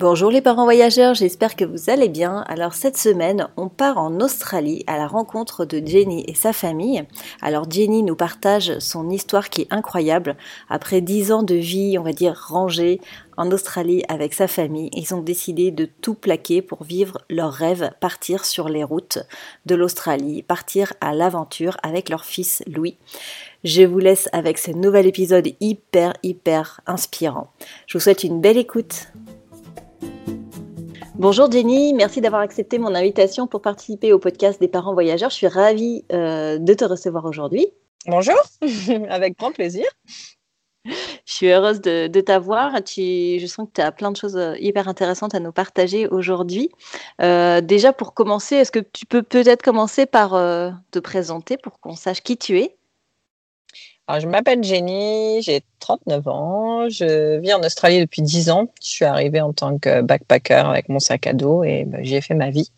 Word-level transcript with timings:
Bonjour 0.00 0.30
les 0.30 0.40
parents 0.40 0.62
voyageurs, 0.62 1.14
j'espère 1.14 1.56
que 1.56 1.64
vous 1.64 1.90
allez 1.90 2.08
bien. 2.08 2.44
Alors 2.46 2.74
cette 2.74 2.96
semaine, 2.96 3.48
on 3.56 3.68
part 3.68 3.98
en 3.98 4.20
Australie 4.20 4.84
à 4.86 4.96
la 4.96 5.08
rencontre 5.08 5.64
de 5.64 5.84
Jenny 5.84 6.24
et 6.28 6.36
sa 6.36 6.52
famille. 6.52 7.02
Alors 7.42 7.68
Jenny 7.68 8.04
nous 8.04 8.14
partage 8.14 8.78
son 8.78 9.10
histoire 9.10 9.50
qui 9.50 9.62
est 9.62 9.72
incroyable. 9.72 10.36
Après 10.68 11.00
dix 11.00 11.32
ans 11.32 11.42
de 11.42 11.56
vie, 11.56 11.98
on 11.98 12.04
va 12.04 12.12
dire 12.12 12.40
rangée 12.46 13.00
en 13.36 13.50
Australie 13.50 14.04
avec 14.08 14.34
sa 14.34 14.46
famille, 14.46 14.88
ils 14.92 15.16
ont 15.16 15.20
décidé 15.20 15.72
de 15.72 15.86
tout 15.86 16.14
plaquer 16.14 16.62
pour 16.62 16.84
vivre 16.84 17.18
leur 17.28 17.52
rêve, 17.52 17.90
partir 17.98 18.44
sur 18.44 18.68
les 18.68 18.84
routes 18.84 19.18
de 19.66 19.74
l'Australie, 19.74 20.44
partir 20.44 20.92
à 21.00 21.12
l'aventure 21.12 21.76
avec 21.82 22.08
leur 22.08 22.24
fils 22.24 22.62
Louis. 22.68 22.96
Je 23.64 23.82
vous 23.82 23.98
laisse 23.98 24.28
avec 24.32 24.58
ce 24.58 24.70
nouvel 24.70 25.06
épisode 25.06 25.48
hyper 25.58 26.12
hyper 26.22 26.82
inspirant. 26.86 27.50
Je 27.88 27.98
vous 27.98 28.02
souhaite 28.02 28.22
une 28.22 28.40
belle 28.40 28.58
écoute. 28.58 29.08
Bonjour 31.18 31.50
Jenny, 31.50 31.94
merci 31.94 32.20
d'avoir 32.20 32.42
accepté 32.42 32.78
mon 32.78 32.94
invitation 32.94 33.48
pour 33.48 33.60
participer 33.60 34.12
au 34.12 34.20
podcast 34.20 34.60
des 34.60 34.68
parents 34.68 34.94
voyageurs. 34.94 35.30
Je 35.30 35.34
suis 35.34 35.48
ravie 35.48 36.04
euh, 36.12 36.58
de 36.58 36.74
te 36.74 36.84
recevoir 36.84 37.24
aujourd'hui. 37.24 37.66
Bonjour, 38.06 38.36
avec 39.08 39.36
grand 39.36 39.50
plaisir. 39.50 39.84
Je 40.84 40.92
suis 41.24 41.48
heureuse 41.48 41.80
de, 41.80 42.20
t'avoir. 42.20 42.70
je 42.76 43.46
sens 43.48 43.66
que 43.66 43.72
tu 43.74 43.80
as 43.80 43.90
plein 43.90 44.12
de 44.12 44.16
choses 44.16 44.36
euh, 44.36 44.54
hyper 44.60 44.86
intéressantes 44.86 45.34
à 45.34 45.40
nous 45.40 45.50
partager 45.50 46.06
aujourd'hui. 46.06 46.70
Euh, 47.20 47.60
déjà, 47.60 47.92
pour 47.92 48.14
commencer, 48.14 48.54
est-ce 48.54 48.70
que 48.70 48.78
tu 48.78 49.04
peux 49.04 49.24
peut-être 49.24 49.62
commencer 49.62 50.06
par 50.06 50.30
te 50.92 50.98
présenter 51.00 51.56
pour 51.56 51.80
qu'on 51.80 51.96
sache 51.96 52.22
qui 52.22 52.36
tu 52.36 52.60
es? 52.60 52.77
Je 54.18 54.26
m'appelle 54.26 54.64
Jenny, 54.64 55.42
j'ai 55.42 55.62
39 55.80 56.28
ans, 56.28 56.88
je 56.88 57.38
vis 57.40 57.52
en 57.52 57.60
Australie 57.60 58.00
depuis 58.00 58.22
10 58.22 58.50
ans. 58.50 58.68
Je 58.82 58.88
suis 58.88 59.04
arrivée 59.04 59.40
en 59.40 59.52
tant 59.52 59.78
que 59.78 60.00
backpacker 60.00 60.66
avec 60.66 60.88
mon 60.88 60.98
sac 60.98 61.26
à 61.26 61.34
dos 61.34 61.62
et 61.62 61.84
bah, 61.84 61.98
j'y 62.00 62.16
ai 62.16 62.20
fait 62.22 62.34
ma 62.34 62.50
vie. 62.50 62.70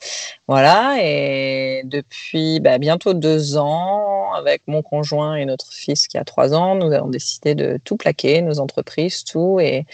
Voilà, 0.49 0.97
et 1.01 1.83
depuis 1.85 2.59
bah, 2.61 2.79
bientôt 2.79 3.15
deux 3.15 3.57
ans, 3.57 4.33
avec 4.33 4.63
mon 4.67 4.83
conjoint 4.83 5.37
et 5.37 5.45
notre 5.45 5.73
fils 5.73 6.09
qui 6.09 6.19
a 6.19 6.25
trois 6.25 6.53
ans, 6.53 6.75
nous 6.75 6.93
avons 6.93 7.09
décidé 7.09 7.55
de 7.55 7.79
tout 7.85 7.97
plaquer, 7.97 8.43
nos 8.43 8.59
entreprises, 8.59 9.25
tout, 9.25 9.61
et 9.61 9.87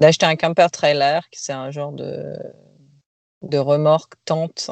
d'acheter 0.00 0.26
un 0.26 0.36
camper 0.36 0.66
trailer, 0.72 1.28
qui 1.30 1.40
c'est 1.40 1.52
un 1.52 1.70
genre 1.70 1.92
de 1.92 2.36
de 3.48 3.58
remorque 3.58 4.14
tente 4.24 4.70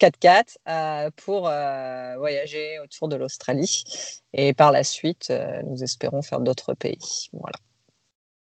4x4 0.00 0.56
euh, 0.68 1.10
pour 1.16 1.48
euh, 1.48 2.14
voyager 2.18 2.78
autour 2.80 3.08
de 3.08 3.16
l'Australie. 3.16 3.84
Et 4.32 4.52
par 4.52 4.72
la 4.72 4.84
suite, 4.84 5.28
euh, 5.30 5.62
nous 5.64 5.82
espérons 5.82 6.22
faire 6.22 6.40
d'autres 6.40 6.74
pays. 6.74 7.28
Voilà. 7.32 7.56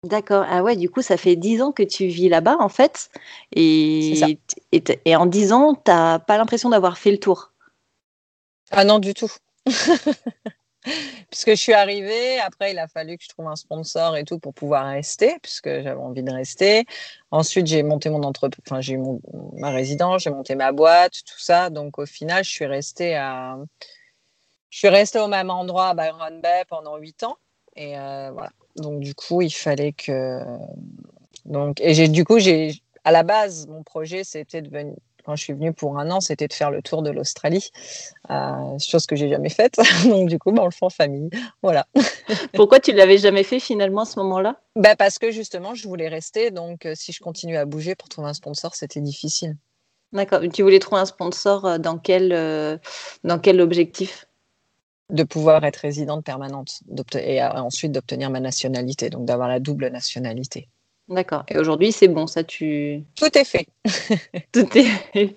D'accord. 0.05 0.45
Ah 0.49 0.63
ouais, 0.63 0.77
du 0.77 0.91
coup, 0.91 1.03
ça 1.03 1.17
fait 1.17 1.37
10 1.37 1.61
ans 1.63 1.73
que 1.73 1.83
tu 1.83 2.07
vis 2.07 2.29
là-bas, 2.29 2.57
en 2.61 2.69
fait. 2.69 3.11
Et, 3.53 4.39
et, 4.73 4.85
et, 5.05 5.17
en 5.17 5.27
10 5.27 5.53
ans, 5.53 5.75
tu 5.75 5.91
n'as 5.91 6.19
pas 6.21 6.39
l'impression 6.39 6.71
d'avoir 6.71 6.99
fait 6.99 7.11
le 7.11 7.19
tour? 7.19 7.53
Ah 8.71 8.85
non, 8.85 8.99
du 8.99 9.15
tout. 9.15 9.31
puisque 11.31 11.51
je 11.51 11.57
suis 11.57 11.73
arrivée. 11.73 12.39
Après, 12.41 12.73
il 12.73 12.79
a 12.79 12.89
fallu 12.89 13.17
que 13.17 13.25
je 13.25 13.29
trouve 13.29 13.49
un 13.49 13.57
sponsor 13.57 14.17
et 14.17 14.25
tout 14.25 14.39
pour 14.39 14.55
pouvoir 14.55 14.87
rester, 14.87 15.39
puisque 15.43 15.69
j'avais 15.69 16.01
envie 16.01 16.23
de 16.23 16.33
rester. 16.33 16.85
Ensuite, 17.31 17.67
j'ai 17.67 17.83
monté 17.83 18.11
mon 18.11 18.23
entreprise, 18.23 18.63
enfin, 18.67 18.81
j'ai 18.81 18.95
eu 18.95 19.03
ma 19.55 19.71
résidence, 19.71 20.23
j'ai 20.23 20.31
monté 20.31 20.55
ma 20.55 20.73
boîte, 20.73 21.13
tout 21.27 21.39
ça. 21.39 21.71
Donc, 21.71 21.99
au 21.99 22.07
final, 22.07 22.45
je 22.45 22.51
suis 22.51 22.67
restée 22.67 23.17
à, 23.17 23.59
je 24.71 24.79
suis 24.79 24.89
restée 24.89 25.19
au 25.19 25.29
même 25.29 25.51
endroit 25.51 25.89
à 25.89 25.95
Byron 25.95 26.41
Bay 26.41 26.65
pendant 26.69 26.97
huit 26.97 27.23
ans. 27.23 27.37
Et 27.77 27.99
euh, 27.99 28.31
voilà. 28.33 28.51
Donc, 28.77 29.01
du 29.01 29.15
coup, 29.15 29.43
il 29.43 29.51
fallait 29.51 29.93
que, 29.93 30.41
donc, 31.45 31.81
et 31.81 31.95
j'ai, 31.95 32.09
du 32.09 32.25
coup, 32.25 32.39
j'ai, 32.39 32.83
à 33.05 33.13
la 33.13 33.23
base, 33.23 33.67
mon 33.67 33.83
projet, 33.83 34.25
c'était 34.25 34.63
de 34.63 34.69
quand 35.29 35.37
je 35.37 35.45
suis 35.45 35.53
venue 35.53 35.75
pour 35.75 35.99
un 35.99 36.11
an, 36.11 36.23
c'était 36.23 36.49
de 36.49 36.55
faire 36.55 36.71
le 36.71 36.81
tour 36.81 37.03
de 37.03 37.11
l'Australie, 37.11 37.71
euh, 38.31 38.79
chose 38.79 39.05
que 39.05 39.15
j'ai 39.15 39.29
jamais 39.29 39.51
faite. 39.51 39.77
Donc 40.09 40.31
du 40.31 40.39
coup, 40.39 40.53
bah, 40.53 40.63
on 40.63 40.65
le 40.65 40.71
fait 40.71 40.87
en 40.87 40.89
famille. 40.89 41.29
Voilà. 41.63 41.87
Pourquoi 42.55 42.81
tu 42.81 42.93
l'avais 42.93 43.19
jamais 43.19 43.43
fait 43.43 43.61
finalement 43.61 44.03
à 44.03 44.05
ce 44.07 44.19
moment-là? 44.21 44.59
Bah, 44.75 44.97
Parce 44.97 45.19
que 45.19 45.31
justement, 45.31 45.75
je 45.75 45.87
voulais 45.87 46.09
rester. 46.09 46.51
Donc 46.51 46.87
euh, 46.87 46.95
si 46.95 47.13
je 47.13 47.21
continue 47.21 47.59
à 47.59 47.67
bouger 47.67 47.95
pour 47.95 48.09
trouver 48.09 48.29
un 48.29 48.33
sponsor, 48.33 48.75
c'était 48.75 49.03
difficile. 49.03 49.59
D'accord. 50.15 50.41
Tu 50.51 50.63
voulais 50.63 50.79
trouver 50.79 51.03
un 51.03 51.05
sponsor 51.05 51.67
euh, 51.67 51.77
dans 51.77 51.99
quel, 51.99 52.31
dans 53.23 53.39
quel 53.39 53.61
objectif? 53.61 54.25
De 55.11 55.25
pouvoir 55.25 55.63
être 55.65 55.77
résidente 55.77 56.25
permanente 56.25 56.81
et 57.17 57.43
ensuite 57.43 57.93
d'obtenir 57.93 58.31
ma 58.31 58.41
nationalité, 58.41 59.11
donc 59.11 59.27
d'avoir 59.27 59.49
la 59.49 59.61
double 59.61 59.89
nationalité. 59.89 60.71
D'accord. 61.09 61.45
Et 61.49 61.59
aujourd'hui, 61.59 61.93
c'est 61.93 62.09
bon, 62.09 62.27
ça 62.27 62.45
tu. 62.45 63.03
Tout 63.17 63.37
est 63.37 63.45
fait. 63.45 63.67
Tout 64.53 64.67
est 64.77 64.85
fait. 65.13 65.37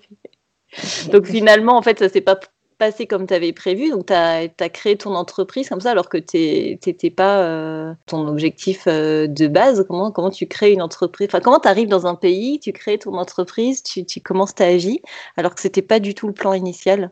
Donc 1.12 1.26
finalement, 1.26 1.78
en 1.78 1.82
fait, 1.82 2.00
ça 2.00 2.10
s'est 2.10 2.22
pas 2.22 2.40
passé 2.78 3.06
comme 3.06 3.28
tu 3.28 3.34
avais 3.34 3.54
prévu. 3.54 3.92
Donc 3.92 4.08
tu 4.08 4.14
as, 4.14 4.50
créé 4.70 4.98
ton 4.98 5.16
entreprise 5.16 5.70
comme 5.70 5.82
ça 5.82 5.92
alors 5.92 6.10
que 6.10 6.18
tu 6.18 6.38
n'étais 6.86 7.10
pas 7.12 7.44
euh, 7.44 7.94
ton 8.08 8.28
objectif 8.28 8.86
euh, 8.88 9.28
de 9.28 9.48
base. 9.48 9.86
Comment, 9.88 10.12
comment 10.12 10.32
tu 10.32 10.48
crées 10.48 10.74
une 10.74 10.82
entreprise? 10.82 11.28
Enfin, 11.30 11.42
comment 11.42 11.60
tu 11.60 11.68
arrives 11.68 11.90
dans 11.90 12.08
un 12.08 12.16
pays, 12.16 12.60
tu 12.60 12.74
crées 12.74 12.98
ton 12.98 13.14
entreprise, 13.18 13.84
tu, 13.84 14.06
tu 14.06 14.20
commences 14.20 14.56
ta 14.56 14.76
vie 14.76 15.00
alors 15.38 15.54
que 15.56 15.62
c'était 15.62 15.84
pas 15.84 16.00
du 16.00 16.16
tout 16.16 16.28
le 16.28 16.34
plan 16.34 16.54
initial? 16.54 17.12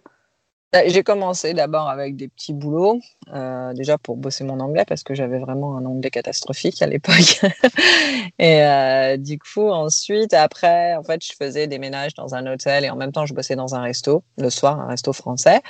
J'ai 0.87 1.03
commencé 1.03 1.53
d'abord 1.53 1.89
avec 1.89 2.15
des 2.15 2.27
petits 2.27 2.53
boulots, 2.53 2.99
euh, 3.33 3.73
déjà 3.73 3.97
pour 3.97 4.17
bosser 4.17 4.43
mon 4.43 4.59
anglais 4.59 4.85
parce 4.87 5.03
que 5.03 5.15
j'avais 5.15 5.39
vraiment 5.39 5.77
un 5.77 5.85
anglais 5.85 6.11
catastrophique 6.11 6.81
à 6.81 6.87
l'époque. 6.87 7.41
et 8.39 8.63
euh, 8.63 9.17
du 9.17 9.39
coup, 9.39 9.67
ensuite, 9.67 10.33
après, 10.33 10.95
en 10.95 11.03
fait, 11.03 11.25
je 11.25 11.33
faisais 11.33 11.67
des 11.67 11.79
ménages 11.79 12.13
dans 12.13 12.35
un 12.35 12.45
hôtel 12.45 12.85
et 12.85 12.89
en 12.89 12.95
même 12.95 13.11
temps, 13.11 13.25
je 13.25 13.33
bossais 13.33 13.55
dans 13.55 13.73
un 13.73 13.81
resto 13.81 14.23
le 14.37 14.49
soir, 14.49 14.79
un 14.79 14.87
resto 14.87 15.11
français. 15.11 15.61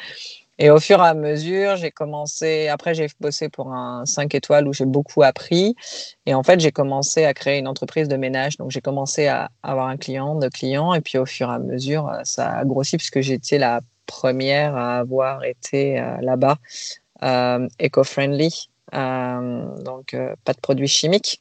Et 0.61 0.69
au 0.69 0.79
fur 0.81 0.99
et 0.99 1.07
à 1.07 1.13
mesure, 1.13 1.77
j'ai 1.77 1.91
commencé. 1.91 2.67
Après, 2.67 2.93
j'ai 2.93 3.07
bossé 3.21 3.47
pour 3.47 3.71
un 3.71 4.05
5 4.05 4.35
étoiles 4.35 4.67
où 4.67 4.73
j'ai 4.73 4.85
beaucoup 4.85 5.23
appris. 5.23 5.73
Et 6.25 6.33
en 6.33 6.43
fait, 6.43 6.59
j'ai 6.59 6.73
commencé 6.73 7.23
à 7.23 7.33
créer 7.33 7.59
une 7.59 7.67
entreprise 7.69 8.09
de 8.09 8.17
ménage. 8.17 8.57
Donc, 8.57 8.69
j'ai 8.69 8.81
commencé 8.81 9.27
à 9.27 9.49
avoir 9.63 9.87
un 9.87 9.95
client, 9.95 10.35
deux 10.35 10.49
clients. 10.49 10.93
Et 10.93 10.99
puis, 10.99 11.17
au 11.17 11.25
fur 11.25 11.49
et 11.49 11.53
à 11.53 11.59
mesure, 11.59 12.11
ça 12.25 12.49
a 12.49 12.65
grossi 12.65 12.97
puisque 12.97 13.21
j'étais 13.21 13.57
la 13.57 13.79
première 14.09 14.75
à 14.75 14.97
avoir 14.97 15.43
été 15.45 15.99
euh, 15.99 16.17
là-bas, 16.21 16.57
euh, 17.21 17.67
eco-friendly, 17.79 18.69
euh, 18.95 19.77
donc 19.83 20.15
pas 20.43 20.53
de 20.53 20.59
produits 20.59 20.87
chimiques. 20.87 21.39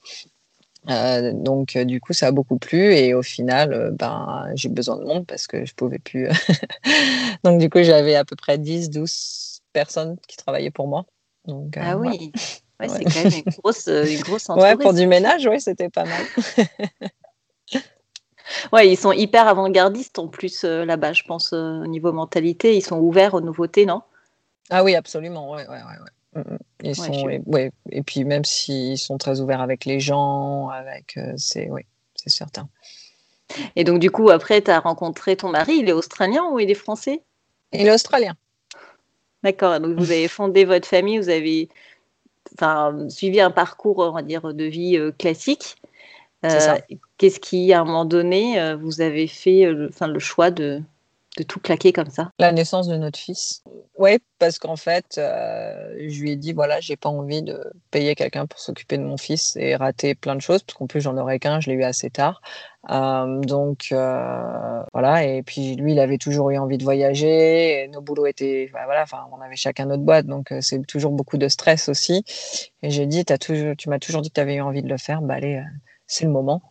donc 0.87 1.77
du 1.77 2.01
coup 2.01 2.13
ça 2.13 2.27
a 2.29 2.31
beaucoup 2.31 2.59
plu 2.59 2.95
et 2.95 3.15
au 3.15 3.23
final 3.23 3.91
ben 3.93 4.47
j'ai 4.55 4.69
besoin 4.69 4.97
de 4.97 5.05
monde 5.05 5.27
parce 5.27 5.47
que 5.47 5.67
je 5.67 5.75
pouvais 5.75 5.99
plus 5.99 6.29
donc 7.45 7.59
du 7.59 7.69
coup 7.69 7.83
j'avais 7.83 8.15
à 8.15 8.25
peu 8.25 8.37
près 8.37 8.59
10 8.59 8.91
12 8.91 9.61
personnes 9.73 10.17
qui 10.29 10.37
travaillaient 10.37 10.71
pour 10.71 10.89
moi. 10.89 11.05
Donc 11.47 11.77
ah 11.77 11.97
oui. 11.97 12.33
c'est 12.81 13.05
quand 13.05 13.25
même 13.25 13.43
une 13.47 13.53
grosse 13.59 13.87
une 13.87 14.21
grosse 14.21 14.49
entreprise. 14.49 14.77
ouais 14.77 14.83
pour 14.83 14.95
du 14.95 15.07
ménage 15.07 15.47
oui 15.47 15.61
c'était 15.61 15.91
pas 15.91 16.05
mal 16.05 16.25
Ouais, 18.73 18.89
ils 18.89 18.97
sont 18.97 19.13
hyper 19.13 19.47
avant-gardistes 19.49 20.19
en 20.19 20.29
plus 20.29 20.65
euh, 20.65 20.85
là-bas, 20.85 21.13
je 21.13 21.23
pense, 21.25 21.53
euh, 21.53 21.83
au 21.83 21.87
niveau 21.87 22.13
mentalité. 22.13 22.77
Ils 22.77 22.83
sont 22.83 22.99
ouverts 22.99 23.35
aux 23.35 23.41
nouveautés, 23.41 23.87
non? 23.87 24.03
Ah 24.71 24.85
oui, 24.85 24.95
absolument. 24.95 25.51
Ouais, 25.51 25.67
ouais, 25.69 25.77
ouais, 25.77 26.43
mm, 26.43 26.55
mm. 26.55 26.59
Ils 26.85 26.95
sont, 26.95 27.29
et, 27.29 27.71
et, 27.91 28.03
puis 28.03 28.25
même 28.25 28.45
s'ils 28.45 28.99
sont 28.99 29.19
très 29.19 29.41
ouverts 29.41 29.61
avec 29.61 29.85
les 29.85 30.01
gens, 30.01 30.69
avec, 30.69 31.17
euh, 31.17 31.33
c'est, 31.37 31.69
oui, 31.71 31.83
c'est 32.15 32.31
certain. 32.31 32.69
Et 33.77 33.85
donc 33.85 33.99
du 33.99 34.11
coup, 34.11 34.31
après, 34.31 34.63
tu 34.63 34.71
as 34.71 34.81
rencontré 34.81 35.37
ton 35.37 35.49
mari. 35.49 35.79
Il 35.79 35.89
est 35.89 35.93
australien 35.93 36.45
ou 36.53 36.59
il 36.61 36.71
est 36.71 36.75
français? 36.75 37.23
Il 37.73 37.87
est 37.87 37.93
australien. 37.93 38.35
D'accord. 39.43 39.81
Donc 39.81 39.99
vous 39.99 40.11
avez 40.11 40.29
fondé 40.29 40.65
votre 40.65 40.87
famille. 40.87 41.19
Vous 41.19 41.31
avez 41.31 41.69
enfin, 42.55 43.09
suivi 43.09 43.41
un 43.41 43.51
parcours, 43.51 43.99
on 43.99 44.13
va 44.13 44.23
dire, 44.23 44.55
de 44.55 44.65
vie 44.65 45.01
classique. 45.19 45.77
Euh, 46.45 46.77
qu'est-ce 47.17 47.41
qui, 47.41 47.73
à 47.73 47.81
un 47.81 47.85
moment 47.85 48.05
donné, 48.05 48.61
euh, 48.61 48.77
vous 48.77 49.01
avez 49.01 49.27
fait 49.27 49.67
euh, 49.67 49.89
enfin, 49.89 50.07
le 50.07 50.21
choix 50.21 50.53
de, 50.53 50.81
de 51.37 51.43
tout 51.43 51.59
claquer 51.59 51.93
comme 51.93 52.11
ça? 52.11 52.31
La 52.39 52.53
naissance 52.53 52.87
de 52.87 52.97
notre 52.97 53.19
fils. 53.19 53.65
Oui, 53.99 54.19
parce 54.39 54.61
qu'en 54.61 54.77
fait, 54.77 55.15
je 55.17 56.21
lui 56.21 56.31
ai 56.31 56.37
dit 56.37 56.53
voilà, 56.53 56.79
j'ai 56.79 56.97
pas 56.97 57.09
envie 57.09 57.43
de 57.43 57.61
payer 57.91 58.15
quelqu'un 58.15 58.47
pour 58.47 58.61
s'occuper 58.61 58.99
de 58.99 59.03
mon 59.03 59.17
fils 59.17 59.57
et 59.57 59.75
rater 59.75 60.15
plein 60.15 60.37
de 60.37 60.41
choses, 60.41 60.63
parce 60.63 60.79
qu'en 60.79 60.87
plus, 60.87 61.01
j'en 61.01 61.17
aurais 61.19 61.41
qu'un, 61.41 61.59
je 61.59 61.71
l'ai 61.71 61.75
eu 61.75 61.83
assez 61.83 62.09
tard. 62.09 62.41
donc 62.89 63.89
voilà, 63.91 65.25
et 65.25 65.43
puis 65.43 65.75
lui, 65.75 65.95
il 65.95 65.99
avait 65.99 66.19
toujours 66.19 66.51
eu 66.51 66.59
envie 66.59 66.79
de 66.79 66.85
voyager. 66.85 67.83
Et 67.83 67.89
nos 67.89 68.01
boulots 68.01 68.27
étaient, 68.27 68.71
voilà, 68.71 69.03
enfin, 69.03 69.27
on 69.37 69.41
avait 69.41 69.57
chacun 69.57 69.87
notre 69.87 70.05
boîte, 70.05 70.27
donc 70.27 70.55
c'est 70.61 70.87
toujours 70.87 71.11
beaucoup 71.11 71.37
de 71.37 71.49
stress 71.49 71.89
aussi. 71.89 72.23
Et 72.85 72.91
j'ai 72.91 73.07
dit, 73.07 73.25
as 73.29 73.39
toujours, 73.39 73.75
tu 73.77 73.89
m'as 73.89 73.99
toujours 73.99 74.23
dit 74.23 74.29
que 74.29 74.35
tu 74.35 74.41
avais 74.41 74.55
eu 74.55 74.61
envie 74.61 74.83
de 74.83 74.89
le 74.89 74.99
faire, 74.99 75.21
bah 75.23 75.35
allez 75.35 75.61
c'est 76.09 76.25
le 76.25 76.33
moment. 76.33 76.63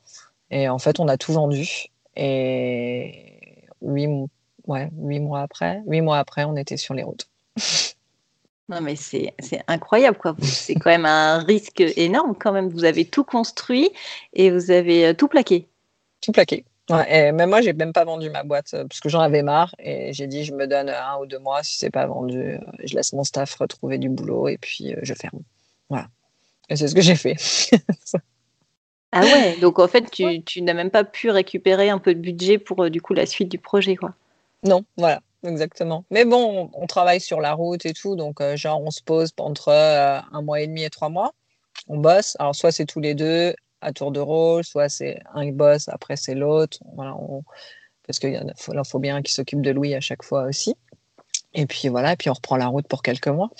Et 0.51 0.67
en 0.67 0.79
fait, 0.79 0.99
on 0.99 1.07
a 1.07 1.17
tout 1.17 1.31
vendu. 1.31 1.85
Et 2.17 3.69
huit, 3.81 4.09
ouais, 4.65 4.89
huit 4.97 5.19
mois 5.19 5.41
après, 5.41 5.81
huit 5.87 6.01
mois 6.01 6.17
après, 6.17 6.43
on 6.43 6.57
était 6.57 6.77
sur 6.77 6.93
les 6.93 7.03
routes. 7.03 7.29
Non, 8.69 8.81
mais 8.81 8.97
c'est 8.97 9.33
incroyable, 9.67 10.17
quoi. 10.17 10.35
C'est 10.41 10.75
quand 10.75 10.89
même 10.89 11.05
un 11.05 11.39
risque 11.39 11.79
énorme, 11.95 12.35
quand 12.37 12.51
même. 12.51 12.67
Vous 12.67 12.83
avez 12.83 13.05
tout 13.05 13.23
construit 13.23 13.89
et 14.33 14.51
vous 14.51 14.71
avez 14.71 15.07
euh, 15.07 15.13
tout 15.13 15.29
plaqué. 15.29 15.69
Tout 16.19 16.33
plaqué. 16.33 16.65
Ouais, 16.89 17.29
et 17.29 17.31
même 17.31 17.49
moi, 17.49 17.61
j'ai 17.61 17.71
même 17.71 17.93
pas 17.93 18.03
vendu 18.03 18.29
ma 18.29 18.43
boîte 18.43 18.73
euh, 18.73 18.83
parce 18.83 18.99
que 18.99 19.07
j'en 19.07 19.21
avais 19.21 19.41
marre 19.41 19.73
et 19.79 20.11
j'ai 20.11 20.27
dit 20.27 20.43
je 20.43 20.53
me 20.53 20.67
donne 20.67 20.89
un 20.89 21.17
ou 21.17 21.25
deux 21.25 21.39
mois 21.39 21.63
si 21.63 21.77
c'est 21.77 21.89
pas 21.89 22.07
vendu, 22.07 22.37
euh, 22.37 22.57
je 22.83 22.93
laisse 22.93 23.13
mon 23.13 23.23
staff 23.23 23.55
retrouver 23.55 23.97
du 23.99 24.09
boulot 24.09 24.49
et 24.49 24.57
puis 24.57 24.93
je 25.01 25.13
ferme. 25.13 25.39
Voilà. 25.89 26.09
Et 26.67 26.75
c'est 26.75 26.89
ce 26.89 26.95
que 26.95 27.01
j'ai 27.01 27.15
fait. 27.15 27.37
ah 29.19 29.25
ouais, 29.25 29.57
donc 29.61 29.79
en 29.79 29.87
fait, 29.87 30.09
tu, 30.11 30.43
tu 30.43 30.61
n'as 30.61 30.73
même 30.73 30.91
pas 30.91 31.03
pu 31.03 31.29
récupérer 31.29 31.89
un 31.89 31.99
peu 31.99 32.13
de 32.13 32.19
budget 32.19 32.57
pour 32.57 32.89
du 32.89 33.01
coup 33.01 33.13
la 33.13 33.25
suite 33.25 33.49
du 33.49 33.57
projet, 33.57 33.95
quoi. 33.95 34.13
Non, 34.63 34.83
voilà. 34.97 35.21
Exactement. 35.43 36.03
Mais 36.09 36.25
bon, 36.25 36.69
on, 36.73 36.87
travaille 36.87 37.21
sur 37.21 37.39
la 37.39 37.53
route 37.53 37.85
et 37.85 37.93
tout, 37.93 38.15
donc 38.15 38.41
euh, 38.41 38.55
genre 38.55 38.81
on 38.81 38.91
se 38.91 39.01
pose 39.01 39.31
entre 39.37 39.69
euh, 39.69 40.19
un 40.31 40.41
mois 40.41 40.61
et 40.61 40.67
demi 40.67 40.83
et 40.83 40.89
trois 40.89 41.09
mois. 41.09 41.33
On 41.87 41.97
bosse. 41.97 42.35
Alors 42.39 42.55
soit 42.55 42.71
c'est 42.71 42.85
tous 42.85 42.99
les 42.99 43.13
deux 43.13 43.53
à 43.81 43.93
tour 43.93 44.11
de 44.11 44.19
rôle, 44.19 44.63
soit 44.63 44.89
c'est 44.89 45.19
un 45.33 45.45
qui 45.45 45.51
bosse, 45.51 45.89
après 45.89 46.15
c'est 46.15 46.33
l'autre. 46.33 46.79
Voilà, 46.95 47.15
parce 48.05 48.19
qu'il 48.19 48.53
faut, 48.57 48.73
faut 48.83 48.99
bien 48.99 49.21
qui 49.21 49.33
s'occupe 49.33 49.61
de 49.61 49.71
Louis 49.71 49.93
à 49.93 50.01
chaque 50.01 50.23
fois 50.23 50.43
aussi. 50.45 50.75
Et 51.53 51.65
puis 51.65 51.87
voilà, 51.87 52.13
et 52.13 52.15
puis 52.15 52.29
on 52.29 52.33
reprend 52.33 52.57
la 52.57 52.67
route 52.67 52.87
pour 52.87 53.03
quelques 53.03 53.27
mois. 53.27 53.51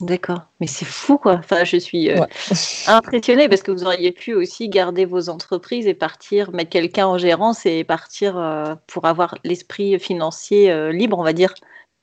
D'accord, 0.00 0.42
mais 0.60 0.68
c'est 0.68 0.84
fou 0.84 1.18
quoi. 1.18 1.34
Enfin, 1.40 1.64
je 1.64 1.76
suis 1.76 2.08
euh, 2.08 2.24
impressionnée 2.86 3.48
parce 3.48 3.62
que 3.62 3.72
vous 3.72 3.82
auriez 3.82 4.12
pu 4.12 4.32
aussi 4.32 4.68
garder 4.68 5.04
vos 5.04 5.28
entreprises 5.28 5.88
et 5.88 5.94
partir, 5.94 6.52
mettre 6.52 6.70
quelqu'un 6.70 7.08
en 7.08 7.18
gérance 7.18 7.66
et 7.66 7.82
partir 7.82 8.38
euh, 8.38 8.76
pour 8.86 9.06
avoir 9.06 9.34
l'esprit 9.42 9.98
financier 9.98 10.70
euh, 10.70 10.92
libre, 10.92 11.18
on 11.18 11.24
va 11.24 11.32
dire. 11.32 11.52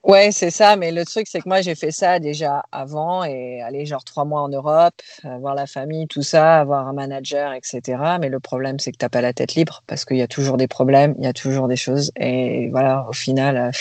Ouais, 0.04 0.32
c'est 0.34 0.52
ça. 0.52 0.76
Mais 0.76 0.92
le 0.92 1.06
truc, 1.06 1.26
c'est 1.30 1.40
que 1.40 1.48
moi, 1.48 1.62
j'ai 1.62 1.74
fait 1.74 1.92
ça 1.92 2.20
déjà 2.20 2.64
avant 2.74 3.24
et 3.24 3.62
aller 3.62 3.86
genre 3.86 4.04
trois 4.04 4.26
mois 4.26 4.42
en 4.42 4.50
Europe, 4.50 5.02
voir 5.40 5.56
la 5.56 5.66
famille, 5.66 6.06
tout 6.08 6.22
ça, 6.22 6.60
avoir 6.60 6.88
un 6.88 6.94
manager, 6.94 7.54
etc. 7.54 7.98
Mais 8.20 8.30
le 8.30 8.40
problème, 8.40 8.78
c'est 8.78 8.92
que 8.92 8.98
tu 8.98 9.06
n'as 9.06 9.10
pas 9.10 9.22
la 9.22 9.34
tête 9.34 9.56
libre 9.56 9.84
parce 9.88 10.04
qu'il 10.04 10.18
y 10.18 10.22
a 10.22 10.28
toujours 10.28 10.58
des 10.58 10.68
problèmes, 10.68 11.16
il 11.18 11.24
y 11.24 11.28
a 11.28 11.34
toujours 11.34 11.68
des 11.68 11.78
choses. 11.78 12.12
Et 12.18 12.70
voilà, 12.70 13.08
au 13.10 13.14
final 13.14 13.72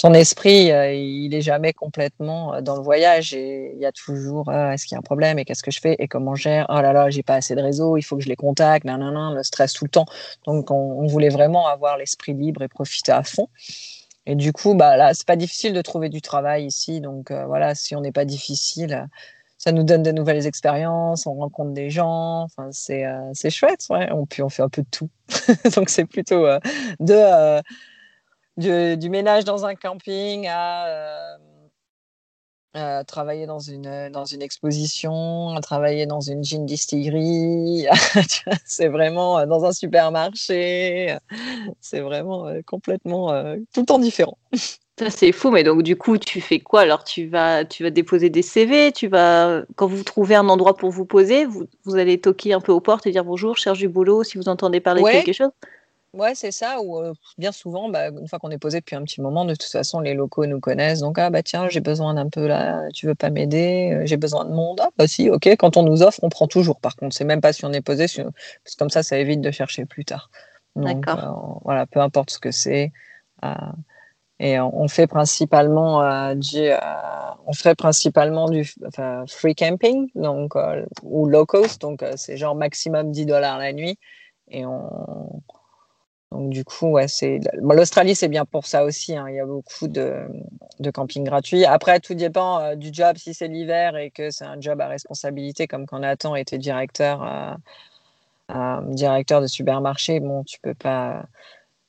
ton 0.00 0.14
esprit, 0.14 0.72
euh, 0.72 0.94
il 0.94 1.34
est 1.34 1.42
jamais 1.42 1.74
complètement 1.74 2.54
euh, 2.54 2.60
dans 2.62 2.74
le 2.74 2.82
voyage 2.82 3.34
et 3.34 3.72
il 3.74 3.80
y 3.80 3.84
a 3.84 3.92
toujours 3.92 4.48
euh, 4.48 4.70
est-ce 4.70 4.86
qu'il 4.86 4.94
y 4.94 4.96
a 4.96 4.98
un 4.98 5.02
problème 5.02 5.38
et 5.38 5.44
qu'est-ce 5.44 5.62
que 5.62 5.70
je 5.70 5.78
fais 5.78 5.94
et 5.98 6.08
comment 6.08 6.34
je 6.34 6.44
gère? 6.44 6.64
Oh 6.70 6.80
là 6.80 6.94
là 6.94 7.10
j'ai 7.10 7.22
pas 7.22 7.34
assez 7.34 7.54
de 7.54 7.60
réseau 7.60 7.98
il 7.98 8.02
faut 8.02 8.16
que 8.16 8.22
je 8.22 8.30
les 8.30 8.36
contacte 8.36 8.86
nan, 8.86 8.98
nan, 8.98 9.34
le 9.34 9.42
stress 9.42 9.74
tout 9.74 9.84
le 9.84 9.90
temps. 9.90 10.06
Donc 10.46 10.70
on, 10.70 11.06
voulait 11.06 11.28
vraiment 11.28 11.66
avoir 11.66 11.98
l'esprit 11.98 12.32
libre 12.32 12.62
et 12.62 12.68
profiter 12.68 13.12
à 13.12 13.22
fond. 13.22 13.48
Et 14.24 14.36
du 14.36 14.54
coup 14.54 14.74
bah 14.74 14.96
là 14.96 15.12
c'est 15.12 15.26
pas 15.26 15.36
difficile 15.36 15.74
de 15.74 15.82
trouver 15.82 16.08
du 16.08 16.22
travail 16.22 16.64
ici. 16.64 17.02
Donc 17.02 17.30
voilà 17.30 17.74
si 17.74 17.94
on 17.94 18.00
n'est 18.00 18.12
pas 18.12 18.24
difficile 18.24 19.06
ça 19.58 19.72
nous 19.72 19.82
donne 19.82 20.02
de 20.02 20.12
nouvelles 20.12 20.46
expériences 20.46 21.26
on 21.26 21.34
rencontre 21.34 21.72
des 21.72 21.90
gens. 21.90 22.44
Enfin 22.44 22.68
c'est 22.72 23.04
c'est 23.34 23.50
chouette 23.50 23.84
ouais. 23.90 24.08
On 24.12 24.24
puis 24.24 24.42
on 24.42 24.48
fait 24.48 24.62
un 24.62 24.70
peu 24.70 24.80
de 24.80 24.88
tout. 24.90 25.10
Donc 25.76 25.90
c'est 25.90 26.06
plutôt 26.06 26.46
de 27.00 27.60
du, 28.56 29.10
ménage 29.10 29.44
dans 29.44 29.64
un 29.64 29.74
camping 29.74 30.46
à, 30.48 31.38
euh, 32.76 33.02
travailler 33.02 33.46
dans 33.46 33.58
une, 33.58 34.10
dans 34.10 34.24
une 34.24 34.42
exposition, 34.42 35.56
à 35.56 35.60
travailler 35.60 36.06
dans 36.06 36.20
une 36.20 36.44
jean 36.44 36.64
distillerie. 36.64 37.86
c'est 38.64 38.86
vraiment 38.86 39.40
euh, 39.40 39.46
dans 39.46 39.64
un 39.64 39.72
supermarché. 39.72 41.16
C'est 41.80 41.98
vraiment 41.98 42.46
euh, 42.46 42.60
complètement 42.64 43.32
tout 43.74 43.80
le 43.80 43.86
temps 43.86 43.98
différent. 43.98 44.38
c'est 45.08 45.32
fou, 45.32 45.50
mais 45.50 45.64
donc 45.64 45.82
du 45.82 45.96
coup, 45.96 46.16
tu 46.16 46.40
fais 46.40 46.60
quoi? 46.60 46.82
Alors, 46.82 47.02
tu 47.02 47.26
vas, 47.26 47.64
tu 47.64 47.82
vas 47.82 47.90
déposer 47.90 48.30
des 48.30 48.42
CV, 48.42 48.92
tu 48.92 49.08
vas, 49.08 49.62
quand 49.74 49.88
vous 49.88 50.04
trouvez 50.04 50.36
un 50.36 50.48
endroit 50.48 50.76
pour 50.76 50.90
vous 50.90 51.06
poser, 51.06 51.46
vous, 51.46 51.64
vous 51.84 51.96
allez 51.96 52.20
toquer 52.20 52.52
un 52.52 52.60
peu 52.60 52.70
aux 52.70 52.80
portes 52.80 53.04
et 53.04 53.10
dire 53.10 53.24
bonjour, 53.24 53.56
je 53.56 53.62
cherche 53.62 53.78
du 53.78 53.88
boulot, 53.88 54.22
si 54.22 54.38
vous 54.38 54.48
entendez 54.48 54.78
parler 54.78 55.02
de 55.02 55.08
quelque 55.08 55.32
chose 55.32 55.50
Ouais, 56.12 56.34
c'est 56.34 56.50
ça. 56.50 56.80
Ou 56.82 57.12
bien 57.38 57.52
souvent, 57.52 57.88
bah, 57.88 58.08
une 58.08 58.26
fois 58.26 58.40
qu'on 58.40 58.50
est 58.50 58.58
posé 58.58 58.80
depuis 58.80 58.96
un 58.96 59.04
petit 59.04 59.20
moment, 59.20 59.44
de 59.44 59.54
toute 59.54 59.70
façon, 59.70 60.00
les 60.00 60.14
locaux 60.14 60.44
nous 60.46 60.58
connaissent. 60.58 61.00
Donc, 61.00 61.18
ah 61.18 61.30
bah 61.30 61.42
tiens, 61.42 61.68
j'ai 61.68 61.80
besoin 61.80 62.14
d'un 62.14 62.28
peu 62.28 62.48
là, 62.48 62.88
tu 62.92 63.06
veux 63.06 63.14
pas 63.14 63.30
m'aider 63.30 64.00
J'ai 64.04 64.16
besoin 64.16 64.44
de 64.44 64.50
monde. 64.50 64.80
Ah 64.82 64.88
bah 64.98 65.06
si, 65.06 65.30
ok. 65.30 65.46
Quand 65.56 65.76
on 65.76 65.84
nous 65.84 66.02
offre, 66.02 66.18
on 66.22 66.28
prend 66.28 66.48
toujours. 66.48 66.80
Par 66.80 66.96
contre, 66.96 67.14
c'est 67.14 67.24
même 67.24 67.40
pas 67.40 67.52
si 67.52 67.64
on 67.64 67.72
est 67.72 67.80
posé, 67.80 68.06
parce 68.06 68.16
que 68.16 68.76
comme 68.76 68.90
ça, 68.90 69.04
ça 69.04 69.18
évite 69.18 69.40
de 69.40 69.52
chercher 69.52 69.84
plus 69.84 70.04
tard. 70.04 70.30
D'accord. 70.74 71.60
voilà, 71.64 71.86
peu 71.86 72.00
importe 72.00 72.30
ce 72.30 72.38
que 72.40 72.50
c'est. 72.50 72.92
et 74.40 74.58
on 74.58 74.88
fait 74.88 75.06
principalement 75.06 76.34
du, 76.34 76.70
on 77.46 77.52
ferait 77.52 77.76
principalement 77.76 78.48
du 78.48 78.68
free 79.28 79.54
camping, 79.54 80.08
donc 80.16 80.54
ou 81.04 81.28
low 81.28 81.46
cost, 81.46 81.80
donc 81.80 82.04
c'est 82.16 82.36
genre 82.36 82.56
maximum 82.56 83.12
10 83.12 83.26
dollars 83.26 83.58
la 83.58 83.72
nuit. 83.72 83.96
Et 84.48 84.66
on 84.66 85.40
donc 86.32 86.50
du 86.50 86.64
coup, 86.64 86.86
ouais, 86.90 87.08
c'est 87.08 87.40
l'Australie, 87.60 88.14
c'est 88.14 88.28
bien 88.28 88.44
pour 88.44 88.66
ça 88.66 88.84
aussi. 88.84 89.16
Hein. 89.16 89.26
Il 89.28 89.34
y 89.34 89.40
a 89.40 89.46
beaucoup 89.46 89.88
de, 89.88 90.28
de 90.78 90.90
camping 90.92 91.24
gratuits. 91.24 91.64
Après, 91.64 91.98
tout 91.98 92.14
dépend 92.14 92.60
euh, 92.60 92.74
du 92.76 92.90
job. 92.92 93.16
Si 93.16 93.34
c'est 93.34 93.48
l'hiver 93.48 93.96
et 93.96 94.10
que 94.12 94.30
c'est 94.30 94.44
un 94.44 94.60
job 94.60 94.80
à 94.80 94.86
responsabilité, 94.86 95.66
comme 95.66 95.86
quand 95.86 95.98
Nathan 95.98 96.36
était 96.36 96.58
directeur, 96.58 97.24
euh, 97.24 97.54
euh, 98.54 98.80
directeur 98.94 99.40
de 99.40 99.48
supermarché, 99.48 100.20
bon, 100.20 100.44
tu 100.44 100.60
peux 100.60 100.74
pas. 100.74 101.24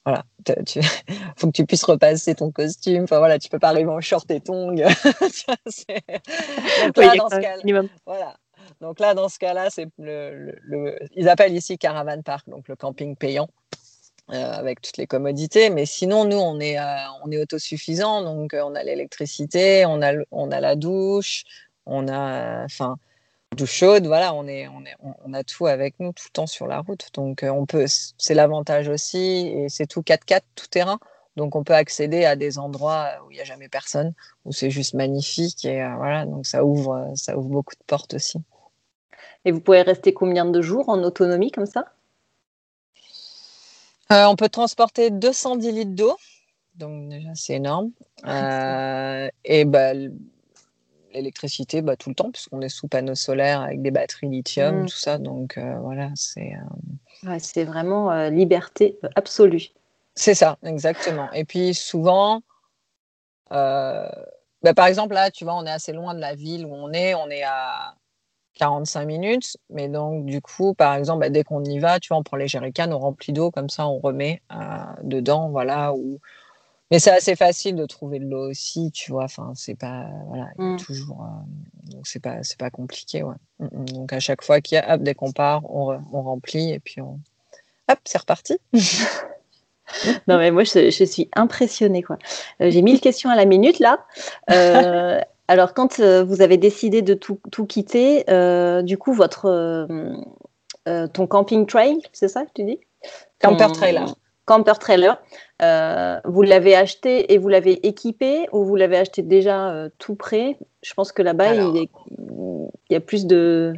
Voilà, 0.05 0.23
il 0.47 0.81
faut 1.38 1.47
que 1.47 1.51
tu 1.51 1.65
puisses 1.67 1.83
repasser 1.83 2.33
ton 2.33 2.51
costume. 2.51 3.03
Enfin 3.03 3.19
voilà, 3.19 3.38
tu 3.38 3.47
peux 3.49 3.59
pas 3.59 3.69
arriver 3.69 3.91
en 3.91 4.01
short 4.01 4.29
et 4.31 4.41
tongs. 4.41 4.73
Donc 4.73 4.88
là, 6.97 7.15
dans 7.15 7.29
ce 7.29 7.39
cas 7.39 7.57
voilà. 8.07 8.35
Donc 8.79 8.99
là, 8.99 9.13
dans 9.13 9.29
ce 9.29 9.38
cas-là, 9.38 9.69
c'est 9.69 9.88
le, 9.99 10.55
le, 10.63 10.97
ils 11.15 11.29
appellent 11.29 11.55
ici 11.55 11.77
caravan 11.77 12.23
park, 12.23 12.49
donc 12.49 12.67
le 12.67 12.75
camping 12.75 13.15
payant. 13.15 13.47
Euh, 14.33 14.54
avec 14.54 14.80
toutes 14.80 14.95
les 14.95 15.07
commodités. 15.07 15.69
Mais 15.69 15.86
sinon, 15.86 16.24
nous, 16.24 16.38
on 16.38 16.57
est, 16.62 16.80
euh, 16.80 16.83
on 17.22 17.31
est 17.31 17.38
autosuffisant. 17.38 18.22
Donc, 18.24 18.54
euh, 18.54 18.62
on 18.63 18.75
a 18.75 18.83
l'électricité, 18.83 19.86
on 19.86 20.01
a, 20.01 20.13
on 20.31 20.51
a 20.51 20.62
la 20.62 20.78
douche, 20.78 21.44
on 21.86 22.07
a, 22.07 22.63
enfin, 22.63 22.95
douche 23.57 23.74
chaude. 23.74 24.07
Voilà, 24.07 24.33
on, 24.33 24.48
est, 24.48 24.69
on, 24.69 24.86
est, 24.86 24.95
on 25.25 25.33
a 25.33 25.44
tout 25.44 25.68
avec 25.68 26.00
nous 26.00 26.13
tout 26.13 26.24
le 26.30 26.31
temps 26.31 26.48
sur 26.48 26.66
la 26.68 26.80
route. 26.80 27.10
Donc, 27.13 27.44
on 27.44 27.65
peut, 27.65 27.86
c'est 28.17 28.34
l'avantage 28.34 28.88
aussi. 28.88 29.48
Et 29.53 29.67
c'est 29.67 29.86
tout 29.88 30.01
4x4, 30.01 30.41
tout 30.55 30.67
terrain. 30.67 31.00
Donc, 31.36 31.58
on 31.58 31.65
peut 31.65 31.75
accéder 31.75 32.24
à 32.24 32.38
des 32.38 32.58
endroits 32.58 33.10
où 33.25 33.32
il 33.32 33.36
n'y 33.36 33.41
a 33.41 33.46
jamais 33.46 33.67
personne, 33.67 34.13
où 34.46 34.53
c'est 34.53 34.70
juste 34.70 34.94
magnifique. 34.94 35.65
Et 35.65 35.86
voilà, 35.98 36.25
donc 36.25 36.46
ça 36.46 36.63
ouvre, 36.63 37.12
ça 37.15 37.38
ouvre 37.38 37.50
beaucoup 37.50 37.75
de 37.75 37.84
portes 37.86 38.13
aussi. 38.13 38.38
Et 39.44 39.51
vous 39.51 39.60
pouvez 39.60 39.82
rester 39.82 40.13
combien 40.13 40.46
de 40.46 40.62
jours 40.62 40.88
en 40.88 41.03
autonomie 41.03 41.51
comme 41.51 41.65
ça? 41.65 41.86
Euh, 44.12 44.25
on 44.27 44.36
peut 44.36 44.50
transporter 44.50 45.10
210 45.10 45.72
litres 45.72 45.96
d'eau, 45.96 46.18
donc 46.75 47.10
déjà 47.10 47.30
c'est 47.36 47.53
énorme. 47.53 47.91
Euh, 48.25 49.30
et 49.46 49.65
bah, 49.65 49.94
l'électricité 51.13 51.82
bah, 51.82 51.96
tout 51.96 52.10
le 52.10 52.15
temps, 52.15 52.32
puisqu'on 52.32 52.62
est 52.62 52.70
sous 52.70 52.88
panneaux 52.88 53.15
solaires 53.15 53.62
avec 53.62 53.82
des 53.82 53.91
batteries 53.91 54.30
lithium, 54.30 54.84
mm. 54.84 54.86
tout 54.88 54.98
ça. 54.98 55.18
Donc 55.18 55.58
euh, 55.58 55.75
voilà, 55.80 56.10
c'est. 56.15 56.53
c'est 57.39 57.63
vraiment 57.63 58.27
liberté 58.30 59.00
absolue. 59.15 59.70
C'est 60.15 60.36
ça, 60.36 60.58
exactement. 60.63 61.32
Et 61.32 61.46
puis 61.46 61.74
souvent, 61.74 62.41
bah, 63.50 64.74
par 64.75 64.88
exemple, 64.88 65.13
là, 65.13 65.32
tu 65.32 65.44
vois, 65.44 65.56
on 65.56 65.65
est 65.65 65.72
assez 65.72 65.94
loin 65.94 66.13
de 66.13 66.20
la 66.20 66.36
ville 66.36 66.65
où 66.65 66.74
on 66.74 66.91
est. 66.91 67.15
On 67.15 67.30
est 67.30 67.44
à 67.44 67.96
45 68.55 69.05
minutes. 69.05 69.58
Mais 69.70 69.88
donc, 69.88 70.25
du 70.25 70.41
coup, 70.41 70.74
par 70.74 70.96
exemple, 70.96 71.22
bah, 71.22 71.29
dès 71.29 71.43
qu'on 71.43 71.63
y 71.63 71.79
va, 71.79 72.00
tu 72.00 72.10
vois, 72.10 72.17
on 72.17 72.24
prend 72.24 72.38
les 72.38 72.48
jerrycans, 72.48 72.91
on 72.91 73.00
remplit 73.00 73.34
d'eau, 73.34 73.51
comme 73.51 73.70
ça, 73.70 73.88
on 73.88 74.00
remet 74.00 74.41
euh, 74.51 74.55
dedans, 75.03 75.50
voilà. 75.50 75.93
Ou... 75.93 76.20
Mais 76.89 77.00
c'est 77.00 77.12
assez 77.12 77.36
facile 77.36 77.75
de 77.75 77.86
trouver 77.86 78.20
de 78.20 78.25
l'eau 78.25 78.50
aussi, 78.50 78.91
tu 78.91 79.12
vois. 79.12 79.24
Enfin, 79.24 79.53
c'est 79.55 79.75
pas, 79.75 80.08
voilà, 80.27 80.50
mmh. 80.58 80.77
toujours. 80.77 81.24
Euh, 81.24 81.91
donc, 81.91 82.08
c'est 82.08 82.22
pas, 82.22 82.43
c'est 82.43 82.60
pas 82.60 82.70
compliqué, 82.70 83.24
ouais. 83.24 83.36
Mmh, 83.60 83.65
mmh. 83.72 83.86
Donc, 83.86 84.13
à 84.13 84.20
chaque 84.20 84.43
fois 84.43 84.62
qu'il 84.62 84.75
y 84.75 84.79
a, 84.79 84.96
hop, 84.96 85.01
dès 85.01 85.13
qu'on 85.13 85.31
part, 85.31 85.63
on, 85.74 86.00
on, 86.12 86.22
remplit 86.22 86.72
et 86.72 86.79
puis 86.79 87.01
on. 87.01 87.20
Hop, 87.89 88.00
c'est 88.05 88.20
reparti. 88.20 88.58
non, 90.27 90.38
mais 90.38 90.51
moi, 90.51 90.63
je, 90.63 90.89
je 90.91 91.03
suis 91.03 91.29
impressionnée, 91.36 92.03
quoi. 92.03 92.17
Euh, 92.62 92.70
j'ai 92.70 92.81
mille 92.81 93.00
questions 93.00 93.29
à 93.29 93.36
la 93.36 93.46
minute, 93.46 93.79
là. 93.79 94.05
Alors, 95.51 95.74
quand 95.74 96.00
euh, 96.00 96.24
vous 96.24 96.41
avez 96.41 96.55
décidé 96.55 97.01
de 97.01 97.13
tout, 97.13 97.65
quitter, 97.65 98.24
euh, 98.29 98.81
du 98.84 98.98
coup, 98.98 99.12
votre, 99.12 99.48
euh, 100.88 101.08
ton 101.08 101.27
camping 101.27 101.65
trail, 101.65 101.98
c'est 102.13 102.29
ça 102.29 102.46
que 102.46 102.51
tu 102.55 102.63
dis? 102.63 102.79
Camper 103.41 103.67
trailer. 103.74 104.15
Camper 104.46 104.79
trailer. 104.79 105.22
vous 106.24 106.41
l'avez 106.41 106.74
acheté 106.74 107.34
et 107.34 107.38
vous 107.38 107.50
l'avez 107.50 107.86
équipé 107.86 108.48
ou 108.53 108.63
vous 108.63 108.77
l'avez 108.77 108.96
acheté 108.96 109.24
déjà 109.24 109.89
tout 109.98 110.15
prêt? 110.15 110.55
Je 110.84 110.93
pense 110.93 111.12
que 111.12 111.22
là-bas, 111.22 111.53
il, 111.55 111.89
y 112.89 112.96
a 112.96 113.01
plus 113.01 113.25
de, 113.25 113.74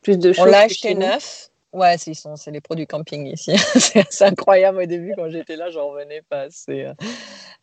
plus 0.00 0.18
de 0.18 0.32
choses. 0.32 0.46
On 0.46 0.50
l'a 0.50 0.60
acheté 0.60 0.94
neuf. 0.94 1.50
Ouais, 1.74 1.96
c'est 1.98 2.50
les 2.50 2.62
produits 2.62 2.86
camping 2.86 3.26
ici. 3.26 3.54
c'est 4.08 4.24
incroyable 4.24 4.78
au 4.78 4.86
début 4.86 5.12
quand 5.14 5.28
j'étais 5.28 5.56
là, 5.56 5.68
j'en 5.68 5.88
revenais 5.88 6.22
pas. 6.22 6.46
Euh, 6.70 6.94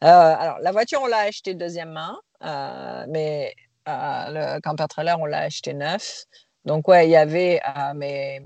alors, 0.02 0.60
la 0.62 0.72
voiture, 0.72 1.00
on 1.02 1.08
l'a 1.08 1.20
achetée 1.20 1.56
deuxième 1.56 1.92
main, 1.92 2.16
mais 2.42 3.56
le 3.88 4.60
camper 4.62 4.88
trailer, 4.88 5.20
on 5.20 5.26
l'a 5.26 5.40
acheté 5.40 5.74
neuf. 5.74 6.26
Donc, 6.66 6.88
ouais, 6.88 7.08
il 7.08 7.12
y 7.12 7.16
avait, 7.16 7.60
mais 7.96 8.42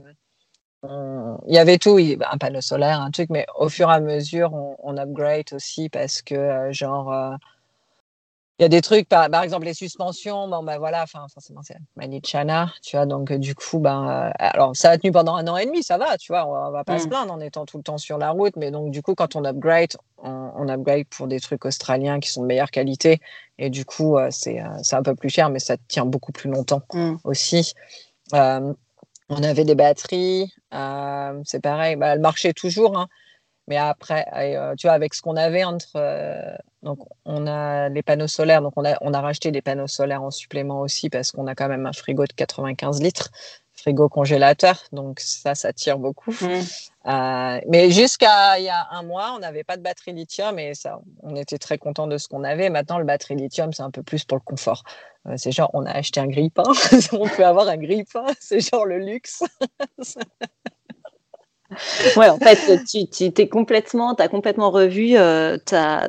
il 0.83 1.53
y 1.53 1.57
avait 1.57 1.77
tout, 1.77 1.97
un 1.97 2.37
panneau 2.37 2.61
solaire, 2.61 3.01
un 3.01 3.11
truc, 3.11 3.29
mais 3.29 3.45
au 3.55 3.69
fur 3.69 3.89
et 3.89 3.93
à 3.93 3.99
mesure, 3.99 4.53
on, 4.53 4.97
upgrade 4.97 5.53
aussi 5.53 5.89
parce 5.89 6.21
que, 6.21 6.69
genre, 6.71 7.37
il 8.59 8.63
y 8.63 8.65
a 8.65 8.69
des 8.69 8.81
trucs, 8.81 9.07
par, 9.07 9.41
exemple 9.41 9.63
les 9.63 9.73
suspensions, 9.73 10.49
bon 10.49 10.63
ben 10.63 10.77
voilà, 10.79 11.03
enfin 11.03 11.25
forcément 11.33 11.61
c'est 11.63 11.77
Manichana, 11.95 12.73
tu 12.83 12.97
vois, 12.97 13.05
donc 13.05 13.31
du 13.31 13.55
coup, 13.55 13.79
ben, 13.79 14.33
alors 14.37 14.75
ça 14.75 14.89
a 14.89 14.97
tenu 14.97 15.13
pendant 15.13 15.35
un 15.35 15.47
an 15.47 15.55
et 15.55 15.65
demi, 15.65 15.81
ça 15.81 15.97
va, 15.97 16.17
tu 16.17 16.33
vois, 16.33 16.45
on, 16.45 16.69
va 16.69 16.83
pas 16.83 16.99
se 16.99 17.05
mmh. 17.05 17.09
plaindre 17.09 17.33
en 17.33 17.39
étant 17.39 17.65
tout 17.65 17.77
le 17.77 17.83
temps 17.83 17.97
sur 17.97 18.17
la 18.17 18.31
route, 18.31 18.57
mais 18.57 18.69
donc 18.69 18.91
du 18.91 19.01
coup, 19.01 19.15
quand 19.15 19.37
on 19.37 19.45
upgrade, 19.45 19.95
on, 20.17 20.67
upgrade 20.67 21.07
pour 21.07 21.27
des 21.27 21.39
trucs 21.39 21.63
australiens 21.63 22.19
qui 22.19 22.29
sont 22.29 22.41
de 22.41 22.47
meilleure 22.47 22.69
qualité, 22.69 23.21
et 23.59 23.69
du 23.69 23.85
coup, 23.85 24.17
c'est 24.31 24.59
un 24.59 25.03
peu 25.03 25.15
plus 25.15 25.29
cher, 25.29 25.49
mais 25.49 25.59
ça 25.59 25.75
tient 25.87 26.05
beaucoup 26.05 26.31
plus 26.31 26.49
longtemps 26.49 26.81
mmh. 26.93 27.15
aussi. 27.23 27.73
on 28.33 29.43
avait 29.43 29.65
des 29.65 29.75
batteries, 29.75 30.51
c'est 31.43 31.61
pareil, 31.61 31.95
bah, 31.95 32.13
elles 32.13 32.19
marchaient 32.19 32.53
toujours, 32.53 32.97
hein, 32.97 33.07
mais 33.67 33.77
après, 33.77 34.25
tu 34.77 34.87
vois, 34.87 34.93
avec 34.93 35.13
ce 35.13 35.21
qu'on 35.21 35.35
avait 35.35 35.63
entre 35.63 35.99
donc, 36.81 36.99
on 37.25 37.45
a 37.45 37.89
les 37.89 38.01
panneaux 38.01 38.27
solaires. 38.27 38.61
Donc, 38.61 38.73
on 38.77 38.85
a, 38.85 38.97
on 39.01 39.13
a 39.13 39.21
racheté 39.21 39.51
des 39.51 39.61
panneaux 39.61 39.87
solaires 39.87 40.23
en 40.23 40.31
supplément 40.31 40.79
aussi 40.79 41.09
parce 41.09 41.31
qu'on 41.31 41.47
a 41.47 41.55
quand 41.55 41.67
même 41.67 41.85
un 41.85 41.93
frigo 41.93 42.25
de 42.25 42.33
95 42.33 43.01
litres, 43.01 43.29
frigo 43.79 44.09
congélateur. 44.09 44.83
Donc, 44.91 45.19
ça, 45.19 45.55
ça 45.55 45.73
tire 45.73 45.97
beaucoup. 45.97 46.31
Mmh. 46.31 46.61
Euh, 47.05 47.59
mais 47.67 47.91
jusqu'à 47.91 48.59
il 48.59 48.65
y 48.65 48.69
a 48.69 48.87
un 48.91 49.03
mois, 49.03 49.33
on 49.35 49.39
n'avait 49.39 49.63
pas 49.63 49.77
de 49.77 49.81
batterie 49.81 50.13
lithium 50.13 50.59
et 50.59 50.73
ça, 50.73 50.99
on 51.23 51.35
était 51.35 51.57
très 51.57 51.77
content 51.77 52.07
de 52.07 52.17
ce 52.17 52.27
qu'on 52.27 52.43
avait. 52.43 52.69
Maintenant, 52.69 52.99
le 52.99 53.05
batterie 53.05 53.35
lithium, 53.35 53.73
c'est 53.73 53.83
un 53.83 53.91
peu 53.91 54.03
plus 54.03 54.25
pour 54.25 54.37
le 54.37 54.43
confort. 54.43 54.83
Euh, 55.27 55.35
c'est 55.37 55.51
genre, 55.51 55.69
on 55.73 55.85
a 55.85 55.91
acheté 55.91 56.19
un 56.19 56.27
grille-pain. 56.27 56.63
on 57.13 57.27
peut 57.27 57.45
avoir 57.45 57.67
un 57.67 57.77
grille-pain. 57.77 58.25
C'est 58.39 58.59
genre 58.59 58.85
le 58.85 58.99
luxe. 58.99 59.43
ouais, 62.15 62.29
en 62.29 62.37
fait, 62.37 62.83
tu, 62.85 63.07
tu 63.07 63.31
t'es 63.31 63.47
complètement, 63.47 64.13
as 64.15 64.27
complètement 64.27 64.71
revu 64.71 65.17
euh, 65.17 65.57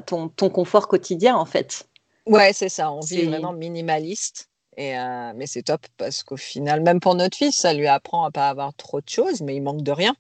ton, 0.07 0.29
ton, 0.29 0.51
confort 0.51 0.89
quotidien, 0.89 1.37
en 1.37 1.45
fait. 1.45 1.87
Ouais, 2.27 2.53
c'est 2.53 2.69
ça. 2.69 2.93
On 2.93 3.01
vit 3.01 3.27
vraiment 3.27 3.53
minimaliste. 3.53 4.49
Et 4.77 4.97
euh, 4.99 5.33
mais 5.35 5.47
c'est 5.47 5.63
top 5.63 5.81
parce 5.97 6.23
qu'au 6.23 6.37
final, 6.37 6.81
même 6.81 7.01
pour 7.01 7.15
notre 7.15 7.37
fils, 7.37 7.57
ça 7.57 7.75
lui 7.75 7.87
apprend 7.87 8.25
à 8.25 8.31
pas 8.31 8.49
avoir 8.49 8.73
trop 8.75 9.01
de 9.01 9.09
choses, 9.09 9.43
mais 9.43 9.57
il 9.57 9.63
manque 9.63 9.83
de 9.83 9.93
rien. 9.93 10.15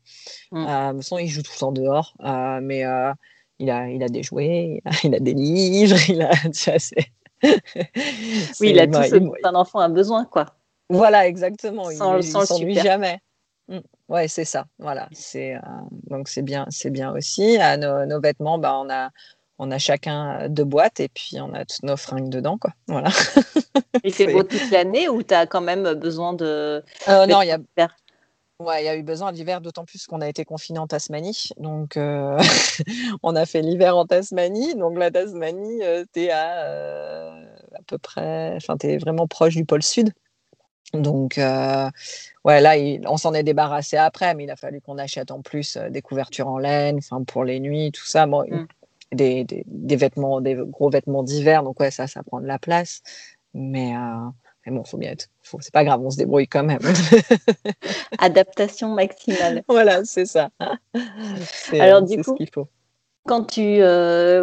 Mm. 0.52 0.66
Euh, 0.66 0.88
de 0.88 0.92
toute 0.92 1.02
façon, 1.02 1.18
il 1.18 1.28
joue 1.28 1.42
tout 1.42 1.52
le 1.54 1.58
temps 1.58 1.72
dehors, 1.72 2.14
mais 2.20 2.80
il, 3.58 3.70
a, 3.70 3.88
il 3.88 4.02
a 4.02 4.08
des 4.08 4.22
jouets, 4.22 4.82
il 5.04 5.14
a, 5.14 5.20
des 5.20 5.34
livres, 5.34 5.98
il 6.08 6.22
a. 6.22 6.30
Tu 6.52 6.70
vois, 6.70 6.78
oui, 8.60 8.70
il 8.70 8.78
a 8.78 8.86
tout 8.86 9.02
ce 9.02 9.42
qu'un 9.42 9.54
enfant 9.54 9.78
a 9.78 9.88
besoin, 9.88 10.26
quoi. 10.26 10.46
Voilà, 10.90 11.26
exactement. 11.26 11.90
Sans, 11.90 12.16
il, 12.16 12.24
sans 12.24 12.44
s'ennuie 12.44 12.74
jamais. 12.74 13.18
Mm. 13.68 13.78
Ouais, 14.08 14.26
c'est 14.26 14.44
ça. 14.44 14.66
Voilà. 14.78 15.08
C'est 15.12 15.54
euh, 15.54 15.60
donc 16.08 16.28
c'est 16.28 16.42
bien, 16.42 16.66
c'est 16.68 16.90
bien 16.90 17.12
aussi. 17.12 17.56
À 17.58 17.76
nos, 17.76 18.20
vêtements, 18.20 18.58
bah, 18.58 18.76
on 18.76 18.90
a 18.90 19.10
on 19.62 19.70
a 19.70 19.78
chacun 19.78 20.48
deux 20.48 20.64
boîtes 20.64 21.00
et 21.00 21.08
puis 21.08 21.38
on 21.38 21.52
a 21.52 21.66
toutes 21.66 21.82
nos 21.82 21.98
fringues 21.98 22.30
dedans, 22.30 22.56
quoi. 22.56 22.72
Voilà. 22.88 23.10
Et 24.04 24.10
c'est 24.10 24.32
beau 24.32 24.42
toute 24.42 24.70
l'année 24.70 25.10
ou 25.10 25.22
tu 25.22 25.34
as 25.34 25.46
quand 25.46 25.60
même 25.60 25.92
besoin 25.94 26.32
de. 26.32 26.82
Euh, 27.08 27.26
non, 27.26 27.42
il 27.42 27.48
y 27.48 27.52
a. 27.52 27.88
Ouais, 28.58 28.82
il 28.82 28.86
y 28.86 28.88
a 28.88 28.96
eu 28.96 29.02
besoin 29.02 29.32
d'hiver, 29.32 29.60
d'autant 29.60 29.84
plus 29.84 30.06
qu'on 30.06 30.22
a 30.22 30.28
été 30.28 30.46
confiné 30.46 30.78
en 30.78 30.86
Tasmanie. 30.86 31.50
Donc, 31.58 31.98
euh, 31.98 32.38
on 33.22 33.36
a 33.36 33.44
fait 33.44 33.60
l'hiver 33.60 33.96
en 33.98 34.06
Tasmanie. 34.06 34.74
Donc, 34.76 34.98
la 34.98 35.10
Tasmanie, 35.10 35.80
tu 36.14 36.22
es 36.22 36.30
à 36.30 37.32
à 37.74 37.82
peu 37.86 37.98
près. 37.98 38.54
Enfin, 38.56 38.78
tu 38.78 38.86
es 38.86 38.96
vraiment 38.96 39.26
proche 39.26 39.56
du 39.56 39.66
pôle 39.66 39.82
sud. 39.82 40.10
Donc, 40.94 41.34
ouais, 41.36 42.60
là, 42.60 42.74
on 43.06 43.16
s'en 43.18 43.34
est 43.34 43.42
débarrassé 43.42 43.98
après, 43.98 44.34
mais 44.34 44.44
il 44.44 44.50
a 44.50 44.56
fallu 44.56 44.80
qu'on 44.80 44.96
achète 44.96 45.30
en 45.30 45.42
plus 45.42 45.76
des 45.76 46.00
couvertures 46.00 46.48
en 46.48 46.58
laine, 46.58 46.96
enfin 46.96 47.22
pour 47.24 47.44
les 47.44 47.60
nuits, 47.60 47.92
tout 47.92 48.06
ça. 48.06 48.26
Bon, 48.26 48.42
mmh. 48.48 48.66
Des, 49.12 49.44
des, 49.44 49.96
vêtements, 49.96 50.40
des 50.40 50.54
gros 50.54 50.90
vêtements 50.90 51.22
d'hiver, 51.22 51.62
donc 51.62 51.80
ouais, 51.80 51.90
ça, 51.90 52.06
ça 52.06 52.22
prend 52.22 52.40
de 52.40 52.46
la 52.46 52.58
place. 52.58 53.02
Mais, 53.54 53.92
mais 54.64 54.72
bon, 54.72 54.84
faut 54.84 54.98
bien 54.98 55.10
être. 55.10 55.28
Faut, 55.42 55.58
c'est 55.60 55.72
pas 55.72 55.84
grave, 55.84 56.00
on 56.02 56.10
se 56.10 56.16
débrouille 56.16 56.46
quand 56.46 56.62
même. 56.62 56.78
Adaptation 58.18 58.94
maximale. 58.94 59.62
Voilà, 59.68 60.04
c'est 60.04 60.26
ça. 60.26 60.50
Alors 61.72 62.02
du 62.02 62.16
coup, 62.18 62.32
ce 62.32 62.36
qu'il 62.36 62.50
faut. 62.50 62.68
Quand 63.26 63.44
tu, 63.44 63.80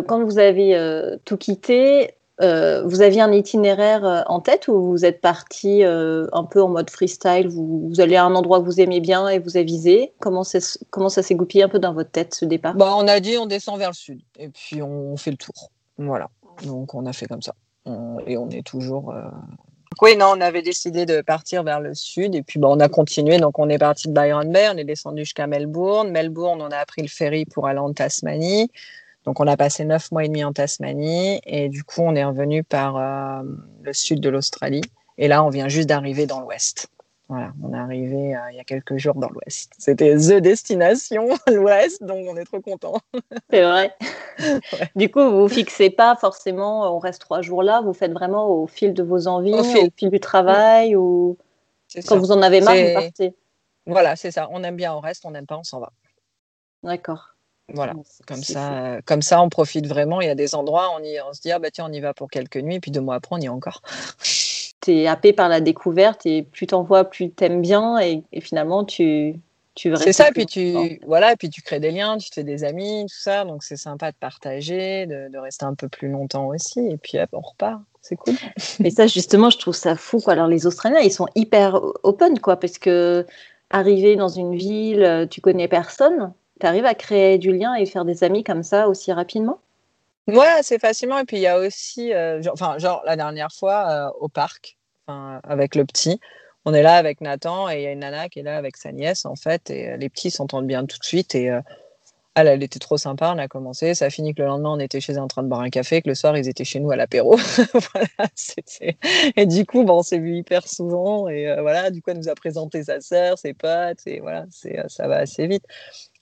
quand 0.08 0.24
vous 0.24 0.38
avez 0.40 1.18
tout 1.24 1.38
quitté, 1.38 2.17
euh, 2.42 2.84
vous 2.84 3.02
aviez 3.02 3.22
un 3.22 3.32
itinéraire 3.32 4.06
euh, 4.06 4.22
en 4.28 4.40
tête 4.40 4.68
ou 4.68 4.92
vous 4.92 5.06
êtes 5.06 5.22
parti 5.22 5.84
euh, 5.84 6.28
un 6.34 6.44
peu 6.44 6.62
en 6.62 6.68
mode 6.68 6.90
freestyle 6.92 7.48
vous, 7.48 7.92
allez 7.98 8.16
à 8.16 8.26
un 8.26 8.36
endroit 8.36 8.60
que 8.60 8.66
vous 8.66 8.80
aimez 8.80 9.00
bien 9.00 9.28
et 9.28 9.40
vous 9.40 9.58
avisez? 9.58 10.14
Comment, 10.20 10.44
comment 10.92 11.10
ça 11.10 11.24
s'est 11.24 11.36
goupillé 11.36 11.64
un 11.64 11.70
peu 11.70 11.80
dans 11.80 11.94
votre 11.94 12.12
tête 12.12 12.36
ce 12.36 12.46
départ? 12.46 12.76
Bah, 12.76 12.94
On 12.96 13.08
a 13.08 13.20
dit 13.20 13.38
on 13.40 13.48
descend 13.48 13.80
vers 13.80 13.90
le 13.90 13.96
sud 13.96 14.22
et 14.38 14.50
puis 14.50 14.84
on 14.84 15.18
fait 15.18 15.32
le 15.32 15.38
tour. 15.38 15.72
Voilà. 15.98 16.30
Donc 16.64 16.94
on 16.94 17.08
a 17.08 17.14
fait 17.14 17.26
comme 17.26 17.42
ça. 17.42 17.54
et 18.28 18.38
on 18.38 18.50
est 18.50 18.66
toujours. 18.66 19.14
Oui, 20.04 20.16
non, 20.16 20.34
on 20.36 20.42
avait 20.42 20.62
décidé 20.62 21.08
de 21.08 21.22
partir 21.22 21.64
vers 21.64 21.80
le 21.80 21.96
sud 21.96 22.36
et 22.36 22.44
puis 22.44 22.60
bah, 22.60 22.68
on 22.70 22.80
a 22.80 22.88
continué. 22.88 23.40
Donc 23.40 23.58
on 23.58 23.68
est 23.68 23.80
parti 23.80 24.10
de 24.10 24.14
Byron 24.14 24.52
Bay, 24.52 24.70
on 24.72 24.78
est 24.78 24.84
descendu 24.84 25.22
jusqu'à 25.22 25.48
Melbourne. 25.48 26.12
Melbourne, 26.12 26.62
on 26.62 26.70
a 26.70 26.86
pris 26.86 27.02
le 27.02 27.08
ferry 27.08 27.46
pour 27.46 27.68
aller 27.68 27.80
en 27.80 27.94
Tasmanie. 27.94 28.70
Donc, 29.28 29.42
on 29.42 29.48
a 29.48 29.58
passé 29.58 29.84
neuf 29.84 30.10
mois 30.14 30.24
et 30.24 30.30
demi 30.30 30.46
en 30.46 30.54
Tasmanie 30.54 31.42
et 31.46 31.68
du 31.68 31.84
coup, 31.84 32.00
on 32.00 32.16
est 32.16 32.24
revenu 32.24 32.64
par 32.64 32.96
euh, 32.96 33.44
le 33.82 33.92
sud 33.92 34.22
de 34.22 34.30
l'Australie. 34.30 34.80
Et 35.18 35.28
là, 35.28 35.44
on 35.44 35.50
vient 35.50 35.68
juste 35.68 35.90
d'arriver 35.90 36.26
dans 36.26 36.40
l'ouest. 36.40 36.88
Voilà, 37.28 37.52
on 37.62 37.74
est 37.74 37.78
arrivé 37.78 38.38
euh, 38.38 38.52
il 38.52 38.56
y 38.56 38.60
a 38.62 38.64
quelques 38.64 38.96
jours 38.96 39.16
dans 39.16 39.28
l'ouest. 39.28 39.74
C'était 39.78 40.16
The 40.16 40.36
Destination, 40.36 41.28
l'ouest, 41.48 42.02
donc 42.02 42.26
on 42.26 42.38
est 42.38 42.46
trop 42.46 42.62
content. 42.62 43.02
C'est 43.52 43.64
vrai. 43.64 43.94
Du 44.96 45.12
coup, 45.12 45.30
vous 45.30 45.44
ne 45.44 45.50
fixez 45.50 45.90
pas 45.90 46.16
forcément, 46.16 46.96
on 46.96 47.00
reste 47.00 47.20
trois 47.20 47.42
jours 47.42 47.64
là, 47.64 47.82
vous 47.82 47.92
faites 47.92 48.14
vraiment 48.14 48.48
au 48.48 48.66
fil 48.66 48.94
de 48.94 49.04
vos 49.04 49.28
envies, 49.28 49.54
au 49.54 49.64
fil, 49.66 50.10
du 50.10 50.22
travail, 50.22 50.96
ou 50.96 51.38
quand 52.08 52.18
vous 52.18 52.32
en 52.32 52.42
avez 52.42 52.62
marre, 52.62 52.78
vous 52.78 52.94
partez. 52.94 53.36
Voilà, 53.88 54.16
c'est 54.16 54.32
ça. 54.32 54.48
On 54.52 54.64
aime 54.64 54.78
bien, 54.78 54.94
on 54.94 55.02
reste, 55.02 55.26
on 55.26 55.32
n'aime 55.32 55.48
pas, 55.48 55.58
on 55.58 55.66
s'en 55.66 55.82
va. 55.82 55.92
D'accord. 56.82 57.37
Voilà, 57.74 57.94
comme 58.26 58.44
ça, 58.44 59.00
comme 59.06 59.22
ça, 59.22 59.42
on 59.42 59.50
profite 59.50 59.88
vraiment. 59.88 60.22
Il 60.22 60.28
y 60.28 60.30
a 60.30 60.36
des 60.36 60.56
endroits, 60.56 60.90
on, 60.98 61.04
y, 61.04 61.20
on 61.28 61.34
se 61.34 61.42
dit, 61.42 61.52
ah 61.52 61.60
bah 61.60 61.70
tiens, 61.70 61.88
on 61.90 61.92
y 61.92 62.00
va 62.00 62.14
pour 62.14 62.30
quelques 62.30 62.58
nuits, 62.58 62.80
puis 62.80 62.92
deux 62.92 63.02
mois 63.02 63.16
après, 63.16 63.36
on 63.36 63.40
y 63.40 63.46
est 63.46 63.50
encore. 63.50 63.82
tu 64.82 64.92
es 64.94 65.08
happé 65.08 65.34
par 65.34 65.50
la 65.50 65.60
découverte 65.60 66.26
et 66.26 66.44
plus 66.44 66.68
t'en 66.68 66.84
vois, 66.84 67.04
plus 67.06 67.30
t'aimes 67.30 67.62
bien 67.62 68.00
et, 68.00 68.24
finalement, 68.40 68.86
tu, 68.86 69.36
tu 69.76 69.94
C'est 69.98 70.14
ça, 70.14 70.30
puis 70.34 70.46
tu, 70.46 71.02
voilà, 71.06 71.36
puis 71.36 71.50
tu 71.50 71.62
crées 71.62 71.82
des 71.82 71.92
liens, 71.92 72.18
tu 72.18 72.30
te 72.30 72.36
fais 72.36 72.46
des 72.46 72.64
amis, 72.64 73.06
tout 73.10 73.20
ça. 73.20 73.44
Donc, 73.44 73.64
c'est 73.64 73.76
sympa 73.76 74.12
de 74.12 74.18
partager, 74.18 75.06
de, 75.06 75.38
rester 75.38 75.66
un 75.66 75.74
peu 75.74 75.90
plus 75.90 76.08
longtemps 76.08 76.48
aussi. 76.48 76.80
Et 76.80 76.98
puis, 76.98 77.20
hop, 77.20 77.30
on 77.34 77.42
repart. 77.42 77.82
C'est 78.02 78.16
cool. 78.16 78.36
Et 78.84 78.92
ça, 78.92 79.08
justement, 79.08 79.50
je 79.50 79.58
trouve 79.58 79.76
ça 79.76 79.98
fou. 79.98 80.22
Quoi. 80.22 80.34
Alors, 80.34 80.48
les 80.48 80.66
Australiens, 80.68 81.02
ils 81.02 81.12
sont 81.12 81.28
hyper 81.36 81.82
open, 82.04 82.40
quoi, 82.40 82.58
parce 82.58 82.78
que 82.78 83.26
arriver 83.70 84.16
dans 84.16 84.30
une 84.30 84.56
ville, 84.56 85.28
tu 85.30 85.42
connais 85.42 85.68
personne 85.68 86.32
tu 86.60 86.66
arrives 86.66 86.86
à 86.86 86.96
créer 86.96 87.38
du 87.38 87.52
lien 87.52 87.76
et 87.76 87.86
faire 87.86 88.06
des 88.06 88.24
amis 88.24 88.44
comme 88.44 88.64
ça 88.64 88.88
aussi 88.88 89.12
rapidement? 89.12 89.60
Ouais, 90.28 90.48
assez 90.48 90.78
facilement. 90.78 91.18
Et 91.20 91.26
puis 91.26 91.38
il 91.38 91.42
y 91.42 91.48
a 91.48 91.58
aussi, 91.58 92.14
euh, 92.14 92.42
genre, 92.42 92.54
enfin, 92.54 92.78
genre 92.80 93.02
la 93.06 93.16
dernière 93.16 93.52
fois 93.52 93.90
euh, 93.90 94.10
au 94.20 94.28
parc, 94.28 94.78
avec 95.08 95.76
le 95.76 95.86
petit, 95.86 96.20
on 96.66 96.74
est 96.74 96.82
là 96.82 96.96
avec 96.96 97.22
Nathan 97.22 97.70
et 97.70 97.78
il 97.78 97.82
y 97.84 97.88
a 97.88 97.94
une 97.94 98.00
nana 98.00 98.28
qui 98.28 98.40
est 98.40 98.44
là 98.44 98.58
avec 98.58 98.76
sa 98.76 98.92
nièce 98.92 99.26
en 99.26 99.38
fait. 99.38 99.70
Et 99.70 99.92
euh, 99.92 99.98
les 99.98 100.10
petits 100.10 100.32
s'entendent 100.32 100.68
bien 100.68 100.86
tout 100.86 101.00
de 101.00 101.06
suite. 101.06 101.34
Et 101.34 101.50
elle, 102.36 102.48
elle 102.48 102.62
était 102.62 102.80
trop 102.80 102.98
sympa. 102.98 103.32
On 103.34 103.38
a 103.38 103.48
commencé. 103.48 103.96
Ça 103.96 104.06
a 104.06 104.10
fini 104.10 104.36
que 104.36 104.42
le 104.42 104.50
lendemain, 104.50 104.72
on 104.72 104.80
était 104.80 105.00
chez 105.00 105.14
eux 105.14 105.22
en 105.22 105.30
train 105.30 105.44
de 105.44 105.48
boire 105.48 105.62
un 105.62 105.70
café. 105.70 106.02
Que 106.02 106.10
le 106.10 106.16
soir, 106.16 106.38
ils 106.38 106.50
étaient 106.50 106.66
chez 106.66 106.82
nous 106.82 106.92
à 106.92 106.98
l'apéro. 106.98 107.38
et 109.38 109.46
du 109.46 109.66
coup, 109.66 109.86
bon, 109.86 110.00
on 110.00 110.04
s'est 110.04 110.20
vu 110.20 110.36
hyper 110.36 110.68
souvent. 110.68 111.30
Et 111.30 111.56
voilà, 111.62 111.90
du 111.90 112.02
coup, 112.02 112.12
elle 112.12 112.18
nous 112.18 112.30
a 112.30 112.36
présenté 112.36 112.84
sa 112.84 113.00
sœur, 113.00 113.38
ses 113.38 113.54
potes. 113.54 114.06
Et 114.06 114.20
voilà, 114.20 114.46
ça 114.90 115.08
va 115.08 115.20
assez 115.20 115.48
vite. 115.48 115.64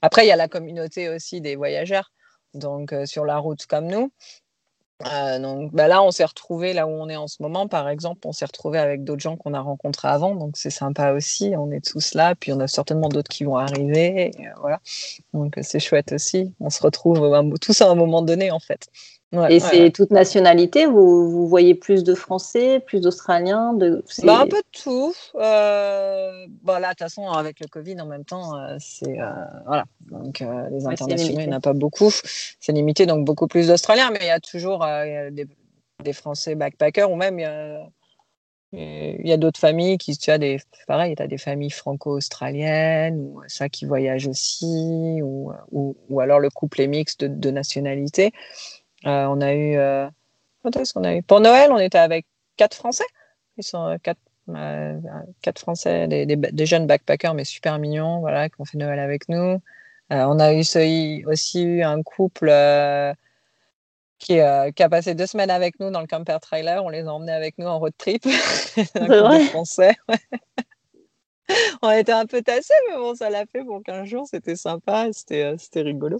Après, 0.06 0.24
il 0.24 0.30
y 0.30 0.32
a 0.32 0.36
la 0.36 0.48
communauté 0.48 1.10
aussi 1.10 1.42
des 1.42 1.56
voyageurs, 1.56 2.12
donc 2.54 2.94
euh, 2.94 3.08
sur 3.08 3.26
la 3.26 3.40
route 3.40 3.66
comme 3.66 3.88
nous. 3.88 4.12
Euh, 5.12 5.40
donc 5.40 5.74
bah 5.74 5.88
là, 5.88 6.04
on 6.04 6.12
s'est 6.12 6.24
retrouvé 6.24 6.74
là 6.74 6.86
où 6.86 6.92
on 6.92 7.10
est 7.10 7.16
en 7.16 7.28
ce 7.28 7.42
moment, 7.42 7.68
par 7.68 7.90
exemple, 7.90 8.22
on 8.28 8.32
s'est 8.32 8.46
retrouvé 8.46 8.78
avec 8.78 9.04
d'autres 9.04 9.22
gens 9.22 9.36
qu'on 9.36 9.56
a 9.56 9.60
rencontrés 9.60 10.10
avant, 10.10 10.36
donc 10.36 10.58
c'est 10.58 10.70
sympa 10.70 11.12
aussi. 11.14 11.54
On 11.58 11.72
est 11.72 11.84
tous 11.84 12.14
là, 12.14 12.36
puis 12.36 12.54
on 12.54 12.60
a 12.60 12.68
certainement 12.68 13.10
d'autres 13.10 13.30
qui 13.30 13.46
vont 13.46 13.58
arriver, 13.58 14.30
euh, 14.40 14.44
voilà. 14.62 14.80
Donc 15.34 15.58
c'est 15.64 15.80
chouette 15.80 16.12
aussi. 16.12 16.54
On 16.60 16.70
se 16.70 16.84
retrouve 16.84 17.20
tous 17.60 17.82
à 17.82 17.90
un 17.90 17.96
moment 17.96 18.22
donné, 18.22 18.52
en 18.52 18.60
fait. 18.60 18.88
Et 19.50 19.60
c'est 19.60 19.92
toute 19.92 20.12
nationalité 20.12 20.86
vous, 20.86 21.30
vous, 21.30 21.48
voyez 21.48 21.76
plus 21.76 22.04
de 22.04 22.14
Français, 22.14 22.80
plus 22.80 23.02
d'Australiens 23.02 23.74
de... 23.74 24.04
Bah, 24.24 24.40
un 24.40 24.48
peu 24.48 24.58
de 24.58 24.82
tout. 24.84 25.14
Euh... 25.36 26.46
Bon, 26.64 26.74
là, 26.74 26.90
de 26.90 26.90
toute 26.90 27.00
façon, 27.00 27.28
avec 27.30 27.60
le 27.60 27.68
Covid 27.68 28.00
en 28.02 28.06
même 28.06 28.26
temps, 28.26 28.56
euh, 28.58 28.76
c'est. 28.80 29.20
Euh, 29.20 29.30
voilà. 29.66 29.86
Donc, 30.12 30.42
euh, 30.42 30.70
les 30.72 30.86
internationaux, 30.86 31.40
il 31.40 31.48
n'y 31.48 31.54
en 31.54 31.58
a 31.58 31.62
pas 31.62 31.74
beaucoup. 31.74 32.12
C'est 32.60 32.72
limité, 32.72 33.06
donc 33.06 33.26
beaucoup 33.26 33.48
plus 33.48 33.68
d'Australiens, 33.68 34.12
mais 34.12 34.20
il 34.22 34.28
y 34.28 34.32
a 34.32 34.40
toujours 34.40 34.86
des, 35.32 35.48
des, 36.04 36.14
Français 36.14 36.56
backpackers 36.56 37.12
ou 37.12 37.16
même 37.16 37.40
il 38.72 39.28
y 39.28 39.32
a. 39.32 39.38
D'autres 39.38 39.60
familles 39.60 39.98
qui, 39.98 40.18
tu 40.18 40.32
as 40.32 40.38
des, 40.38 40.60
pareil, 40.88 41.16
tu 41.16 41.24
as 41.24 41.28
des 41.28 41.38
familles 41.38 41.72
franco-australiennes 41.72 43.20
ou 43.20 43.42
ça 43.48 43.70
qui 43.70 43.86
voyagent 43.86 44.28
aussi, 44.28 45.20
ou, 45.22 45.52
ou, 45.72 45.96
ou, 46.10 46.20
alors 46.20 46.40
le 46.40 46.50
couple 46.50 46.82
est 46.82 46.88
mixte 46.88 47.22
de, 47.22 47.28
de 47.28 47.52
nationalité. 47.52 48.32
Euh, 49.06 49.26
on 49.26 49.42
a 49.42 49.54
eu. 49.54 49.78
Euh, 49.78 50.10
est-ce 50.76 50.94
qu'on 50.94 51.04
a 51.04 51.16
eu? 51.16 51.22
Pour 51.24 51.40
Noël, 51.40 51.72
on 51.72 51.78
était 51.78 51.98
avec 51.98 52.26
quatre 52.58 52.76
Français. 52.76 53.06
Ils 53.58 53.64
sont 53.64 53.88
euh, 53.88 53.98
quatre, 54.02 54.20
quatre 55.42 55.60
Français, 55.60 56.08
des, 56.08 56.26
des, 56.26 56.66
jeunes 56.66 56.88
backpackers, 56.88 57.34
mais 57.34 57.46
super 57.46 57.80
mignons, 57.80 58.20
voilà, 58.20 58.50
qui 58.50 58.56
ont 58.60 58.66
fait 58.66 58.78
Noël 58.78 59.00
avec 59.00 59.30
nous. 59.30 59.62
on 60.10 60.40
a 60.40 60.54
eu 60.54 60.64
aussi 61.28 61.64
eu 61.64 61.82
un 61.84 62.02
couple 62.04 62.52
qui, 64.20 64.40
qui, 64.76 64.84
a 64.84 64.90
passé 64.90 65.16
deux 65.16 65.26
semaines 65.26 65.50
avec 65.50 65.80
nous 65.80 65.90
dans 65.90 66.02
le 66.02 66.08
camper 66.08 66.38
trailer. 66.42 66.84
On 66.84 66.90
les 66.90 67.04
a 67.04 67.14
emmenés 67.14 67.32
avec 67.32 67.58
nous 67.58 67.68
en 67.68 67.80
road 67.80 67.94
trip. 67.98 68.26
un 68.96 69.08
couple 69.08 69.46
français. 69.50 69.96
On 71.82 71.92
était 71.92 72.12
un 72.12 72.26
peu 72.26 72.42
tassés, 72.42 72.74
mais 72.90 72.98
bon, 72.98 73.16
ça 73.16 73.30
l'a 73.30 73.46
fait 73.46 73.64
pour 73.64 73.82
15 73.84 74.08
jours. 74.08 74.26
C'était 74.30 74.56
sympa, 74.56 75.08
c'était, 75.12 75.44
euh, 75.44 75.56
c'était 75.58 75.82
rigolo. 75.82 76.18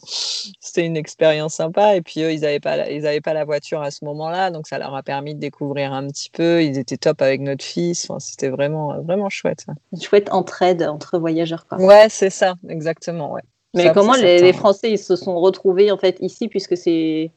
C'était 0.60 0.86
une 0.86 0.98
expérience 0.98 1.56
sympa. 1.56 1.96
Et 1.96 2.02
puis, 2.02 2.22
eux, 2.22 2.32
ils 2.32 2.42
n'avaient 2.42 2.60
pas, 2.60 2.78
la, 2.78 2.92
ils 2.92 3.06
avaient 3.08 3.22
pas 3.22 3.34
la 3.34 3.46
voiture 3.46 3.82
à 3.82 3.92
ce 3.92 4.06
moment-là, 4.06 4.52
donc 4.52 4.68
ça 4.68 4.78
leur 4.78 4.96
a 4.96 5.04
permis 5.04 5.36
de 5.36 5.40
découvrir 5.40 5.94
un 5.94 6.08
petit 6.08 6.30
peu. 6.30 6.64
Ils 6.64 6.78
étaient 6.78 6.98
top 6.98 7.22
avec 7.22 7.42
notre 7.42 7.64
fils. 7.64 8.10
Enfin, 8.10 8.20
c'était 8.20 8.50
vraiment, 8.50 8.94
euh, 8.94 9.02
vraiment 9.02 9.30
chouette. 9.30 9.66
Une 9.92 10.02
chouette 10.02 10.32
entraide 10.32 10.84
entre 10.84 11.18
voyageurs. 11.18 11.66
Quoi. 11.68 11.80
Ouais, 11.80 12.08
c'est 12.10 12.30
ça, 12.30 12.56
exactement. 12.70 13.32
Ouais. 13.34 13.42
Mais 13.76 13.92
comment 13.94 14.14
les, 14.14 14.54
Français 14.54 14.92
ils 14.92 14.98
se 14.98 15.16
sont 15.16 15.40
retrouvés 15.40 15.92
en 15.92 15.98
fait 15.98 16.18
ici, 16.22 16.48
puisque 16.48 16.78
c'est 16.78 17.32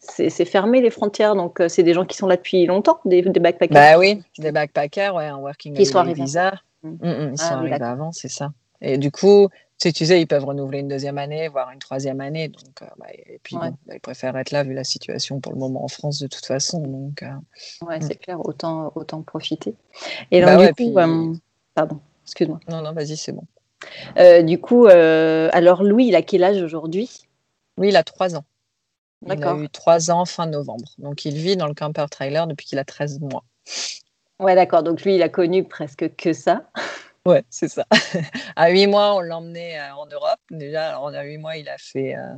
c'est 0.00 0.44
fermé 0.44 0.82
les 0.82 0.90
frontières, 0.90 1.34
donc 1.34 1.60
euh, 1.60 1.68
c'est 1.68 1.82
des 1.82 1.94
gens 1.94 2.04
qui 2.04 2.16
sont 2.16 2.26
là 2.26 2.36
depuis 2.36 2.66
longtemps, 2.66 3.00
des, 3.06 3.22
des 3.22 3.40
backpackers. 3.40 3.74
Bah 3.74 3.98
oui, 3.98 4.20
des 4.38 4.52
backpackers, 4.52 5.14
ouais, 5.14 5.30
en 5.30 5.40
working 5.40 5.74
visa. 6.12 6.52
Ils 6.84 7.38
sont 7.38 7.46
ah 7.50 7.54
arrivés 7.54 7.82
avant, 7.82 8.12
c'est 8.12 8.28
ça. 8.28 8.52
Et 8.80 8.98
du 8.98 9.10
coup, 9.10 9.48
tu 9.78 10.06
sais, 10.06 10.20
ils 10.20 10.26
peuvent 10.26 10.44
renouveler 10.44 10.80
une 10.80 10.88
deuxième 10.88 11.18
année, 11.18 11.48
voire 11.48 11.70
une 11.70 11.78
troisième 11.78 12.20
année. 12.20 12.48
Donc, 12.48 12.82
euh, 12.82 12.86
bah, 12.96 13.06
et 13.12 13.40
puis, 13.42 13.56
bah, 13.56 13.70
ils 13.92 14.00
préfèrent 14.00 14.36
être 14.36 14.50
là 14.50 14.62
vu 14.62 14.72
la 14.74 14.84
situation 14.84 15.40
pour 15.40 15.52
le 15.52 15.58
moment 15.58 15.84
en 15.84 15.88
France 15.88 16.18
de 16.20 16.26
toute 16.26 16.44
façon. 16.46 16.80
Donc, 16.80 17.22
euh, 17.22 17.86
ouais, 17.86 17.98
mm. 17.98 18.02
c'est 18.02 18.16
clair, 18.16 18.44
autant, 18.44 18.92
autant 18.94 19.22
profiter. 19.22 19.74
Et 20.30 20.40
donc, 20.40 20.50
bah 20.50 20.66
du 20.68 20.74
coup, 20.74 20.98
euh, 20.98 21.34
pardon, 21.74 22.00
excuse-moi. 22.24 22.60
Non, 22.68 22.82
non, 22.82 22.92
vas-y, 22.92 23.16
c'est 23.16 23.32
bon. 23.32 23.44
du 24.44 24.60
coup, 24.60 24.86
alors 24.86 25.82
Louis, 25.82 26.06
il 26.06 26.14
a 26.14 26.22
quel 26.22 26.44
âge 26.44 26.62
aujourd'hui? 26.62 27.26
Lui, 27.78 27.88
il 27.88 27.96
a 27.96 28.04
trois 28.04 28.36
ans. 28.36 28.44
Il 29.26 29.32
a 29.32 29.56
eu 29.56 29.68
trois 29.70 30.10
ans 30.10 30.24
fin 30.26 30.46
novembre. 30.46 30.90
Donc, 30.98 31.24
il 31.24 31.34
vit 31.34 31.56
dans 31.56 31.66
le 31.66 31.74
camper 31.74 32.04
trailer 32.10 32.46
depuis 32.46 32.66
qu'il 32.66 32.78
a 32.78 32.84
13 32.84 33.20
mois. 33.20 33.44
Ouais, 34.40 34.54
d'accord. 34.54 34.82
Donc 34.82 35.02
lui, 35.02 35.14
il 35.14 35.22
a 35.22 35.28
connu 35.28 35.64
presque 35.64 36.14
que 36.16 36.32
ça. 36.32 36.68
Ouais, 37.26 37.42
c'est 37.48 37.68
ça. 37.68 37.86
à 38.56 38.70
huit 38.70 38.86
mois, 38.86 39.14
on 39.14 39.20
l'a 39.20 39.38
emmené 39.38 39.78
euh, 39.78 39.94
en 39.94 40.06
Europe. 40.06 40.40
Déjà, 40.50 40.90
alors, 40.90 41.08
à 41.08 41.22
huit 41.22 41.38
mois, 41.38 41.56
il 41.56 41.68
a 41.68 41.78
fait, 41.78 42.14
euh, 42.16 42.34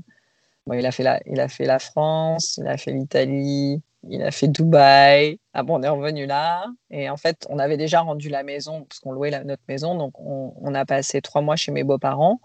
il 0.73 0.87
a 0.87 0.93
fait 0.93 1.03
la, 1.03 1.21
il 1.27 1.41
a 1.41 1.49
fait 1.49 1.65
la 1.65 1.79
France, 1.79 2.59
il 2.59 2.69
a 2.69 2.77
fait 2.77 2.93
l'Italie, 2.93 3.83
il 4.09 4.23
a 4.23 4.31
fait 4.31 4.49
Dubaï. 4.49 5.41
Ah 5.55 5.63
bon, 5.63 5.81
on 5.81 5.83
est 5.83 5.89
revenu 5.89 6.27
là. 6.27 6.67
Et 6.91 7.11
en 7.11 7.17
fait, 7.17 7.47
on 7.51 7.59
avait 7.59 7.77
déjà 7.77 8.01
rendu 8.01 8.29
la 8.29 8.43
maison 8.45 8.85
parce 8.85 9.01
qu'on 9.01 9.13
louait 9.13 9.31
notre 9.45 9.63
maison, 9.69 9.97
donc 9.97 10.19
on, 10.21 10.55
on, 10.61 10.75
a 10.75 10.85
passé 10.85 11.21
trois 11.21 11.43
mois 11.43 11.57
chez 11.57 11.73
mes 11.73 11.83
beaux-parents. 11.83 12.41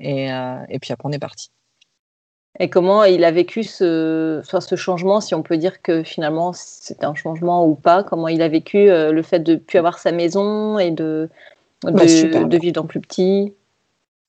Et, 0.00 0.32
euh, 0.32 0.64
et 0.68 0.78
puis 0.78 0.92
après, 0.92 1.08
on 1.08 1.12
est 1.12 1.18
parti. 1.18 1.50
Et 2.60 2.68
comment 2.68 3.04
il 3.04 3.24
a 3.24 3.30
vécu 3.30 3.62
ce, 3.62 4.42
ce 4.42 4.76
changement, 4.76 5.20
si 5.20 5.34
on 5.34 5.42
peut 5.42 5.56
dire 5.56 5.80
que 5.80 6.02
finalement 6.02 6.52
c'était 6.52 7.06
un 7.06 7.14
changement 7.14 7.66
ou 7.66 7.74
pas? 7.74 8.02
Comment 8.02 8.28
il 8.28 8.42
a 8.42 8.48
vécu 8.48 8.90
euh, 8.90 9.12
le 9.12 9.22
fait 9.22 9.38
de 9.40 9.52
ne 9.52 9.58
plus 9.58 9.78
avoir 9.78 9.98
sa 9.98 10.10
maison 10.10 10.78
et 10.78 10.90
de, 10.90 11.28
de, 11.84 11.90
bah, 11.92 12.04
de 12.44 12.58
vivre 12.58 12.74
dans 12.74 12.86
plus 12.86 13.00
petit? 13.00 13.54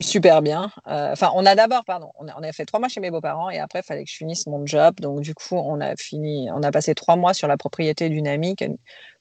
Super 0.02 0.42
bien. 0.42 0.72
Euh, 0.88 1.12
enfin, 1.12 1.30
on 1.36 1.46
a 1.46 1.56
d'abord, 1.56 1.84
pardon, 1.84 2.12
on 2.18 2.28
a, 2.30 2.34
on 2.40 2.44
a, 2.44 2.54
fait 2.54 2.66
trois 2.66 2.80
mois 2.80 2.88
chez 2.88 3.02
mes 3.02 3.12
beaux-parents 3.12 3.50
et 3.50 3.60
après, 3.60 3.80
il 3.80 3.84
fallait 3.84 4.06
que 4.06 4.10
je 4.10 4.16
finisse 4.16 4.48
mon 4.48 4.66
job. 4.66 4.96
Donc, 5.02 5.20
du 5.20 5.34
coup, 5.34 5.56
on 5.56 5.82
a 5.82 5.98
fini, 5.98 6.50
on 6.54 6.64
a 6.64 6.72
passé 6.72 6.96
trois 6.96 7.18
mois 7.18 7.34
sur 7.34 7.50
la 7.50 7.58
propriété 7.58 8.08
d'une 8.08 8.28
amie 8.28 8.56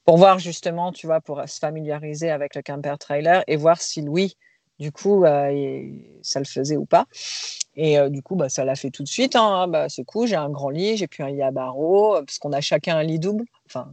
pour 0.04 0.18
voir 0.18 0.38
justement, 0.38 0.92
tu 0.92 1.06
vois, 1.06 1.20
pour 1.20 1.42
se 1.48 1.58
familiariser 1.58 2.30
avec 2.30 2.54
le 2.54 2.62
camper 2.62 2.94
trailer 3.00 3.42
et 3.48 3.56
voir 3.56 3.80
si 3.82 4.02
Louis, 4.02 4.36
du 4.78 4.92
coup, 4.92 5.24
euh, 5.24 5.82
ça 6.28 6.38
le 6.38 6.44
faisait 6.44 6.76
ou 6.76 6.84
pas. 6.84 7.06
Et 7.76 7.98
euh, 7.98 8.08
du 8.08 8.22
coup, 8.22 8.36
bah, 8.36 8.48
ça 8.48 8.64
l'a 8.64 8.74
fait 8.74 8.90
tout 8.90 9.02
de 9.02 9.08
suite. 9.08 9.36
Hein. 9.36 9.68
Bah, 9.68 9.88
c'est 9.88 10.04
cool, 10.04 10.26
j'ai 10.26 10.36
un 10.36 10.50
grand 10.50 10.70
lit, 10.70 10.96
j'ai 10.96 11.06
puis 11.06 11.22
un 11.22 11.30
lit 11.30 11.42
à 11.42 11.50
barreaux, 11.50 12.16
euh, 12.16 12.22
parce 12.22 12.38
qu'on 12.38 12.52
a 12.52 12.60
chacun 12.60 12.96
un 12.96 13.02
lit 13.02 13.18
double. 13.18 13.44
Enfin, 13.66 13.92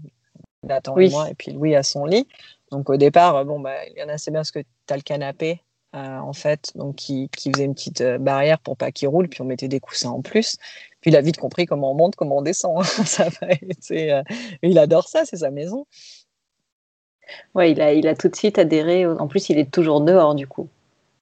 Nathan 0.64 0.98
et 0.98 1.10
moi, 1.10 1.30
et 1.30 1.36
puis 1.36 1.52
Louis 1.52 1.76
a 1.76 1.84
son 1.84 2.06
lit. 2.06 2.28
Donc 2.72 2.90
au 2.90 2.98
départ, 2.98 3.46
bon, 3.46 3.60
bah, 3.60 3.86
il 3.88 4.00
y 4.00 4.04
en 4.04 4.10
a 4.10 4.14
assez 4.14 4.32
bien 4.32 4.40
parce 4.40 4.52
que 4.52 4.60
tu 4.60 4.94
as 4.94 4.98
le 4.98 5.04
canapé, 5.04 5.62
en 5.94 6.34
fait, 6.34 6.74
donc 6.76 6.98
qui, 6.98 7.30
qui, 7.30 7.50
faisait 7.54 7.64
une 7.64 7.74
petite 7.74 8.04
barrière 8.20 8.60
pour 8.60 8.76
pas 8.76 8.92
qu'il 8.92 9.08
roule, 9.08 9.30
puis 9.30 9.42
on 9.42 9.46
mettait 9.46 9.70
des 9.70 9.80
coussins 9.80 10.10
en 10.10 10.22
plus. 10.22 10.58
Puis 11.00 11.12
il 11.12 11.16
a 11.16 11.22
vite 11.22 11.38
compris 11.38 11.66
comment 11.66 11.92
on 11.92 11.94
monte, 11.94 12.18
comment 12.18 12.40
on 12.40 12.42
descend. 12.42 12.84
ça 13.06 13.30
il 14.62 14.78
adore 14.78 15.08
ça, 15.08 15.24
c'est 15.24 15.38
sa 15.38 15.52
maison. 15.52 15.86
Ouais, 17.54 17.72
il 17.72 17.82
a, 17.82 17.94
il 17.94 18.08
a 18.08 18.16
tout 18.16 18.28
de 18.28 18.36
suite 18.36 18.60
adhéré. 18.60 19.06
En 19.06 19.28
plus, 19.28 19.50
il 19.50 19.58
est 19.58 19.72
toujours 19.72 20.02
dehors, 20.02 20.36
du 20.36 20.48
coup. 20.48 20.70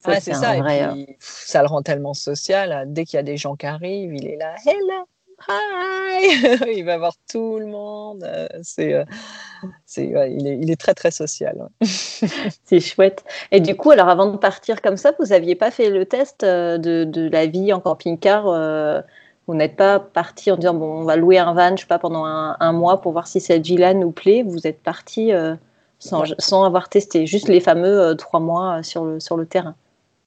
Ça, 0.04 0.20
c'est 0.20 0.34
ça. 0.34 0.58
Vrai, 0.58 0.84
euh, 0.84 1.06
ça 1.20 1.62
le 1.62 1.68
rend 1.68 1.82
tellement 1.82 2.14
social. 2.14 2.86
Dès 2.88 3.06
qu'il 3.06 3.18
y 3.18 3.20
a 3.20 3.24
des 3.24 3.38
gens 3.38 3.56
qui 3.56 3.66
arrivent, 3.66 4.14
il 4.14 4.28
est 4.28 4.36
là. 4.36 4.56
Hello, 4.66 5.08
hi. 5.48 6.78
il 6.78 6.84
va 6.84 6.98
voir 6.98 7.14
tout 7.32 7.58
le 7.60 7.68
monde. 7.68 8.24
Euh, 8.24 8.48
c'est, 8.62 8.94
euh, 8.94 9.06
c'est, 9.86 10.06
il, 10.06 10.48
est, 10.48 10.60
il, 10.60 10.72
est, 10.72 10.80
très 10.80 10.94
très 10.94 11.12
social. 11.12 11.70
c'est 11.82 12.80
chouette. 12.82 13.24
Et 13.52 13.62
du 13.62 13.76
coup, 13.76 13.92
alors 13.92 14.10
avant 14.10 14.30
de 14.30 14.38
partir 14.38 14.82
comme 14.82 14.98
ça, 14.98 15.14
vous 15.20 15.28
n'aviez 15.28 15.56
pas 15.56 15.72
fait 15.72 15.90
le 15.90 16.06
test 16.06 16.42
de, 16.44 17.06
de 17.06 17.30
la 17.30 17.46
vie 17.46 17.72
en 17.72 17.80
camping-car 17.80 19.04
vous 19.46 19.56
n'êtes 19.56 19.76
pas 19.76 20.00
parti 20.00 20.52
en 20.52 20.56
disant 20.56 20.74
bon, 20.74 21.02
on 21.02 21.04
va 21.04 21.18
louer 21.18 21.38
un 21.38 21.54
van, 21.54 21.76
je 21.76 21.82
sais 21.82 21.88
pas, 21.88 22.00
pendant 22.00 22.24
un, 22.24 22.56
un 22.62 22.72
mois 22.72 23.02
pour 23.02 23.12
voir 23.12 23.28
si 23.28 23.42
cette 23.42 23.66
vie-là 23.66 23.94
nous 23.94 24.12
plaît. 24.12 24.42
Vous 24.42 24.66
êtes 24.68 24.82
parti 24.82 25.32
sans, 26.00 26.24
sans, 26.40 26.64
avoir 26.64 26.88
testé, 26.88 27.26
juste 27.26 27.50
les 27.50 27.60
fameux 27.60 28.16
trois 28.16 28.40
mois 28.40 28.84
sur 28.84 29.04
le, 29.04 29.20
sur 29.20 29.36
le 29.36 29.46
terrain. 29.46 29.76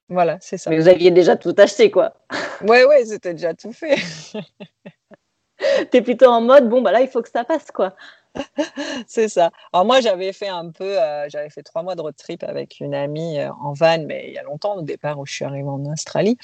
Voilà, 0.09 0.39
c'est 0.41 0.57
ça. 0.57 0.71
Mais 0.71 0.79
vous 0.79 0.89
aviez 0.89 1.11
déjà 1.11 1.37
tout 1.37 1.55
acheté, 1.59 1.91
quoi. 1.91 2.15
Ouais, 2.63 2.85
ouais, 2.85 3.05
c'était 3.05 3.35
déjà 3.35 3.53
tout 3.53 3.73
fait. 3.73 3.97
tu 5.91 5.97
es 5.97 6.03
plutôt 6.03 6.27
en 6.27 6.41
mode, 6.41 6.69
bon, 6.69 6.81
bah 6.81 6.91
là, 6.91 7.03
il 7.03 7.09
faut 7.09 7.21
que 7.21 7.29
ça 7.29 7.45
passe, 7.45 7.71
quoi. 7.71 7.95
c'est 9.07 9.29
ça. 9.29 9.51
Alors 9.73 9.85
moi, 9.85 10.01
j'avais 10.01 10.33
fait 10.33 10.49
un 10.49 10.71
peu, 10.71 11.01
euh, 11.01 11.29
j'avais 11.29 11.51
fait 11.51 11.63
trois 11.63 11.83
mois 11.83 11.95
de 11.95 12.01
road 12.03 12.15
trip 12.17 12.43
avec 12.45 12.81
une 12.81 12.95
amie 12.95 13.39
euh, 13.39 13.51
en 13.61 13.73
van, 13.73 14.05
mais 14.07 14.27
il 14.29 14.35
y 14.35 14.39
a 14.39 14.43
longtemps, 14.43 14.77
au 14.77 14.83
départ, 14.83 15.19
où 15.19 15.27
je 15.27 15.33
suis 15.33 15.45
arrivée 15.45 15.69
en 15.69 15.85
Australie. 15.87 16.37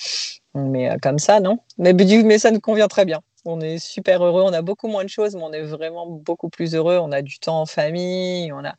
Mais 0.55 0.90
euh, 0.90 0.96
comme 1.01 1.18
ça, 1.18 1.40
non. 1.40 1.59
Mais, 1.79 1.92
mais 1.92 2.38
ça 2.38 2.51
nous 2.51 2.61
convient 2.61 2.88
très 2.88 3.05
bien. 3.05 3.20
On 3.44 3.61
est 3.61 3.79
super 3.79 4.25
heureux. 4.25 4.42
On 4.42 4.53
a 4.53 4.62
beaucoup 4.62 4.88
moins 4.88 5.05
de 5.05 5.09
choses, 5.09 5.35
mais 5.35 5.42
on 5.42 5.53
est 5.53 5.62
vraiment 5.62 6.07
beaucoup 6.07 6.48
plus 6.48 6.75
heureux. 6.75 6.98
On 6.98 7.12
a 7.12 7.22
du 7.22 7.38
temps 7.38 7.61
en 7.61 7.66
famille. 7.66 8.53
On 8.53 8.64
a, 8.64 8.75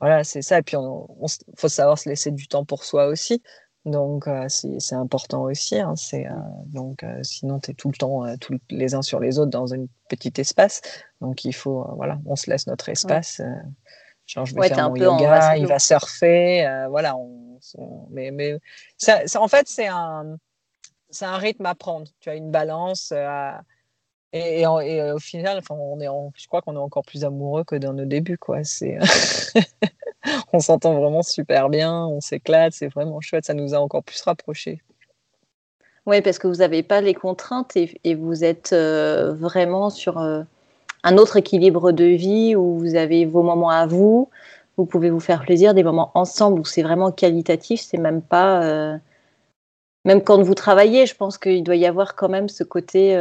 voilà, 0.00 0.24
c'est 0.24 0.42
ça. 0.42 0.58
Et 0.58 0.62
puis, 0.62 0.76
il 0.76 1.54
faut 1.56 1.68
savoir 1.68 1.98
se 1.98 2.08
laisser 2.08 2.30
du 2.30 2.48
temps 2.48 2.64
pour 2.64 2.84
soi 2.84 3.06
aussi. 3.06 3.42
Donc, 3.84 4.28
euh, 4.28 4.46
c'est 4.48 4.94
important 4.94 5.42
aussi. 5.42 5.80
Hein, 5.80 5.94
c'est 5.96 6.26
euh, 6.26 6.34
donc, 6.66 7.02
euh, 7.02 7.20
sinon, 7.22 7.58
tu 7.58 7.72
es 7.72 7.74
tout 7.74 7.88
le 7.88 7.96
temps 7.96 8.24
tous 8.40 8.58
les 8.70 8.94
uns 8.94 9.02
sur 9.02 9.18
les 9.18 9.38
autres 9.38 9.50
dans 9.50 9.74
un 9.74 9.86
petit 10.08 10.32
espace. 10.40 10.80
Donc, 11.20 11.44
il 11.44 11.52
faut, 11.52 11.84
voilà, 11.96 12.18
on 12.26 12.36
se 12.36 12.48
laisse 12.48 12.66
notre 12.68 12.88
espace. 12.88 13.40
genre, 14.26 14.46
je 14.46 14.54
vais 14.54 14.68
faire 14.68 14.90
mon 14.90 14.96
yoga, 14.96 15.56
il 15.56 15.66
va 15.66 15.80
surfer. 15.80 16.86
voilà, 16.90 17.16
on, 17.16 17.58
mais, 18.10 18.30
mais 18.30 18.58
ça, 18.96 19.22
en 19.36 19.48
fait, 19.48 19.66
c'est 19.68 19.88
un, 19.88 20.36
c'est 21.10 21.26
un 21.26 21.36
rythme 21.36 21.66
à 21.66 21.74
prendre. 21.74 22.08
Tu 22.20 22.30
as 22.30 22.36
une 22.36 22.52
balance. 22.52 23.12
et, 24.32 24.60
et, 24.60 24.66
au 24.66 25.18
final, 25.18 25.58
enfin, 25.58 25.74
on 25.74 26.00
est 26.00 26.06
je 26.36 26.46
crois 26.46 26.62
qu'on 26.62 26.76
est 26.76 26.78
encore 26.78 27.04
plus 27.04 27.24
amoureux 27.24 27.64
que 27.64 27.74
dans 27.74 27.94
nos 27.94 28.04
débuts. 28.04 28.38
Quoi. 28.38 28.62
C'est 28.62 28.96
on 30.52 30.60
s'entend 30.60 30.94
vraiment 30.94 31.22
super 31.22 31.68
bien, 31.68 32.06
on 32.06 32.20
s'éclate, 32.20 32.72
c'est 32.72 32.88
vraiment 32.88 33.20
chouette, 33.20 33.46
ça 33.46 33.54
nous 33.54 33.74
a 33.74 33.78
encore 33.78 34.02
plus 34.02 34.20
rapprochés. 34.22 34.82
Oui, 36.06 36.20
parce 36.20 36.38
que 36.38 36.48
vous 36.48 36.56
n'avez 36.56 36.82
pas 36.82 37.00
les 37.00 37.14
contraintes 37.14 37.76
et, 37.76 38.14
vous 38.14 38.44
êtes 38.44 38.72
euh, 38.72 39.32
vraiment 39.32 39.88
sur 39.88 40.18
euh, 40.18 40.42
un 41.04 41.16
autre 41.16 41.36
équilibre 41.36 41.92
de 41.92 42.04
vie 42.04 42.56
où 42.56 42.76
vous 42.76 42.96
avez 42.96 43.24
vos 43.24 43.42
moments 43.42 43.70
à 43.70 43.86
vous, 43.86 44.28
vous 44.76 44.84
pouvez 44.84 45.10
vous 45.10 45.20
faire 45.20 45.42
plaisir, 45.42 45.74
des 45.74 45.84
moments 45.84 46.10
ensemble 46.14 46.58
où 46.60 46.64
c'est 46.64 46.82
vraiment 46.82 47.12
qualitatif, 47.12 47.80
c'est 47.80 47.98
même 47.98 48.22
pas. 48.22 48.64
Euh, 48.64 48.98
même 50.04 50.22
quand 50.22 50.42
vous 50.42 50.54
travaillez, 50.54 51.06
je 51.06 51.14
pense 51.14 51.38
qu'il 51.38 51.62
doit 51.62 51.76
y 51.76 51.86
avoir 51.86 52.16
quand 52.16 52.28
même 52.28 52.48
ce 52.48 52.64
côté 52.64 53.16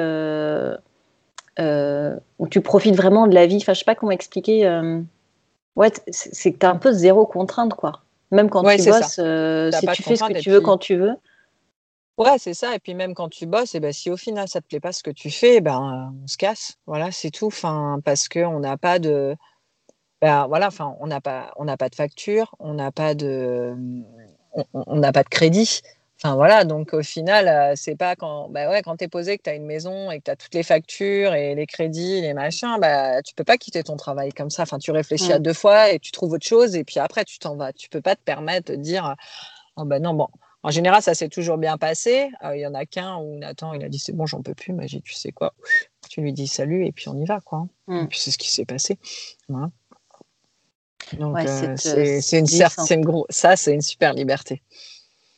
où 2.39 2.47
tu 2.47 2.61
profites 2.61 2.95
vraiment 2.95 3.27
de 3.27 3.35
la 3.35 3.45
vie. 3.45 3.57
Enfin, 3.57 3.73
je 3.73 3.79
sais 3.79 3.85
pas 3.85 3.93
comment 3.93 4.11
expliquer. 4.11 4.65
Ouais, 5.75 5.91
c'est 6.09 6.51
que 6.51 6.57
tu 6.57 6.65
as 6.65 6.69
un 6.69 6.75
peu 6.77 6.91
zéro 6.91 7.25
contrainte, 7.25 7.73
quoi. 7.75 8.01
Même 8.31 8.49
quand 8.49 8.61
tu 8.61 8.83
bosses, 8.83 9.15
si 9.15 9.87
tu 9.93 10.03
fais 10.03 10.15
ce 10.15 10.23
que 10.23 10.39
tu 10.39 10.49
veux 10.49 10.61
quand 10.61 10.77
tu 10.77 10.95
veux. 10.95 11.15
Ouais, 12.17 12.37
c'est 12.37 12.53
ça. 12.53 12.75
Et 12.75 12.79
puis 12.79 12.93
même 12.93 13.13
quand 13.13 13.29
tu 13.29 13.45
bosses, 13.45 13.73
et 13.73 13.79
ben, 13.79 13.91
si 13.91 14.09
au 14.11 14.17
final 14.17 14.47
ça 14.47 14.61
te 14.61 14.67
plaît 14.67 14.79
pas 14.79 14.91
ce 14.91 15.01
que 15.01 15.11
tu 15.11 15.31
fais, 15.31 15.59
ben 15.59 16.13
on 16.23 16.27
se 16.27 16.37
casse. 16.37 16.77
Voilà, 16.85 17.11
c'est 17.11 17.31
tout. 17.31 17.47
Enfin, 17.47 17.99
parce 18.05 18.29
qu'on 18.29 18.59
n'a 18.59 18.77
pas 18.77 18.99
de, 18.99 19.35
ben, 20.21 20.45
voilà, 20.47 20.67
enfin, 20.67 20.95
on 20.99 21.07
n'a 21.07 21.19
pas, 21.19 21.51
on 21.55 21.65
n'a 21.65 21.77
pas 21.77 21.89
de 21.89 21.95
facture, 21.95 22.53
on 22.59 22.73
n'a 22.73 22.91
pas 22.91 23.15
de, 23.15 23.75
on 24.73 24.95
n'a 24.97 25.11
pas 25.11 25.23
de 25.23 25.29
crédit. 25.29 25.81
Enfin 26.23 26.35
voilà, 26.35 26.65
donc 26.65 26.93
au 26.93 27.01
final, 27.01 27.47
euh, 27.47 27.73
c'est 27.75 27.95
pas 27.95 28.15
quand, 28.15 28.47
bah 28.49 28.69
ouais, 28.69 28.83
quand 28.83 28.95
t'es 28.95 29.07
posé, 29.07 29.39
que 29.39 29.43
tu 29.43 29.49
as 29.49 29.55
une 29.55 29.65
maison 29.65 30.11
et 30.11 30.19
que 30.19 30.25
tu 30.25 30.31
as 30.31 30.35
toutes 30.35 30.53
les 30.53 30.61
factures 30.61 31.33
et 31.33 31.55
les 31.55 31.65
crédits, 31.65 32.21
les 32.21 32.35
machins, 32.35 32.77
bah 32.79 33.23
tu 33.23 33.33
peux 33.33 33.43
pas 33.43 33.57
quitter 33.57 33.83
ton 33.83 33.97
travail 33.97 34.31
comme 34.31 34.51
ça. 34.51 34.61
Enfin, 34.61 34.77
tu 34.77 34.91
réfléchis 34.91 35.33
à 35.33 35.39
deux 35.39 35.53
fois 35.53 35.89
et 35.89 35.97
tu 35.97 36.11
trouves 36.11 36.33
autre 36.33 36.45
chose 36.45 36.75
et 36.75 36.83
puis 36.83 36.99
après 36.99 37.25
tu 37.25 37.39
t'en 37.39 37.55
vas. 37.55 37.73
Tu 37.73 37.89
peux 37.89 38.01
pas 38.01 38.15
te 38.15 38.21
permettre 38.21 38.71
de 38.71 38.77
dire, 38.77 39.15
oh 39.77 39.83
ben 39.83 39.99
non, 39.99 40.13
bon, 40.13 40.27
en 40.61 40.69
général, 40.69 41.01
ça 41.01 41.15
s'est 41.15 41.29
toujours 41.29 41.57
bien 41.57 41.79
passé. 41.79 42.29
Euh, 42.43 42.55
il 42.55 42.61
y 42.61 42.67
en 42.67 42.75
a 42.75 42.85
qu'un 42.85 43.17
où 43.17 43.37
Nathan, 43.39 43.73
il 43.73 43.83
a 43.83 43.89
dit 43.89 43.97
c'est 43.97 44.13
bon, 44.13 44.27
j'en 44.27 44.43
peux 44.43 44.53
plus. 44.53 44.73
Mais 44.73 44.87
j'ai 44.87 44.97
dit, 44.97 45.03
tu 45.03 45.13
sais 45.15 45.31
quoi, 45.31 45.55
tu 46.07 46.21
lui 46.21 46.33
dis 46.33 46.47
salut 46.47 46.85
et 46.85 46.91
puis 46.91 47.09
on 47.09 47.17
y 47.17 47.25
va, 47.25 47.39
quoi. 47.41 47.65
Et 48.03 48.05
puis 48.05 48.19
c'est 48.19 48.29
ce 48.29 48.37
qui 48.37 48.51
s'est 48.51 48.65
passé. 48.65 48.99
Donc 51.13 51.35
euh, 51.47 51.75
c'est 51.77 52.37
une, 52.37 52.45
une 52.91 53.01
gros, 53.05 53.25
ça, 53.29 53.55
c'est 53.55 53.73
une 53.73 53.81
super 53.81 54.13
liberté. 54.13 54.61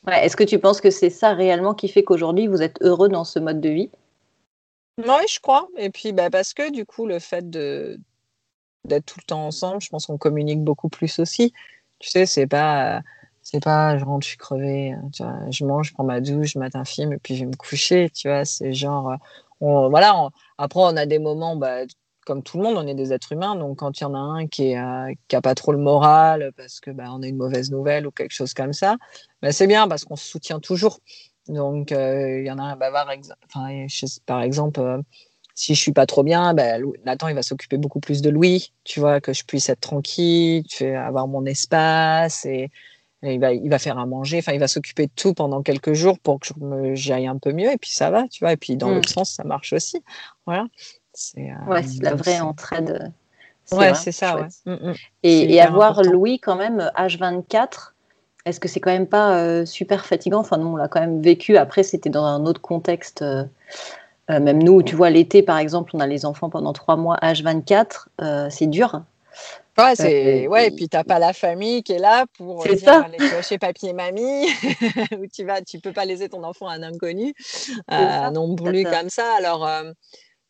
Est-ce 0.07 0.35
que 0.35 0.43
tu 0.43 0.59
penses 0.59 0.81
que 0.81 0.89
c'est 0.91 1.09
ça 1.09 1.33
réellement 1.33 1.73
qui 1.73 1.87
fait 1.87 2.03
qu'aujourd'hui 2.03 2.47
vous 2.47 2.61
êtes 2.61 2.81
heureux 2.81 3.09
dans 3.09 3.23
ce 3.23 3.39
mode 3.39 3.61
de 3.61 3.69
vie? 3.69 3.89
Oui, 4.97 5.25
je 5.29 5.39
crois. 5.39 5.67
Et 5.77 5.89
puis 5.89 6.13
bah, 6.13 6.29
parce 6.29 6.53
que 6.53 6.71
du 6.71 6.85
coup, 6.85 7.05
le 7.05 7.19
fait 7.19 7.49
d'être 7.49 7.99
tout 9.05 9.19
le 9.19 9.25
temps 9.25 9.45
ensemble, 9.47 9.81
je 9.81 9.89
pense 9.89 10.05
qu'on 10.07 10.17
communique 10.17 10.61
beaucoup 10.63 10.89
plus 10.89 11.19
aussi. 11.19 11.53
Tu 11.99 12.09
sais, 12.09 12.25
c'est 12.25 12.47
pas 12.47 13.01
c'est 13.43 13.61
pas, 13.61 13.97
je 13.97 14.05
rentre, 14.05 14.23
je 14.23 14.29
suis 14.29 14.37
crevée, 14.37 14.91
hein, 14.93 15.09
je 15.51 15.65
mange, 15.65 15.89
je 15.89 15.93
prends 15.93 16.05
ma 16.05 16.21
douche, 16.21 16.53
je 16.53 16.59
mate 16.59 16.75
un 16.75 16.85
film 16.85 17.11
et 17.13 17.17
puis 17.17 17.35
je 17.35 17.41
vais 17.41 17.51
me 17.51 17.55
coucher, 17.55 18.09
tu 18.09 18.29
vois, 18.29 18.45
c'est 18.45 18.73
genre, 18.73 19.11
euh, 19.11 19.15
on, 19.59 19.89
voilà, 19.89 20.29
après 20.57 20.79
on 20.81 20.95
a 20.95 21.05
des 21.05 21.19
moments, 21.19 21.57
bah, 21.57 21.81
comme 22.25 22.43
tout 22.43 22.57
le 22.57 22.63
monde, 22.63 22.77
on 22.77 22.87
est 22.87 22.95
des 22.95 23.13
êtres 23.13 23.31
humains, 23.31 23.55
donc 23.55 23.77
quand 23.79 23.99
il 23.99 24.03
y 24.03 24.05
en 24.05 24.13
a 24.13 24.19
un 24.19 24.47
qui 24.47 24.71
est, 24.71 24.79
euh, 24.79 25.41
pas 25.41 25.55
trop 25.55 25.71
le 25.71 25.77
moral 25.77 26.51
parce 26.55 26.79
que 26.79 26.91
bah, 26.91 27.05
on 27.11 27.21
a 27.21 27.27
une 27.27 27.37
mauvaise 27.37 27.71
nouvelle 27.71 28.07
ou 28.07 28.11
quelque 28.11 28.33
chose 28.33 28.53
comme 28.53 28.73
ça, 28.73 28.97
bah, 29.41 29.51
c'est 29.51 29.67
bien 29.67 29.87
parce 29.87 30.05
qu'on 30.05 30.15
se 30.15 30.27
soutient 30.27 30.59
toujours. 30.59 30.99
Donc 31.47 31.91
euh, 31.91 32.39
il 32.39 32.45
y 32.45 32.51
en 32.51 32.59
a 32.59 32.63
un 32.63 32.75
bavard, 32.75 33.07
enfin, 33.45 33.85
par 34.25 34.41
exemple 34.41 35.03
si 35.55 35.75
je 35.75 35.81
suis 35.81 35.91
pas 35.91 36.05
trop 36.05 36.23
bien, 36.23 36.53
ben, 36.53 36.83
Nathan 37.05 37.27
il 37.27 37.35
va 37.35 37.43
s'occuper 37.43 37.77
beaucoup 37.77 37.99
plus 37.99 38.21
de 38.21 38.29
Louis, 38.29 38.73
tu 38.83 38.99
vois, 38.99 39.21
que 39.21 39.33
je 39.33 39.43
puisse 39.43 39.69
être 39.69 39.81
tranquille, 39.81 40.63
tu 40.67 40.85
avoir 40.87 41.27
mon 41.27 41.45
espace 41.45 42.45
et 42.45 42.71
il 43.23 43.39
va, 43.39 43.53
il 43.53 43.69
va 43.69 43.79
faire 43.79 43.97
à 43.97 44.05
manger, 44.05 44.39
enfin, 44.39 44.53
il 44.53 44.59
va 44.59 44.67
s'occuper 44.67 45.07
de 45.07 45.11
tout 45.15 45.33
pendant 45.33 45.61
quelques 45.63 45.93
jours 45.93 46.19
pour 46.19 46.39
que 46.39 46.49
j'y 46.95 47.13
aille 47.13 47.27
un 47.27 47.37
peu 47.37 47.53
mieux, 47.53 47.71
et 47.71 47.77
puis 47.77 47.91
ça 47.91 48.09
va, 48.09 48.27
tu 48.27 48.43
vois. 48.43 48.51
Et 48.53 48.57
puis 48.57 48.75
dans 48.75 48.89
l'autre 48.89 49.09
mm. 49.09 49.13
sens, 49.13 49.31
ça 49.31 49.43
marche 49.43 49.73
aussi. 49.73 50.03
Voilà. 50.45 50.65
C'est 51.13 51.51
euh, 51.51 51.71
ouais, 51.71 51.83
c'est 51.83 52.03
la 52.03 52.15
vraie 52.15 52.39
entraide. 52.39 53.11
Ouais, 53.71 53.93
c'est 53.93 54.11
ça. 54.11 54.35
Ouais. 54.37 54.47
Mm, 54.65 54.89
mm. 54.89 54.93
Et, 55.23 55.61
avoir 55.61 56.03
Louis 56.03 56.39
quand 56.39 56.55
même 56.55 56.91
H24, 56.97 57.93
est-ce 58.45 58.59
que 58.59 58.67
c'est 58.67 58.79
quand 58.79 58.91
même 58.91 59.07
pas 59.07 59.37
euh, 59.37 59.65
super 59.65 60.05
fatigant? 60.05 60.39
Enfin, 60.39 60.57
nous, 60.57 60.67
on 60.67 60.75
l'a 60.75 60.87
quand 60.87 60.99
même 60.99 61.21
vécu. 61.21 61.57
Après, 61.57 61.83
c'était 61.83 62.09
dans 62.09 62.25
un 62.25 62.45
autre 62.45 62.61
contexte. 62.61 63.21
Euh, 63.21 63.45
même 64.29 64.61
nous, 64.61 64.83
tu 64.83 64.95
vois, 64.95 65.09
l'été, 65.09 65.43
par 65.43 65.57
exemple, 65.57 65.91
on 65.93 65.99
a 65.99 66.07
les 66.07 66.25
enfants 66.25 66.49
pendant 66.49 66.73
trois 66.73 66.95
mois 66.95 67.17
H24. 67.21 68.49
c'est 68.49 68.67
dur. 68.67 69.03
Ouais, 69.77 69.95
c'est 69.95 70.47
ouais, 70.47 70.67
et 70.67 70.71
puis 70.71 70.87
t'as 70.87 71.03
pas 71.03 71.17
la 71.17 71.33
famille 71.33 71.81
qui 71.81 71.93
est 71.93 71.99
là 71.99 72.25
pour 72.37 72.63
dire, 72.63 72.77
ça. 72.77 73.01
aller 73.01 73.17
chez 73.41 73.57
papy 73.57 73.87
et 73.87 73.93
mamie, 73.93 74.45
où 75.19 75.25
tu 75.25 75.43
vas, 75.45 75.61
tu 75.61 75.79
peux 75.79 75.91
pas 75.91 76.05
laisser 76.05 76.29
ton 76.29 76.43
enfant 76.43 76.67
à 76.67 76.73
un 76.73 76.83
inconnu, 76.83 77.33
euh, 77.91 78.29
non 78.29 78.55
plus 78.55 78.83
comme 78.83 79.09
ça. 79.09 79.33
Alors 79.35 79.65
euh, 79.65 79.91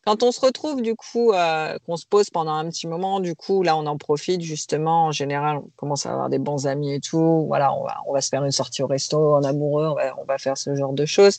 quand 0.06 0.22
on 0.22 0.32
se 0.32 0.40
retrouve 0.40 0.82
du 0.82 0.94
coup, 0.94 1.32
euh, 1.32 1.78
qu'on 1.86 1.96
se 1.96 2.06
pose 2.06 2.30
pendant 2.30 2.52
un 2.52 2.68
petit 2.68 2.86
moment, 2.86 3.20
du 3.20 3.34
coup 3.34 3.62
là 3.62 3.76
on 3.76 3.86
en 3.86 3.96
profite 3.96 4.42
justement. 4.42 5.06
En 5.06 5.12
général, 5.12 5.58
on 5.58 5.70
commence 5.76 6.06
à 6.06 6.12
avoir 6.12 6.28
des 6.30 6.38
bons 6.38 6.66
amis 6.66 6.94
et 6.94 7.00
tout. 7.00 7.44
Voilà, 7.46 7.74
on 7.74 7.84
va 7.84 7.96
on 8.06 8.20
se 8.20 8.28
faire 8.28 8.44
une 8.44 8.52
sortie 8.52 8.82
au 8.82 8.86
resto 8.86 9.34
en 9.34 9.44
amoureux, 9.44 9.94
on 10.18 10.24
va 10.24 10.38
faire 10.38 10.58
ce 10.58 10.74
genre 10.74 10.92
de 10.92 11.06
choses. 11.06 11.38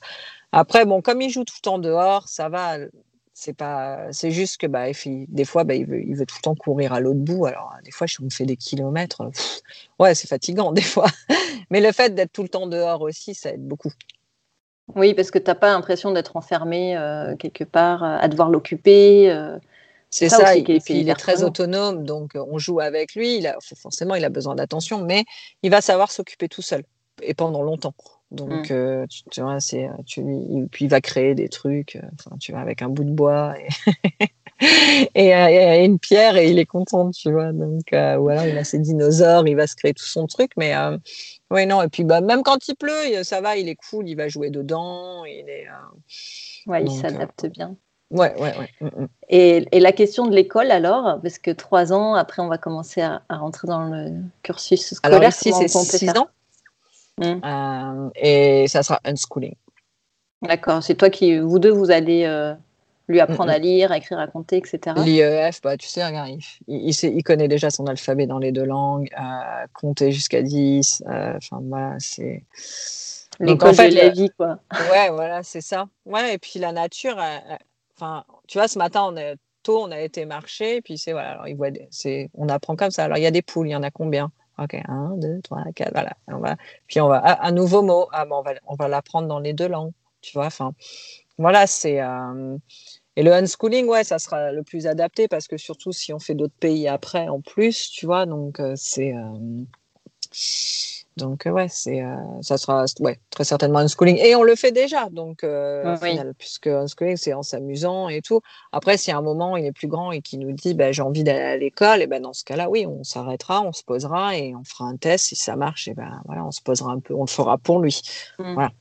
Après 0.52 0.86
bon, 0.86 1.02
comme 1.02 1.22
il 1.22 1.30
joue 1.30 1.44
tout 1.44 1.56
le 1.58 1.64
temps 1.64 1.80
dehors, 1.80 2.28
ça 2.28 2.50
va 2.50 2.78
c'est 3.36 3.54
pas 3.54 4.12
c'est 4.12 4.32
juste 4.32 4.58
que 4.58 4.66
bah 4.66 4.86
des 4.94 5.46
fois 5.46 5.66
bah, 5.66 5.76
il, 5.76 5.86
veut, 5.86 6.02
il 6.02 6.16
veut 6.16 6.26
tout 6.26 6.38
le 6.40 6.44
temps 6.44 6.56
courir 6.56 6.94
à 6.94 7.02
l'autre 7.02 7.20
bout 7.20 7.46
alors 7.46 7.74
des 7.84 7.92
fois 7.92 8.08
je 8.08 8.22
me 8.22 8.30
fais 8.30 8.46
des 8.46 8.56
kilomètres 8.56 9.30
ouais 10.00 10.16
c'est 10.16 10.30
fatigant 10.30 10.72
des 10.72 10.82
fois 10.82 11.08
mais 11.70 11.82
le 11.82 11.92
fait 11.92 12.16
d'être 12.16 12.32
tout 12.32 12.44
le 12.44 12.50
temps 12.50 12.66
dehors 12.66 13.02
aussi 13.02 13.36
ça 13.36 13.52
aide 13.52 13.68
beaucoup 13.68 13.92
oui 14.94 15.14
parce 15.14 15.32
que 15.32 15.40
tu 15.40 15.46
n'as 15.50 15.56
pas 15.56 15.74
l'impression 15.74 16.12
d'être 16.12 16.36
enfermé 16.36 16.96
euh, 16.96 17.36
quelque 17.36 17.64
part 17.64 18.04
euh, 18.04 18.18
à 18.20 18.28
devoir 18.28 18.50
l'occuper 18.50 19.32
euh, 19.32 19.58
c'est 20.12 20.30
ça, 20.30 20.56
il, 20.56 20.70
il 20.70 21.10
est 21.10 21.16
très 21.16 21.44
autonome 21.44 22.06
donc 22.06 22.34
on 22.36 22.58
joue 22.58 22.80
avec 22.80 23.16
lui 23.16 23.38
il 23.38 23.48
a, 23.48 23.58
forcément 23.76 24.16
il 24.16 24.24
a 24.24 24.30
besoin 24.30 24.56
d'attention 24.56 25.02
mais 25.02 25.26
il 25.64 25.72
va 25.72 25.82
savoir 25.82 26.12
s'occuper 26.12 26.48
tout 26.48 26.62
seul 26.62 26.84
et 27.22 27.34
pendant 27.34 27.64
longtemps 27.64 27.96
donc, 28.32 28.70
mmh. 28.70 28.74
euh, 28.74 29.06
tu, 29.32 29.42
vois, 29.42 29.60
c'est, 29.60 29.86
euh, 29.86 29.94
tu, 30.06 30.22
il, 30.22 30.68
puis 30.72 30.86
il 30.86 30.88
va 30.90 31.00
créer 31.00 31.36
des 31.36 31.48
trucs, 31.48 31.96
euh, 31.96 32.36
tu 32.40 32.52
vois, 32.52 32.62
avec 32.62 32.82
un 32.82 32.90
bout 32.90 33.04
de 33.04 33.12
bois 33.12 33.54
et, 33.60 33.70
et, 35.16 35.86
une 35.86 36.00
pierre 36.00 36.36
et 36.36 36.50
il 36.50 36.58
est 36.58 36.66
content, 36.66 37.12
tu 37.12 37.32
vois. 37.32 37.54
Donc, 37.54 37.94
alors 37.94 38.46
il 38.46 38.58
a 38.58 38.64
ses 38.64 38.80
dinosaures, 38.80 39.48
il 39.48 39.56
va 39.56 39.68
se 39.68 39.76
créer 39.76 39.94
tout 39.94 40.06
son 40.06 40.26
truc. 40.26 40.52
Mais 40.58 40.74
oui, 41.52 41.66
non, 41.68 41.82
et 41.82 41.88
puis 41.88 42.04
bah, 42.04 42.22
même 42.22 42.44
quand 42.44 42.68
il 42.68 42.76
pleut, 42.76 43.24
ça 43.24 43.42
va, 43.42 43.58
il 43.58 43.70
est 43.70 43.76
cool, 43.76 44.10
il 44.10 44.16
va 44.16 44.28
jouer 44.28 44.50
dedans. 44.50 45.26
Il 45.26 45.48
est, 45.48 45.68
ouais, 46.68 46.84
il 46.84 46.92
s'adapte 46.92 47.46
bien. 47.48 47.76
Ouais, 48.12 48.34
ouais, 48.40 48.58
ouais. 48.58 48.70
Mmh, 48.82 48.86
mmh. 48.86 49.08
Et, 49.30 49.66
et, 49.72 49.80
la 49.80 49.92
question 49.92 50.28
de 50.28 50.36
l'école 50.36 50.70
alors, 50.72 51.20
parce 51.22 51.40
que 51.40 51.52
trois 51.52 51.92
ans, 51.92 52.14
après 52.14 52.42
on 52.42 52.48
va 52.48 52.58
commencer 52.58 53.02
à, 53.02 53.22
rentrer 53.30 53.68
dans 53.68 53.84
le 53.84 54.12
cursus 54.44 54.94
scolaire. 54.94 55.18
Alors 55.18 55.30
ici 55.30 55.52
c'est 55.54 55.68
six 55.68 56.10
ans. 56.12 56.28
Mm. 57.18 57.42
Euh, 57.44 58.10
et 58.16 58.68
ça 58.68 58.84
sera 58.84 59.00
unschooling. 59.06 59.56
D'accord. 60.42 60.84
C'est 60.84 60.96
toi 60.96 61.10
qui, 61.10 61.40
vous 61.40 61.60
deux, 61.60 61.72
vous 61.72 61.92
allez 61.92 62.26
euh, 62.26 62.54
lui 63.08 63.20
apprendre 63.20 63.52
à 63.52 63.58
lire, 63.58 63.92
à 63.92 63.98
écrire, 63.98 64.20
à 64.20 64.28
compter, 64.28 64.58
etc. 64.58 64.96
L'IEF, 65.04 65.62
bah, 65.62 65.78
tu 65.78 65.88
sais, 65.88 66.06
regarde, 66.06 66.30
il, 66.68 66.90
il, 66.90 67.24
connaît 67.24 67.48
déjà 67.48 67.70
son 67.70 67.86
alphabet 67.88 68.28
dans 68.28 68.40
les 68.40 68.52
deux 68.52 68.66
langues, 68.66 69.10
euh, 69.20 69.66
compter 69.74 70.12
jusqu'à 70.12 70.42
10. 70.42 71.04
Enfin, 71.08 71.60
voilà, 71.62 71.96
c'est. 72.00 72.44
L'école 73.40 73.72
en 73.72 73.74
fait, 73.74 73.90
de 73.90 73.96
la 73.96 74.10
vie, 74.10 74.30
quoi. 74.38 74.60
Ouais, 74.92 75.10
voilà, 75.10 75.44
c'est 75.44 75.62
ça. 75.62 75.88
Ouais, 76.06 76.36
et 76.36 76.38
puis 76.38 76.60
la 76.60 76.72
nature, 76.72 77.18
enfin, 77.96 78.24
tu 78.48 78.58
vois, 78.58 78.68
ce 78.68 78.80
matin, 78.80 79.04
on 79.06 79.18
est 79.18 79.36
tôt, 79.66 79.84
on 79.84 79.92
a 79.92 80.00
été 80.00 80.26
marcher, 80.26 80.78
et 80.78 80.82
puis 80.82 80.98
c'est 80.98 81.12
voilà, 81.12 81.32
alors 81.32 81.48
il 81.48 81.56
voit, 81.56 81.70
c'est, 81.90 82.30
on 82.36 82.48
apprend 82.48 82.76
comme 82.76 82.92
ça. 82.92 83.04
Alors 83.04 83.18
il 83.18 83.24
y 83.24 83.28
a 83.28 83.32
des 83.32 83.42
poules, 83.42 83.68
il 83.68 83.72
y 83.72 83.76
en 83.76 83.84
a 83.84 83.92
combien? 83.92 84.32
Ok, 84.58 84.78
un, 84.88 85.18
deux, 85.18 85.42
trois, 85.42 85.64
quatre, 85.76 85.92
voilà. 85.92 86.14
On 86.28 86.38
va, 86.38 86.56
puis 86.88 87.02
on 87.02 87.10
va, 87.10 87.22
ah, 87.26 87.46
un 87.46 87.52
nouveau 87.52 87.82
mot, 87.82 88.08
ah, 88.14 88.26
bon, 88.26 88.38
on 88.38 88.42
va, 88.42 88.54
on 88.68 88.76
va 88.76 88.88
l'apprendre 88.88 89.28
dans 89.28 89.40
les 89.40 89.52
deux 89.52 89.68
langues, 89.68 89.92
tu 90.26 90.38
vois. 90.38 90.48
Enfin, 90.48 90.74
voilà, 91.38 91.68
c'est. 91.68 92.02
Euh, 92.02 92.58
et 93.16 93.24
le 93.24 93.32
unschooling, 93.34 93.88
ouais, 93.88 94.04
ça 94.04 94.20
sera 94.20 94.52
le 94.52 94.64
plus 94.64 94.88
adapté 94.88 95.28
parce 95.28 95.48
que 95.48 95.58
surtout 95.58 95.94
si 95.94 96.12
on 96.14 96.20
fait 96.20 96.36
d'autres 96.36 96.60
pays 96.60 96.88
après 96.88 97.30
en 97.30 97.42
plus, 97.42 97.90
tu 97.90 98.06
vois, 98.06 98.26
donc 98.26 98.60
euh, 98.60 98.74
c'est. 98.76 99.14
Euh, 99.14 99.64
donc, 101.18 101.44
ouais, 101.46 101.68
c'est, 101.70 102.04
euh, 102.04 102.18
ça 102.42 102.58
sera 102.58 102.84
ouais, 103.00 103.18
très 103.30 103.46
certainement 103.46 103.80
un 103.80 103.88
schooling. 103.88 104.18
Et 104.18 104.36
on 104.36 104.44
le 104.44 104.56
fait 104.56 104.74
déjà, 104.74 105.08
donc, 105.10 105.46
euh, 105.46 105.96
final, 105.96 106.34
puisque 106.38 106.68
un 106.68 106.88
schooling, 106.88 107.16
c'est 107.16 107.34
en 107.34 107.42
s'amusant 107.42 108.10
et 108.10 108.22
tout. 108.22 108.42
Après, 108.74 108.98
si 108.98 109.12
à 109.12 109.18
un 109.18 109.22
moment, 109.22 109.56
il 109.56 109.66
est 109.66 109.72
plus 109.72 109.88
grand 109.88 110.12
et 110.12 110.22
qu'il 110.22 110.40
nous 110.40 110.52
dit, 110.52 110.74
bah, 110.74 110.92
j'ai 110.92 111.02
envie 111.02 111.24
d'aller 111.24 111.40
à 111.40 111.58
l'école, 111.58 112.02
et 112.02 112.08
ben 112.08 112.22
dans 112.22 112.34
ce 112.34 112.44
cas-là, 112.44 112.70
oui, 112.70 112.86
on 112.86 113.06
s'arrêtera, 113.06 113.62
on 113.62 113.72
se 113.72 113.84
posera 113.84 114.38
et 114.38 114.56
on 114.56 114.66
fera 114.66 114.86
un 114.86 114.98
test. 114.98 115.28
Si 115.28 115.38
ça 115.38 115.56
marche, 115.56 115.88
et 115.88 115.94
ben 115.94 116.22
voilà, 116.26 116.44
on 116.46 116.52
se 116.52 116.62
posera 116.62 116.92
un 116.92 117.00
peu, 117.00 117.14
on 117.14 117.24
le 117.24 117.30
fera 117.30 117.58
pour 117.58 117.80
lui. 117.80 118.02
Mmh. 118.38 118.54
Voilà. 118.54 118.72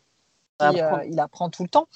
Il 0.60 1.20
apprend 1.20 1.50
tout 1.50 1.62
le 1.62 1.68
temps. 1.68 1.88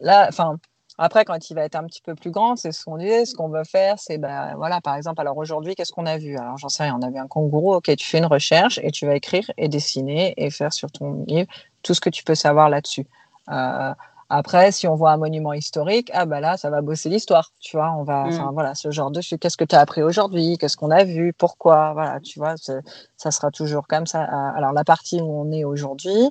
là, 0.00 0.26
enfin, 0.28 0.58
après, 1.02 1.24
quand 1.24 1.48
il 1.48 1.54
va 1.54 1.62
être 1.62 1.76
un 1.76 1.84
petit 1.84 2.02
peu 2.02 2.14
plus 2.14 2.30
grand, 2.30 2.56
c'est 2.56 2.72
ce 2.72 2.84
qu'on 2.84 2.98
dit. 2.98 3.24
Ce 3.24 3.34
qu'on 3.34 3.48
veut 3.48 3.64
faire, 3.64 3.98
c'est, 3.98 4.18
ben, 4.18 4.52
voilà, 4.56 4.82
par 4.82 4.96
exemple, 4.96 5.18
alors 5.22 5.38
aujourd'hui, 5.38 5.74
qu'est-ce 5.74 5.92
qu'on 5.92 6.04
a 6.04 6.18
vu? 6.18 6.36
Alors, 6.36 6.58
j'en 6.58 6.68
sais 6.68 6.82
rien, 6.82 6.98
on 7.00 7.02
a 7.02 7.10
vu 7.10 7.18
un 7.18 7.26
kangourou. 7.26 7.74
Ok, 7.74 7.94
tu 7.96 8.06
fais 8.06 8.18
une 8.18 8.26
recherche 8.26 8.78
et 8.82 8.90
tu 8.90 9.06
vas 9.06 9.14
écrire 9.14 9.50
et 9.56 9.68
dessiner 9.68 10.34
et 10.36 10.50
faire 10.50 10.74
sur 10.74 10.92
ton 10.92 11.24
livre 11.26 11.48
tout 11.82 11.94
ce 11.94 12.02
que 12.02 12.10
tu 12.10 12.22
peux 12.22 12.34
savoir 12.34 12.68
là-dessus. 12.68 13.06
Euh, 13.50 13.94
après, 14.28 14.72
si 14.72 14.86
on 14.86 14.94
voit 14.94 15.12
un 15.12 15.16
monument 15.16 15.54
historique, 15.54 16.10
ah 16.12 16.26
ben 16.26 16.38
là, 16.38 16.58
ça 16.58 16.68
va 16.68 16.82
bosser 16.82 17.08
l'histoire, 17.08 17.50
tu 17.60 17.78
vois. 17.78 17.92
On 17.92 18.04
va, 18.04 18.26
mm. 18.26 18.50
voilà, 18.52 18.74
ce 18.74 18.90
genre 18.90 19.10
de 19.10 19.20
Qu'est-ce 19.20 19.56
que 19.56 19.64
tu 19.64 19.74
as 19.74 19.80
appris 19.80 20.02
aujourd'hui? 20.02 20.58
Qu'est-ce 20.58 20.76
qu'on 20.76 20.90
a 20.90 21.02
vu? 21.02 21.32
Pourquoi? 21.32 21.94
Voilà, 21.94 22.20
tu 22.20 22.38
vois, 22.38 22.54
ça 22.56 23.30
sera 23.30 23.50
toujours 23.50 23.86
comme 23.88 24.06
ça. 24.06 24.22
Alors 24.22 24.72
la 24.72 24.84
partie 24.84 25.20
où 25.22 25.40
on 25.40 25.50
est 25.50 25.64
aujourd'hui, 25.64 26.30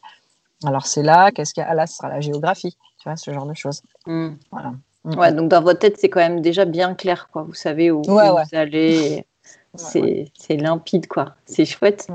alors 0.66 0.86
c'est 0.86 1.04
là, 1.04 1.32
qu'est-ce 1.32 1.54
qu'il 1.54 1.62
y 1.62 1.66
a? 1.66 1.70
Ah, 1.70 1.76
Là, 1.76 1.88
ce 1.88 1.96
sera 1.96 2.10
la 2.10 2.22
géographie 2.22 2.76
tu 3.00 3.08
vois, 3.08 3.16
ce 3.16 3.32
genre 3.32 3.46
de 3.46 3.54
choses. 3.54 3.82
Mm. 4.06 4.30
Voilà. 4.52 4.74
Mm. 5.06 5.18
Ouais, 5.18 5.32
donc 5.32 5.50
dans 5.50 5.62
votre 5.62 5.80
tête, 5.80 5.98
c'est 5.98 6.10
quand 6.10 6.20
même 6.20 6.42
déjà 6.42 6.66
bien 6.66 6.94
clair, 6.94 7.30
quoi. 7.32 7.44
Vous 7.44 7.54
savez 7.54 7.92
où, 7.92 8.02
vous 8.04 8.20
allez. 8.52 9.26
C'est 9.76 10.58
limpide, 10.58 11.06
quoi. 11.06 11.36
C'est 11.46 11.64
chouette. 11.64 12.08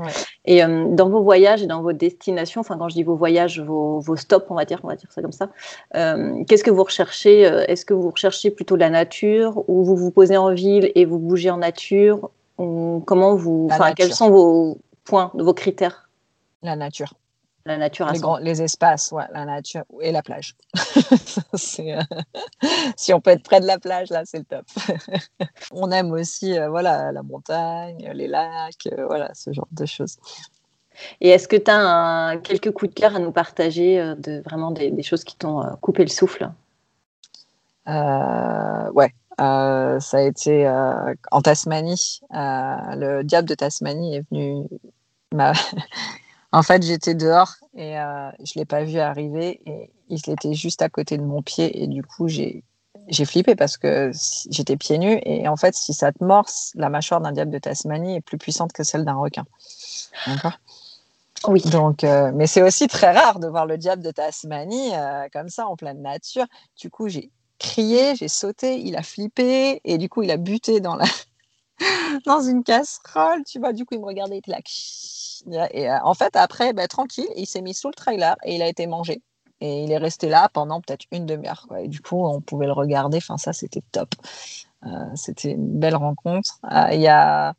Et 0.43 0.61
euh, 0.61 0.87
dans 0.89 1.09
vos 1.09 1.23
voyages 1.23 1.63
et 1.63 1.67
dans 1.67 1.81
vos 1.81 1.93
destinations, 1.93 2.59
enfin, 2.59 2.77
quand 2.77 2.89
je 2.89 2.95
dis 2.95 3.03
vos 3.03 3.15
voyages, 3.15 3.61
vos, 3.61 4.01
vos 4.01 4.17
stops, 4.17 4.45
on 4.49 4.55
va 4.55 4.65
dire, 4.65 4.81
on 4.83 4.89
va 4.89 4.97
dire 4.97 5.09
ça 5.09 5.21
comme 5.21 5.31
ça, 5.31 5.49
euh, 5.95 6.43
qu'est-ce 6.49 6.65
que 6.65 6.69
vous 6.69 6.83
recherchez 6.83 7.47
euh, 7.47 7.63
Est-ce 7.69 7.85
que 7.85 7.93
vous 7.93 8.09
recherchez 8.09 8.51
plutôt 8.51 8.75
la 8.75 8.89
nature 8.89 9.63
ou 9.69 9.85
vous 9.85 9.95
vous 9.95 10.11
posez 10.11 10.35
en 10.35 10.53
ville 10.53 10.91
et 10.95 11.05
vous 11.05 11.17
bougez 11.17 11.49
en 11.49 11.57
nature 11.57 12.29
ou 12.57 13.01
Comment 13.07 13.35
vous. 13.35 13.69
Enfin, 13.71 13.93
quels 13.93 14.13
sont 14.13 14.29
vos 14.29 14.77
points, 15.05 15.31
vos 15.33 15.53
critères? 15.53 16.09
La 16.61 16.75
nature. 16.75 17.13
La 17.67 17.77
nature 17.77 18.07
à 18.07 18.13
les, 18.13 18.19
les 18.41 18.61
espaces, 18.61 19.11
ouais, 19.11 19.23
la 19.33 19.43
nature 19.43 19.85
et 19.99 20.11
la 20.11 20.21
plage. 20.21 20.55
euh... 21.79 22.01
si 22.95 23.11
on 23.11 23.19
peut 23.19 23.31
être 23.31 23.41
près 23.41 23.59
de 23.59 23.65
la 23.65 23.79
plage, 23.79 24.09
là, 24.11 24.21
c'est 24.23 24.37
le 24.37 24.43
top. 24.43 24.65
on 25.71 25.89
aime 25.89 26.11
aussi 26.11 26.55
euh, 26.57 26.69
voilà, 26.69 27.11
la 27.11 27.23
montagne, 27.23 28.07
les 28.13 28.27
lacs, 28.27 28.87
euh, 28.91 29.07
voilà, 29.07 29.31
ce 29.33 29.51
genre 29.51 29.67
de 29.71 29.85
choses. 29.87 30.17
Et 31.21 31.29
est-ce 31.29 31.47
que 31.47 31.55
tu 31.55 31.71
as 31.71 32.37
quelques 32.43 32.71
coups 32.71 32.93
de 32.93 32.99
cœur 32.99 33.15
à 33.15 33.19
nous 33.19 33.31
partager, 33.31 33.97
de 34.19 34.41
vraiment 34.45 34.69
des, 34.69 34.91
des 34.91 35.03
choses 35.03 35.23
qui 35.23 35.35
t'ont 35.35 35.63
coupé 35.81 36.03
le 36.03 36.09
souffle? 36.09 36.49
Ouais, 37.87 39.13
ça 39.37 40.17
a 40.17 40.21
été 40.21 40.65
en 41.31 41.41
Tasmanie. 41.41 42.21
le 42.31 43.23
diable 43.23 43.49
de 43.49 43.55
Tasmanie 43.55 44.15
est 44.15 44.23
venu 44.31 44.67
en 46.55 46.63
fait, 46.63 46.83
j'étais 46.83 47.15
dehors 47.15 47.55
et 47.75 47.99
euh, 47.99 48.29
je 48.39 48.53
ne 48.55 48.61
l'ai 48.61 48.65
pas 48.65 48.85
vu 48.85 48.99
arriver 48.99 49.59
et 49.65 49.91
il 50.07 50.29
était 50.29 50.53
juste 50.53 50.81
à 50.81 50.87
côté 50.87 51.17
de 51.17 51.23
mon 51.23 51.41
pied 51.41 51.83
et 51.83 51.87
du 51.87 52.01
coup, 52.01 52.29
j'ai 52.29 52.63
j'ai 53.09 53.25
flippé 53.25 53.55
parce 53.55 53.77
que 53.77 54.09
j'étais 54.49 54.77
pieds 54.77 54.97
nus 54.97 55.19
et 55.25 55.49
en 55.49 55.57
fait, 55.57 55.75
si 55.75 55.93
ça 55.93 56.13
te 56.13 56.23
morse, 56.23 56.71
la 56.75 56.89
mâchoire 56.89 57.19
d'un 57.19 57.33
diable 57.33 57.51
de 57.51 57.59
Tasmanie 57.59 58.15
est 58.15 58.21
plus 58.21 58.37
puissante 58.37 58.71
que 58.71 58.83
celle 58.83 59.03
d'un 59.03 59.15
requin. 59.15 59.45
D'accord 60.25 60.57
Oui. 61.49 61.61
Donc, 61.63 62.05
euh, 62.05 62.31
mais 62.33 62.47
c'est 62.47 62.63
aussi 62.63 62.87
très 62.87 63.11
rare 63.11 63.39
de 63.39 63.47
voir 63.47 63.65
le 63.65 63.77
diable 63.77 64.01
de 64.01 64.11
Tasmanie 64.11 64.95
euh, 64.95 65.27
comme 65.33 65.49
ça 65.49 65.67
en 65.67 65.75
pleine 65.75 66.01
nature. 66.01 66.45
Du 66.79 66.89
coup, 66.89 67.09
j'ai 67.09 67.31
crié, 67.59 68.15
j'ai 68.15 68.29
sauté, 68.29 68.79
il 68.79 68.95
a 68.95 69.03
flippé 69.03 69.81
et 69.83 69.97
du 69.97 70.07
coup, 70.07 70.23
il 70.23 70.31
a 70.31 70.37
buté 70.37 70.79
dans 70.79 70.95
la 70.95 71.05
dans 72.25 72.41
une 72.41 72.63
casserole. 72.63 73.43
Tu 73.45 73.59
vois, 73.59 73.73
du 73.73 73.85
coup, 73.85 73.95
il 73.95 74.01
me 74.01 74.05
regardait, 74.05 74.35
il 74.35 74.39
était 74.39 74.51
là. 74.51 75.67
Et 75.71 75.89
euh, 75.89 75.99
en 76.03 76.13
fait, 76.13 76.35
après, 76.35 76.73
ben, 76.73 76.87
tranquille, 76.87 77.27
il 77.35 77.45
s'est 77.45 77.61
mis 77.61 77.73
sous 77.73 77.89
le 77.89 77.93
trailer 77.93 78.35
et 78.43 78.55
il 78.55 78.61
a 78.61 78.67
été 78.67 78.87
mangé. 78.87 79.21
Et 79.61 79.83
il 79.83 79.91
est 79.91 79.97
resté 79.97 80.27
là 80.27 80.49
pendant 80.51 80.81
peut-être 80.81 81.05
une 81.11 81.25
demi-heure. 81.25 81.67
Et 81.79 81.87
du 81.87 82.01
coup, 82.01 82.25
on 82.25 82.41
pouvait 82.41 82.65
le 82.65 82.73
regarder. 82.73 83.17
Enfin, 83.17 83.37
ça, 83.37 83.53
c'était 83.53 83.83
top. 83.91 84.09
Euh, 84.85 84.89
c'était 85.15 85.51
une 85.51 85.79
belle 85.79 85.95
rencontre. 85.95 86.59
Euh, 86.71 86.89
il, 86.91 87.01
y 87.01 87.07
a, 87.07 87.53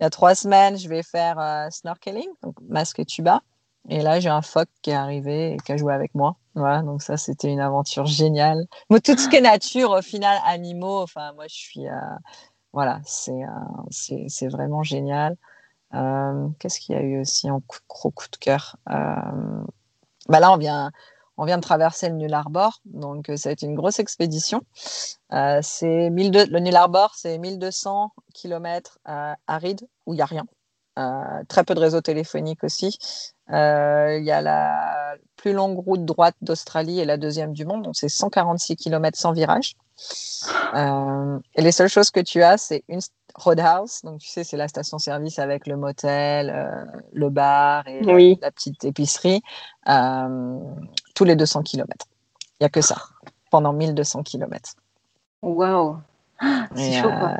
y 0.00 0.04
a 0.04 0.10
trois 0.10 0.34
semaines, 0.34 0.78
je 0.78 0.88
vais 0.88 1.02
faire 1.02 1.68
snorkeling, 1.70 2.28
donc 2.42 2.56
masque 2.68 3.04
tuba. 3.06 3.42
Et 3.88 4.02
là, 4.02 4.20
j'ai 4.20 4.28
un 4.28 4.42
phoque 4.42 4.68
qui 4.82 4.90
est 4.90 4.94
arrivé 4.94 5.54
et 5.54 5.56
qui 5.58 5.72
a 5.72 5.76
joué 5.76 5.94
avec 5.94 6.14
moi. 6.14 6.36
Donc 6.54 7.02
ça, 7.02 7.16
c'était 7.16 7.48
une 7.48 7.60
aventure 7.60 8.06
géniale. 8.06 8.66
Moi, 8.90 9.00
tout 9.00 9.16
ce 9.16 9.28
qui 9.28 9.36
est 9.36 9.40
nature, 9.40 9.90
au 9.90 10.02
final, 10.02 10.38
animaux, 10.44 11.00
enfin, 11.00 11.32
moi, 11.32 11.44
je 11.48 11.54
suis. 11.54 11.86
Voilà, 12.72 13.00
c'est 13.04 13.42
c'est 13.90 14.48
vraiment 14.48 14.82
génial. 14.82 15.36
Euh, 15.94 16.48
qu'est-ce 16.58 16.80
qu'il 16.80 16.94
y 16.94 16.98
a 16.98 17.02
eu 17.02 17.20
aussi 17.20 17.50
en 17.50 17.62
gros 17.88 18.10
coup 18.10 18.26
de 18.30 18.36
cœur? 18.36 18.76
Euh, 18.90 19.64
bah 20.28 20.40
Là, 20.40 20.52
on 20.52 20.56
vient, 20.56 20.92
on 21.36 21.44
vient 21.44 21.56
de 21.56 21.62
traverser 21.62 22.08
le 22.08 22.16
Null 22.16 22.34
Arbor, 22.34 22.80
donc 22.84 23.28
euh, 23.28 23.36
ça 23.36 23.48
a 23.48 23.52
été 23.52 23.66
une 23.66 23.74
grosse 23.74 23.98
expédition. 23.98 24.62
le 25.30 26.58
Null 26.60 26.76
Arbor, 26.76 27.14
c'est 27.16 27.38
1200 27.38 28.12
km 28.34 28.98
arides 29.46 29.88
où 30.06 30.14
il 30.14 30.16
n'y 30.16 30.22
a 30.22 30.26
rien. 30.26 30.46
Très 31.48 31.64
peu 31.64 31.74
de 31.74 31.80
réseau 31.80 32.00
téléphonique 32.00 32.64
aussi. 32.64 32.98
Il 33.48 34.22
y 34.24 34.30
a 34.30 34.40
la 34.40 35.14
plus 35.36 35.52
longue 35.52 35.78
route 35.78 36.04
droite 36.04 36.36
d'Australie 36.42 37.00
et 37.00 37.04
la 37.04 37.16
deuxième 37.16 37.52
du 37.52 37.64
monde, 37.64 37.82
donc 37.82 37.96
c'est 37.96 38.08
146 38.08 38.76
km 38.76 39.18
sans 39.18 39.32
virage. 39.32 39.76
et 40.74 41.62
les 41.62 41.72
seules 41.72 41.88
choses 41.88 42.10
que 42.10 42.20
tu 42.20 42.42
as, 42.42 42.58
c'est 42.58 42.84
une, 42.88 43.00
Roadhouse, 43.34 44.02
donc 44.02 44.20
tu 44.20 44.28
sais, 44.28 44.44
c'est 44.44 44.56
la 44.56 44.68
station-service 44.68 45.38
avec 45.38 45.66
le 45.66 45.76
motel, 45.76 46.50
euh, 46.50 46.84
le 47.12 47.30
bar 47.30 47.86
et 47.86 48.38
la, 48.40 48.50
petite 48.50 48.84
épicerie, 48.84 49.42
euh, 49.88 50.58
tous 51.14 51.24
les 51.24 51.36
200 51.36 51.62
km. 51.62 52.06
Il 52.58 52.62
n'y 52.62 52.66
a 52.66 52.68
que 52.68 52.80
ça, 52.80 52.96
pendant 53.50 53.72
1200 53.72 54.22
km. 54.22 54.74
Waouh! 55.42 55.98
C'est 56.74 56.92
chaud, 56.92 57.08
quoi. 57.08 57.36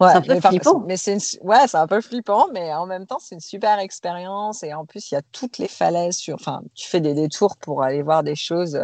Euh, 0.00 0.04
ouais, 0.04 0.12
c'est 0.12 0.18
un 0.18 0.22
peu 0.22 0.48
flippant. 0.48 0.84
Mais 0.86 0.96
c'est 0.96 1.18
ouais, 1.42 1.66
c'est 1.66 1.76
un 1.76 1.86
peu 1.86 2.00
flippant, 2.00 2.46
mais 2.52 2.72
en 2.74 2.86
même 2.86 3.06
temps, 3.06 3.18
c'est 3.20 3.34
une 3.34 3.40
super 3.40 3.78
expérience. 3.78 4.62
Et 4.62 4.72
en 4.74 4.86
plus, 4.86 5.10
il 5.10 5.14
y 5.14 5.18
a 5.18 5.22
toutes 5.32 5.58
les 5.58 5.68
falaises. 5.68 6.16
Sur... 6.16 6.36
Enfin, 6.36 6.62
tu 6.74 6.88
fais 6.88 7.00
des 7.00 7.14
détours 7.14 7.56
pour 7.56 7.82
aller 7.82 8.02
voir 8.02 8.22
des 8.22 8.36
choses. 8.36 8.78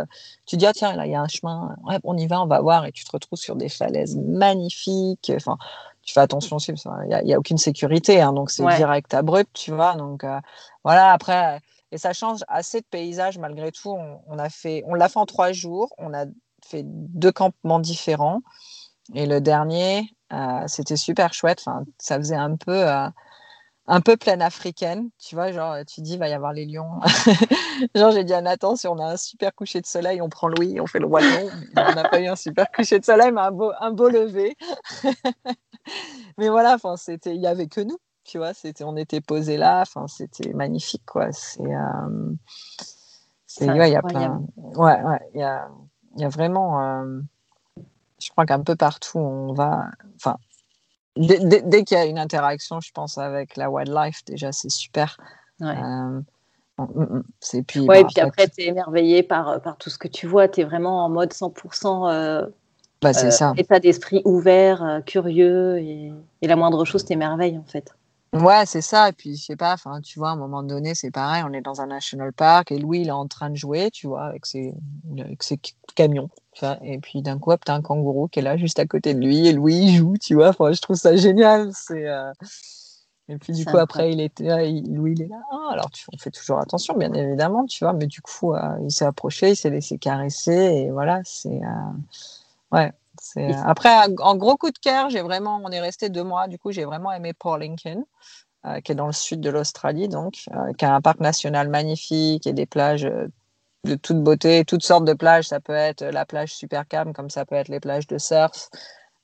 Tu 0.47 0.57
dis, 0.57 0.67
ah, 0.67 0.73
tiens, 0.73 0.95
là, 0.95 1.07
il 1.07 1.13
y 1.13 1.15
a 1.15 1.21
un 1.21 1.29
chemin. 1.29 1.77
Ouais, 1.85 1.99
on 2.05 2.17
y 2.17 2.27
va, 2.27 2.43
on 2.43 2.47
va 2.47 2.61
voir. 2.61 2.87
Et 2.87 2.93
tu 2.93 3.05
te 3.05 3.13
retrouves 3.13 3.39
sur 3.39 3.57
des 3.57 3.69
falaises 3.69 4.17
magnifiques. 4.17 5.33
Enfin, 5.35 5.57
tu 6.05 6.13
fais 6.13 6.21
attention 6.21 6.57
aussi, 6.57 6.73
il 6.73 7.25
n'y 7.25 7.35
a, 7.35 7.39
aucune 7.39 7.59
sécurité, 7.59 8.21
hein, 8.21 8.33
donc 8.33 8.51
c'est 8.51 8.65
direct 8.77 9.15
abrupt, 9.15 9.51
tu 9.55 9.73
vois. 9.73 9.95
Donc 9.95 10.23
euh, 10.25 10.39
voilà, 10.85 11.13
après, 11.13 11.61
et 11.93 11.99
ça 11.99 12.13
change 12.13 12.41
assez 12.49 12.81
de 12.81 12.87
paysage 12.87 13.39
malgré 13.39 13.73
tout. 13.73 13.97
On, 14.27 14.39
a 14.39 14.51
fait, 14.51 14.85
on 14.87 14.95
l'a 14.95 15.09
fait 15.09 15.19
en 15.19 15.27
trois 15.27 15.53
jours, 15.53 15.95
on 15.99 16.13
a 16.13 16.27
fait 16.65 16.83
deux 16.85 17.33
campements 17.33 17.81
différents, 17.81 18.41
et 19.15 19.27
le 19.27 19.41
dernier, 19.41 20.01
euh, 20.01 20.03
c'était 20.67 20.97
super 20.97 21.33
chouette. 21.35 21.63
Enfin, 21.67 21.85
ça 21.99 22.19
faisait 22.19 22.37
un 22.37 22.57
peu. 22.57 22.89
Euh, 22.89 23.09
un 23.87 24.01
peu 24.01 24.17
pleine 24.17 24.41
africaine, 24.41 25.11
tu 25.19 25.35
vois, 25.35 25.53
genre, 25.53 25.77
tu 25.87 26.01
dis, 26.01 26.15
il 26.15 26.19
va 26.19 26.29
y 26.29 26.33
avoir 26.33 26.53
les 26.53 26.65
lions. 26.65 27.01
genre, 27.95 28.13
j'ai 28.13 28.25
dit 28.25 28.33
à 28.33 28.41
Nathan, 28.41 28.77
si 28.77 28.89
on 28.89 28.99
a 28.99 29.13
un 29.13 29.17
super 29.17 29.55
coucher 29.55 29.81
de 29.81 29.87
soleil, 29.87 30.23
on 30.23 30.29
prend 30.31 30.49
Louis, 30.49 30.81
on 30.81 30.87
fait 30.87 31.01
le 31.01 31.07
roi 31.07 31.21
lion. 31.21 31.51
on 31.77 31.95
n'a 31.95 32.09
pas 32.09 32.21
eu 32.21 32.27
un 32.27 32.37
super 32.37 32.71
coucher 32.73 32.99
de 32.99 33.05
soleil, 33.05 33.31
mais 33.31 33.43
un 33.43 33.51
beau, 33.51 33.73
un 33.79 33.91
beau 33.91 34.09
lever. 34.09 34.57
mais 36.39 36.49
voilà, 36.49 36.75
enfin, 36.75 36.97
c'était, 36.97 37.35
il 37.35 37.43
y 37.43 37.47
avait 37.47 37.67
que 37.67 37.83
nous, 37.83 37.99
tu 38.25 38.39
vois, 38.39 38.55
c'était, 38.55 38.85
on 38.85 38.97
était 38.97 39.21
posés 39.21 39.59
là, 39.59 39.83
enfin, 39.83 40.07
c'était 40.09 40.55
magnifique, 40.55 41.05
quoi. 41.05 41.31
C'est, 41.33 41.61
euh, 41.61 42.33
c'est, 43.47 43.71
ouais, 43.71 43.91
il 43.91 43.93
y 43.93 43.97
a 43.97 44.03
plein, 44.03 44.43
ouais, 44.57 45.03
ouais, 45.03 45.21
il 45.35 45.41
y 45.41 45.45
a, 45.45 45.69
il 46.17 46.23
y 46.23 46.25
a 46.25 46.29
vraiment, 46.29 46.81
euh, 46.83 47.21
je 48.25 48.31
crois 48.31 48.47
qu'un 48.47 48.61
peu 48.61 48.77
partout 48.77 49.19
on 49.19 49.53
va, 49.53 49.87
enfin, 50.17 50.37
dès, 51.17 51.85
qu'il 51.85 51.97
y 51.97 52.01
a 52.01 52.07
une 52.07 52.19
interaction, 52.19 52.81
je 52.81 52.91
pense, 52.93 53.19
avec 53.19 53.57
la 53.57 53.71
wildlife, 53.71 54.25
déjà, 54.25 54.53
c'est 54.53 54.71
super. 54.71 55.17
Ouais. 55.61 55.77
Euh, 55.77 56.21
mm, 56.79 56.85
mm, 56.85 57.23
c'est 57.41 57.63
puis, 57.63 57.81
ouais, 57.81 58.01
et 58.01 58.05
puis 58.05 58.21
après, 58.21 58.49
tu 58.49 58.63
es 58.63 58.67
émerveillé 58.67 59.23
par, 59.23 59.61
par 59.61 59.77
tout 59.77 59.91
ce 59.91 59.99
que 59.99 60.09
tu 60.09 60.27
vois. 60.27 60.49
Tu 60.49 60.63
es 60.63 60.65
vraiment 60.65 61.05
en 61.05 61.09
mode 61.09 61.33
100% 61.33 62.51
bah, 63.05 63.13
c'est 63.13 63.27
euh, 63.27 63.31
ça. 63.31 63.53
État 63.59 63.81
d'esprit 63.81 64.23
ouvert, 64.25 64.83
euh, 64.83 65.01
curieux, 65.01 65.79
et, 65.79 66.13
la 66.43 66.57
moindre 66.57 66.85
chose 66.85 67.05
t'émerveille 67.05 67.59
en 67.59 67.65
fait. 67.65 67.95
Ouais, 68.33 68.65
c'est 68.67 68.81
ça. 68.81 69.11
Et 69.11 69.13
puis, 69.13 69.37
je 69.37 69.45
sais 69.45 69.57
pas, 69.57 69.77
tu 70.03 70.19
vois, 70.19 70.31
à 70.31 70.33
un 70.33 70.37
moment 70.37 70.63
donné, 70.63 70.95
c'est 70.95 71.11
pareil, 71.11 71.45
on 71.47 71.53
est 71.53 71.61
dans 71.61 71.81
un 71.81 71.87
national 71.87 72.33
park 72.33 72.73
et 72.73 72.79
Louis, 72.79 73.03
il 73.03 73.09
est 73.09 73.13
en 73.13 73.29
train 73.29 73.51
de 73.51 73.57
jouer, 73.57 73.91
tu 73.93 74.09
vois, 74.09 74.25
avec 74.25 74.45
ses, 74.47 74.75
avec 75.19 75.43
ses 75.43 75.61
camions. 75.95 76.31
Et 76.83 76.99
puis, 76.99 77.23
d'un 77.23 77.39
coup, 77.39 77.53
tu 77.57 77.71
as 77.71 77.75
un 77.75 77.83
kangourou 77.83 78.29
qui 78.29 78.39
est 78.39 78.43
là 78.43 78.57
juste 78.57 78.79
à 78.79 78.87
côté 78.87 79.15
de 79.15 79.21
lui 79.21 79.47
et 79.49 79.53
Louis, 79.53 79.77
il 79.77 79.97
joue, 79.97 80.15
tu 80.21 80.35
vois. 80.35 80.51
Enfin, 80.51 80.73
je 80.73 80.81
trouve 80.81 80.97
ça 80.97 81.17
génial. 81.17 81.71
C'est. 81.73 82.09
Euh, 82.09 82.33
et 83.29 83.39
puis, 83.39 83.53
du 83.53 83.65
coup, 83.65 83.79
après, 83.79 84.13
il 84.13 84.21
était 84.21 84.71
Louis, 84.83 85.13
il 85.13 85.23
est 85.23 85.29
là. 85.29 85.41
Ah, 85.51 85.71
alors, 85.73 85.91
tu, 85.91 86.05
on 86.13 86.19
fait 86.19 86.31
toujours 86.31 86.59
attention, 86.59 86.95
bien 86.95 87.13
évidemment, 87.13 87.65
tu 87.67 87.85
vois, 87.85 87.95
mais 87.95 88.07
du 88.07 88.21
coup, 88.21 88.55
il 88.83 88.91
s'est 88.91 89.07
approché, 89.07 89.51
il 89.51 89.57
s'est 89.57 89.71
laissé 89.71 89.99
caresser, 89.99 90.53
et 90.53 90.91
voilà, 90.91 91.21
c'est. 91.25 91.61
Ouais. 92.71 92.93
Euh, 93.37 93.53
après, 93.65 93.91
en 94.21 94.37
gros 94.37 94.57
coup 94.57 94.71
de 94.71 94.79
cœur, 94.79 95.11
j'ai 95.11 95.23
vraiment, 95.23 95.61
on 95.65 95.71
est 95.71 95.81
resté 95.81 96.09
deux 96.09 96.25
mois. 96.25 96.49
Du 96.49 96.59
coup, 96.59 96.73
j'ai 96.73 96.85
vraiment 96.85 97.13
aimé 97.13 97.33
Port 97.33 97.59
Lincoln, 97.59 98.05
euh, 98.67 98.81
qui 98.81 98.93
est 98.93 98.95
dans 98.95 99.07
le 99.07 99.13
sud 99.13 99.41
de 99.41 99.51
l'Australie, 99.51 100.09
donc, 100.09 100.45
euh, 100.53 100.73
qui 100.75 100.85
a 100.85 100.95
un 100.95 101.01
parc 101.01 101.21
national 101.21 101.69
magnifique 101.69 102.47
et 102.47 102.53
des 102.53 102.67
plages 102.67 103.09
de 103.85 103.95
toute 103.95 104.23
beauté, 104.23 104.65
toutes 104.65 104.83
sortes 104.83 105.05
de 105.05 105.13
plages. 105.13 105.49
Ça 105.49 105.61
peut 105.61 105.75
être 105.75 106.05
la 106.05 106.27
plage 106.27 106.55
super 106.55 106.87
calme, 106.89 107.13
comme 107.13 107.31
ça 107.31 107.45
peut 107.45 107.55
être 107.55 107.69
les 107.69 107.81
plages 107.81 108.07
de 108.07 108.19
surf. 108.19 108.69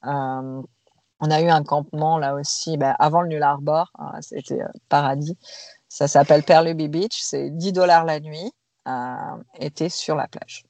on 0.02 1.30
a 1.30 1.40
eu 1.42 1.48
un 1.48 1.62
campement 1.62 2.18
là 2.18 2.34
aussi, 2.34 2.76
ben, 2.78 2.94
avant 2.98 3.22
le 3.22 3.28
Null 3.28 3.42
Arbor, 3.42 3.90
hein, 3.98 4.12
c'était 4.20 4.60
paradis. 4.88 5.36
Ça 5.88 6.08
s'appelle 6.08 6.42
Perluby 6.42 6.88
Beach, 6.88 7.20
c'est 7.20 7.50
10 7.50 7.72
dollars 7.72 8.04
la 8.04 8.20
nuit, 8.20 8.52
et 9.58 9.88
sur 9.88 10.16
la 10.16 10.28
plage. 10.28 10.64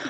Euh, 0.00 0.08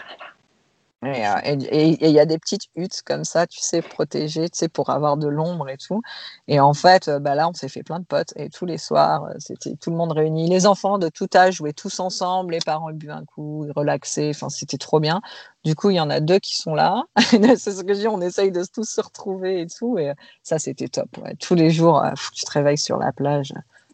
et 1.05 2.07
il 2.07 2.11
y 2.11 2.21
a 2.21 2.27
des 2.27 2.39
petites 2.39 2.69
huttes 2.77 3.03
comme 3.05 3.25
ça, 3.25 3.47
tu 3.49 3.59
sais, 3.61 3.83
protégées, 3.83 4.49
tu 4.49 4.59
sais, 4.59 4.69
pour 4.69 4.91
avoir 4.91 5.17
de 5.17 5.27
l'ombre 5.27 5.69
et 5.69 5.77
tout. 5.77 6.01
Et 6.47 6.61
en 6.61 6.75
fait, 6.75 7.09
euh, 7.09 7.19
bah 7.19 7.35
là, 7.35 7.49
on 7.49 7.55
s'est 7.55 7.69
fait 7.69 7.83
plein 7.83 7.99
de 7.99 8.05
potes. 8.05 8.33
Et 8.37 8.49
tous 8.51 8.67
les 8.67 8.79
soirs, 8.79 9.25
euh, 9.25 9.35
c'était 9.39 9.75
tout 9.75 9.91
le 9.91 9.97
monde 9.97 10.13
réuni. 10.13 10.49
Les 10.49 10.65
enfants 10.67 10.99
de 10.99 11.09
tout 11.09 11.29
âge 11.35 11.55
jouaient 11.57 11.73
tous 11.73 11.99
ensemble. 11.99 12.53
Les 12.55 12.61
parents 12.61 12.93
buvaient 12.93 13.13
un 13.13 13.25
coup, 13.25 13.65
ils 13.67 13.73
relaxaient. 13.73 14.31
Enfin, 14.31 14.49
c'était 14.49 14.79
trop 14.79 15.01
bien. 15.01 15.21
Du 15.65 15.75
coup, 15.75 15.91
il 15.91 15.97
y 15.97 16.01
en 16.01 16.11
a 16.11 16.21
deux 16.21 16.39
qui 16.39 16.57
sont 16.57 16.75
là. 16.75 17.05
c'est 17.17 17.73
ce 17.73 17.83
que 17.83 17.95
je 17.95 18.01
dis, 18.01 18.09
on 18.09 18.21
essaye 18.21 18.53
de 18.53 18.65
tous 18.73 18.89
se 18.89 19.01
retrouver 19.01 19.63
et 19.63 19.67
tout. 19.67 19.99
Et 19.99 20.13
ça, 20.45 20.59
c'était 20.61 20.89
top. 20.89 21.09
Tous 21.41 21.55
les 21.57 21.71
jours, 21.71 22.03
tu 22.35 22.45
te 22.45 22.51
réveilles 22.53 22.79
sur 22.79 22.99
la 22.99 23.13
plage. 23.13 23.53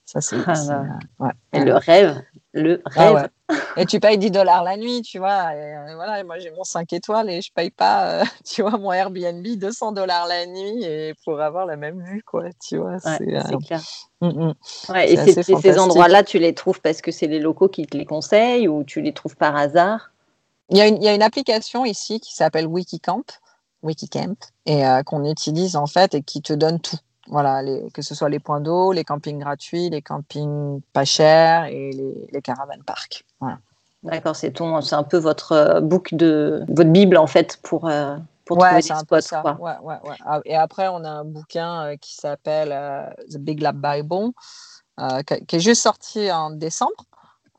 Ça, 0.08 0.22
c'est. 0.22 0.36
Ah, 0.46 0.98
ouais. 1.18 1.30
Et 1.52 1.60
le 1.60 1.74
rêve 1.74 2.22
le 2.54 2.82
ah 2.96 3.12
rêve. 3.12 3.28
Et 3.76 3.86
tu 3.86 4.00
payes 4.00 4.16
10 4.18 4.30
dollars 4.30 4.64
la 4.64 4.76
nuit, 4.78 5.02
tu 5.02 5.18
vois. 5.18 5.54
Et, 5.54 5.76
euh, 5.76 5.94
voilà, 5.96 6.24
moi 6.24 6.38
j'ai 6.38 6.50
mon 6.50 6.64
5 6.64 6.92
étoiles 6.94 7.28
et 7.30 7.42
je 7.42 7.52
paye 7.52 7.70
pas, 7.70 8.20
euh, 8.20 8.24
tu 8.44 8.62
vois, 8.62 8.78
mon 8.78 8.90
Airbnb 8.90 9.46
200 9.46 9.92
dollars 9.92 10.26
la 10.26 10.46
nuit 10.46 10.82
et 10.82 11.14
pour 11.24 11.40
avoir 11.40 11.66
la 11.66 11.76
même 11.76 12.02
vue, 12.02 12.22
quoi, 12.22 12.44
tu 12.66 12.78
vois. 12.78 12.98
c'est 12.98 13.34
euh, 13.34 13.58
clair. 13.66 13.82
Mm, 14.20 14.28
mm. 14.28 14.54
et, 14.96 15.42
ces 15.42 15.78
endroits-là, 15.78 16.22
tu 16.22 16.38
les 16.38 16.54
trouves 16.54 16.80
parce 16.80 17.02
que 17.02 17.10
c'est 17.10 17.26
les 17.26 17.38
locaux 17.38 17.68
qui 17.68 17.86
te 17.86 17.96
les 17.96 18.06
conseillent 18.06 18.68
ou 18.68 18.82
tu 18.82 19.02
les 19.02 19.12
trouves 19.12 19.36
par 19.36 19.54
hasard? 19.54 20.10
Il 20.70 20.76
y, 20.76 20.80
a 20.80 20.86
une, 20.86 20.96
il 20.96 21.04
y 21.04 21.08
a 21.08 21.14
une 21.14 21.22
application 21.22 21.84
ici 21.84 22.20
qui 22.20 22.34
s'appelle 22.34 22.66
Wikicamp, 22.66 23.24
Wikicamp, 23.82 24.36
et 24.66 24.82
qu'on 25.06 25.24
utilise 25.24 25.76
en 25.76 25.86
fait 25.86 26.14
et 26.14 26.22
qui 26.22 26.42
te 26.42 26.52
donne 26.52 26.78
tout. 26.78 26.98
Voilà, 27.30 27.62
que 27.92 28.02
ce 28.02 28.14
soit 28.14 28.28
les 28.28 28.38
points 28.38 28.60
d'eau, 28.60 28.92
les 28.92 29.04
campings 29.04 29.38
gratuits, 29.38 29.90
les 29.90 30.02
campings 30.02 30.80
pas 30.92 31.04
chers 31.04 31.66
et 31.66 31.90
les, 32.32 32.42
caravanes 32.42 32.82
parcs. 32.84 33.24
Voilà. 33.40 33.58
D'accord, 34.02 34.36
c'est 34.36 34.52
ton, 34.52 34.80
c'est 34.80 34.94
un 34.94 35.02
peu 35.02 35.18
votre 35.18 35.52
euh, 35.52 35.80
book 35.80 36.14
de 36.14 36.64
votre 36.68 36.90
bible 36.90 37.16
en 37.16 37.26
fait 37.26 37.58
pour 37.62 37.88
euh, 37.88 38.16
pour 38.44 38.58
trouver 38.58 38.76
des 38.76 38.82
spots. 38.82 39.20
Ça. 39.20 39.42
Ouais, 39.60 39.72
ouais, 39.82 39.96
ouais. 40.04 40.16
Ah, 40.24 40.40
et 40.44 40.54
après, 40.54 40.86
on 40.88 41.04
a 41.04 41.10
un 41.10 41.24
bouquin 41.24 41.82
euh, 41.82 41.96
qui 41.96 42.14
s'appelle 42.14 42.70
The 43.30 43.38
Big 43.38 43.60
Lab 43.60 43.76
Bible, 43.76 44.32
qui 45.46 45.56
est 45.56 45.60
juste 45.60 45.82
sorti 45.82 46.30
en 46.30 46.50
décembre 46.50 47.04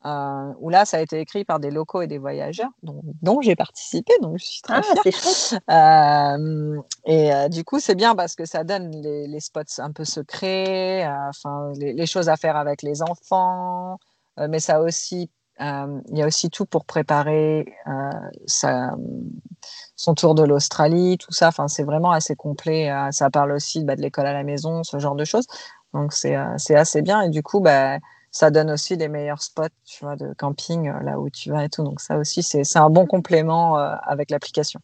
euh, 0.06 0.54
où 0.60 0.70
là, 0.70 0.86
ça 0.86 0.98
a 0.98 1.00
été 1.02 1.20
écrit 1.20 1.44
par 1.44 1.60
des 1.60 1.72
locaux 1.72 2.02
et 2.02 2.08
des 2.08 2.20
voyageurs, 2.20 2.70
dont, 2.84 3.42
j'ai 3.42 3.58
participé, 3.58 4.14
donc 4.22 4.38
je 4.38 4.46
suis 4.46 4.62
très 4.62 4.78
ah, 4.78 5.02
fière. 5.04 5.60
Euh, 5.70 6.82
et 7.06 7.34
euh, 7.34 7.50
du 7.50 7.66
coup, 7.66 7.82
c'est 7.82 7.96
bien 7.96 8.16
parce 8.16 8.36
que 8.36 8.46
ça 8.46 8.64
donne 8.64 8.92
les, 8.92 9.40
spots 9.42 9.80
un 9.80 9.92
peu 9.92 10.06
secrets, 10.06 11.06
enfin 11.28 11.74
les, 11.76 12.06
choses 12.06 12.30
à 12.30 12.38
faire 12.38 12.56
avec 12.56 12.82
les 12.82 13.02
enfants, 13.02 14.00
mais 14.38 14.62
ça 14.62 14.82
aussi, 14.82 15.30
il 15.60 16.18
y 16.18 16.22
a 16.22 16.26
aussi 16.26 16.50
tout 16.50 16.66
pour 16.66 16.86
préparer 16.86 17.66
son 18.48 20.14
tour 20.16 20.34
de 20.34 20.44
l'Australie, 20.44 21.18
tout 21.18 21.34
ça. 21.34 21.50
Enfin, 21.50 21.68
c'est 21.68 21.84
vraiment 21.84 22.12
assez 22.12 22.38
complet. 22.38 22.90
ça 23.12 23.30
parle 23.30 23.52
aussi 23.52 23.84
bah, 23.84 23.98
de 23.98 24.02
l'école 24.02 24.28
à 24.28 24.34
la 24.34 24.44
maison, 24.44 24.84
ce 24.84 24.98
genre 24.98 25.16
de 25.16 25.26
choses. 25.26 25.48
Donc 25.94 26.14
c'est 26.14 26.36
assez 26.36 27.02
bien. 27.02 27.22
Et 27.22 27.30
du 27.30 27.44
coup, 27.44 27.60
bah, 27.60 27.98
ça 28.32 28.52
donne 28.52 28.72
aussi 28.72 28.98
des 28.98 29.08
meilleurs 29.08 29.42
spots 29.42 29.68
tu 29.86 30.06
vois, 30.06 30.16
de 30.16 30.34
camping 30.38 30.90
euh, 30.90 31.00
là 31.02 31.20
où 31.20 31.30
tu 31.30 31.52
vas 31.52 31.66
et 31.66 31.70
tout. 31.70 31.84
Donc 31.84 32.02
ça 32.02 32.18
aussi, 32.18 32.44
c'est 32.44 32.78
un 32.78 32.90
bon 32.90 33.06
complément 33.06 33.78
euh, 33.78 33.96
avec 34.04 34.32
l'application. 34.32 34.80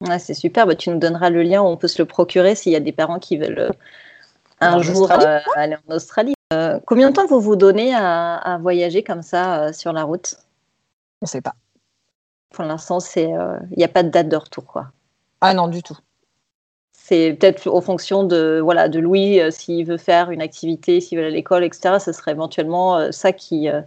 Ouais, 0.00 0.18
c'est 0.18 0.34
super. 0.34 0.66
Bah, 0.66 0.74
tu 0.74 0.90
nous 0.90 0.98
donneras 0.98 1.30
le 1.30 1.42
lien 1.42 1.62
où 1.62 1.66
on 1.66 1.76
peut 1.76 1.88
se 1.88 2.00
le 2.00 2.06
procurer 2.06 2.54
s'il 2.54 2.72
y 2.72 2.76
a 2.76 2.80
des 2.80 2.92
parents 2.92 3.18
qui 3.18 3.36
veulent 3.36 3.58
euh, 3.58 3.70
un 4.60 4.80
jour 4.80 5.10
aller 5.56 5.76
en 5.88 5.94
Australie. 5.94 6.34
combien 6.86 7.10
de 7.10 7.14
temps 7.14 7.26
vous 7.26 7.40
vous 7.40 7.56
donnez 7.56 7.94
à, 7.94 8.58
voyager 8.60 9.02
comme 9.02 9.22
ça 9.22 9.72
sur 9.72 9.92
la 9.92 10.04
route? 10.04 10.36
On 11.20 11.26
ne 11.26 11.28
sait 11.28 11.40
pas. 11.40 11.54
Pour 12.50 12.64
l'instant, 12.64 12.98
il 13.16 13.76
n'y 13.76 13.84
a 13.84 13.88
pas 13.88 14.02
de 14.02 14.10
date 14.10 14.28
de 14.28 14.36
retour. 14.36 14.64
Quoi. 14.66 14.92
Ah 15.40 15.54
non, 15.54 15.66
du 15.66 15.82
tout 15.82 15.96
c'est 17.04 17.34
peut-être 17.34 17.68
en 17.68 17.80
fonction 17.80 18.22
de 18.22 18.60
voilà 18.62 18.88
de 18.88 19.00
Louis 19.00 19.40
euh, 19.40 19.50
s'il 19.50 19.84
veut 19.84 19.96
faire 19.96 20.30
une 20.30 20.40
activité, 20.40 21.00
s'il 21.00 21.18
veut 21.18 21.24
aller 21.24 21.32
à 21.32 21.36
l'école, 21.36 21.64
etc. 21.64 21.96
Ce 21.98 22.12
serait 22.12 22.30
éventuellement 22.30 22.96
euh, 22.96 23.10
ça 23.10 23.32
qui 23.32 23.68
euh, 23.68 23.80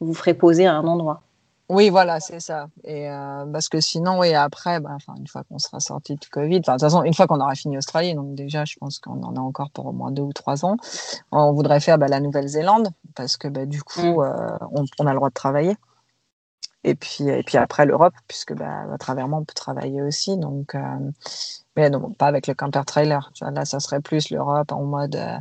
vous 0.00 0.14
ferait 0.14 0.32
poser 0.32 0.66
à 0.66 0.74
un 0.74 0.86
endroit. 0.86 1.20
Oui, 1.68 1.90
voilà, 1.90 2.18
c'est 2.18 2.40
ça. 2.40 2.66
Et 2.84 3.08
parce 3.50 3.70
que 3.70 3.80
sinon, 3.80 4.18
oui, 4.18 4.34
après, 4.34 4.78
bah, 4.78 4.98
une 5.16 5.26
fois 5.26 5.42
qu'on 5.44 5.58
sera 5.58 5.80
sorti 5.80 6.16
du 6.16 6.28
Covid, 6.28 6.60
de 6.60 6.64
toute 6.64 6.80
façon, 6.80 7.02
une 7.02 7.14
fois 7.14 7.26
qu'on 7.26 7.40
aura 7.40 7.54
fini 7.54 7.78
Australie, 7.78 8.14
donc 8.14 8.34
déjà, 8.34 8.66
je 8.66 8.76
pense 8.78 8.98
qu'on 8.98 9.22
en 9.22 9.36
a 9.36 9.40
encore 9.40 9.70
pour 9.70 9.86
au 9.86 9.92
moins 9.92 10.10
deux 10.10 10.22
ou 10.22 10.34
trois 10.34 10.66
ans, 10.66 10.76
on 11.30 11.52
voudrait 11.52 11.80
faire 11.80 11.96
bah, 11.96 12.08
la 12.08 12.20
Nouvelle-Zélande 12.20 12.88
parce 13.14 13.38
que 13.38 13.48
bah, 13.48 13.64
du 13.64 13.82
coup, 13.82 14.22
mm. 14.22 14.58
on, 14.98 15.06
a 15.06 15.10
le 15.10 15.16
droit 15.16 15.30
de 15.30 15.34
travailler. 15.34 15.76
Et 16.84 16.94
puis, 16.94 17.28
et 17.28 17.42
puis 17.42 17.58
après 17.58 17.86
l'Europe, 17.86 18.14
puisque 18.26 18.54
bah, 18.54 18.86
à 18.92 18.98
travers 18.98 19.28
moi, 19.28 19.38
on 19.38 19.44
peut 19.44 19.54
travailler 19.54 20.02
aussi. 20.02 20.36
Donc, 20.36 20.74
mais 21.76 21.88
non, 21.90 22.10
pas 22.12 22.26
avec 22.26 22.46
le 22.46 22.54
camper 22.54 22.84
trailer. 22.86 23.30
Tu 23.34 23.44
vois, 23.44 23.52
là, 23.52 23.64
ça 23.64 23.80
serait 23.80 24.00
plus 24.00 24.30
l'Europe 24.30 24.72
en 24.72 24.82
mode. 24.82 25.16
Euh, 25.16 25.38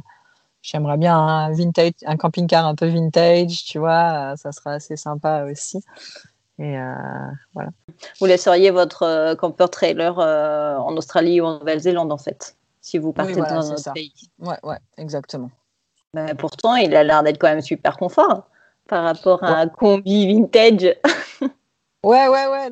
j'aimerais 0.61 0.97
bien 0.97 1.17
un 1.17 1.51
vintage, 1.51 1.93
un 2.05 2.17
camping-car 2.17 2.65
un 2.65 2.75
peu 2.75 2.87
vintage, 2.87 3.65
tu 3.65 3.79
vois, 3.79 4.33
euh, 4.33 4.35
ça 4.35 4.51
serait 4.51 4.75
assez 4.75 4.95
sympa 4.95 5.43
aussi. 5.43 5.83
Et 6.59 6.77
euh, 6.77 6.93
voilà. 7.53 7.69
Vous 8.19 8.27
laisseriez 8.27 8.71
votre 8.71 9.33
camper 9.35 9.67
trailer 9.69 10.19
en 10.19 10.95
Australie 10.95 11.41
ou 11.41 11.45
en 11.45 11.59
Nouvelle-Zélande, 11.59 12.11
en 12.11 12.17
fait, 12.17 12.55
si 12.81 12.97
vous 12.97 13.13
partez 13.13 13.35
dans 13.35 13.71
un 13.71 13.73
autre 13.73 13.93
pays. 13.93 14.13
Ouais, 14.39 14.59
ouais, 14.63 14.77
exactement. 14.97 15.49
Mais 16.13 16.35
pourtant, 16.35 16.75
il 16.75 16.95
a 16.95 17.03
l'air 17.03 17.23
d'être 17.23 17.39
quand 17.39 17.47
même 17.47 17.61
super 17.61 17.97
confort 17.97 18.43
par 18.87 19.03
rapport 19.03 19.43
à 19.43 19.59
un 19.59 19.67
combi 19.67 20.27
vintage. 20.27 20.83
ouais, 22.03 22.27
ouais, 22.27 22.47
ouais. 22.47 22.69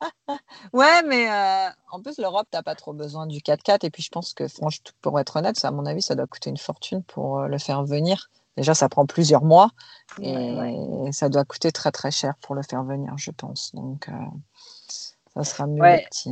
ouais, 0.72 1.02
mais 1.06 1.30
euh, 1.30 1.70
en 1.90 2.00
plus, 2.00 2.18
l'Europe, 2.18 2.46
tu 2.50 2.56
n'as 2.56 2.62
pas 2.62 2.74
trop 2.74 2.92
besoin 2.92 3.26
du 3.26 3.38
4x4. 3.38 3.84
Et 3.84 3.90
puis, 3.90 4.02
je 4.02 4.10
pense 4.10 4.34
que, 4.34 4.48
franchement, 4.48 4.90
pour 5.00 5.18
être 5.20 5.36
honnête, 5.36 5.58
ça, 5.58 5.68
à 5.68 5.70
mon 5.70 5.86
avis, 5.86 6.02
ça 6.02 6.14
doit 6.14 6.26
coûter 6.26 6.50
une 6.50 6.56
fortune 6.56 7.02
pour 7.04 7.40
euh, 7.40 7.48
le 7.48 7.58
faire 7.58 7.84
venir. 7.84 8.30
Déjà, 8.56 8.74
ça 8.74 8.88
prend 8.88 9.04
plusieurs 9.04 9.42
mois 9.42 9.70
et 10.22 11.08
ça 11.10 11.28
doit 11.28 11.44
coûter 11.44 11.72
très, 11.72 11.90
très 11.90 12.12
cher 12.12 12.34
pour 12.40 12.54
le 12.54 12.62
faire 12.62 12.84
venir, 12.84 13.12
je 13.16 13.32
pense. 13.32 13.74
Donc, 13.74 14.08
euh, 14.08 14.12
ça 15.34 15.42
sera 15.42 15.66
mieux 15.66 15.82
le 15.82 16.08
petit 16.08 16.30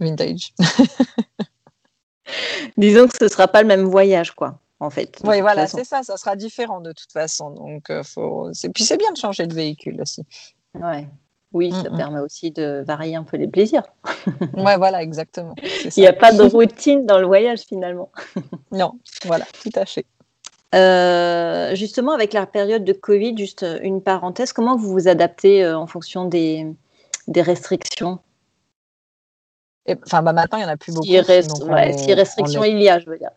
vintage. 0.00 0.54
Disons 2.78 3.06
que 3.06 3.18
ce 3.18 3.24
ne 3.24 3.28
sera 3.28 3.48
pas 3.48 3.60
le 3.60 3.68
même 3.68 3.82
voyage, 3.82 4.30
quoi, 4.30 4.60
en 4.82 4.90
fait. 4.90 5.18
Oui, 5.24 5.40
voilà, 5.40 5.66
c'est 5.66 5.84
ça. 5.84 6.02
Ça 6.02 6.16
sera 6.16 6.36
différent 6.36 6.80
de 6.80 6.92
toute 6.92 7.12
façon. 7.12 7.50
Donc, 7.50 7.90
faut... 8.02 8.50
Puis, 8.74 8.84
c'est 8.84 8.96
bien 8.96 9.12
de 9.12 9.16
changer 9.16 9.46
de 9.46 9.54
véhicule 9.54 10.00
aussi. 10.00 10.24
Ouais. 10.74 11.08
Oui, 11.52 11.70
ça 11.70 11.90
permet 11.90 12.20
aussi 12.20 12.50
de 12.50 12.82
varier 12.86 13.14
un 13.14 13.24
peu 13.24 13.36
les 13.36 13.46
plaisirs. 13.46 13.82
ouais, 14.56 14.76
voilà, 14.78 15.02
exactement. 15.02 15.54
Il 15.96 16.00
n'y 16.00 16.06
a 16.06 16.12
pas 16.12 16.32
de 16.32 16.42
routine 16.50 17.04
dans 17.04 17.18
le 17.18 17.26
voyage 17.26 17.60
finalement. 17.60 18.10
non, 18.72 18.94
voilà, 19.26 19.44
tout 19.62 19.70
à 19.74 19.84
fait. 19.84 20.06
Euh, 20.74 21.74
justement, 21.74 22.12
avec 22.12 22.32
la 22.32 22.46
période 22.46 22.84
de 22.84 22.94
Covid, 22.94 23.36
juste 23.36 23.66
une 23.82 24.02
parenthèse, 24.02 24.54
comment 24.54 24.76
vous 24.76 24.90
vous 24.90 25.08
adaptez 25.08 25.62
euh, 25.62 25.76
en 25.76 25.86
fonction 25.86 26.24
des, 26.24 26.66
des 27.28 27.42
restrictions? 27.42 28.18
Enfin, 30.06 30.22
bah, 30.22 30.32
maintenant, 30.32 30.56
il 30.56 30.62
n'y 30.62 30.70
en 30.70 30.72
a 30.72 30.78
plus 30.78 30.94
beaucoup. 30.94 31.06
Si, 31.06 31.18
restrictions 31.18 32.64
il 32.64 32.80
y 32.80 32.88
a, 32.88 32.98
je 32.98 33.10
veux 33.10 33.18
dire. 33.18 33.32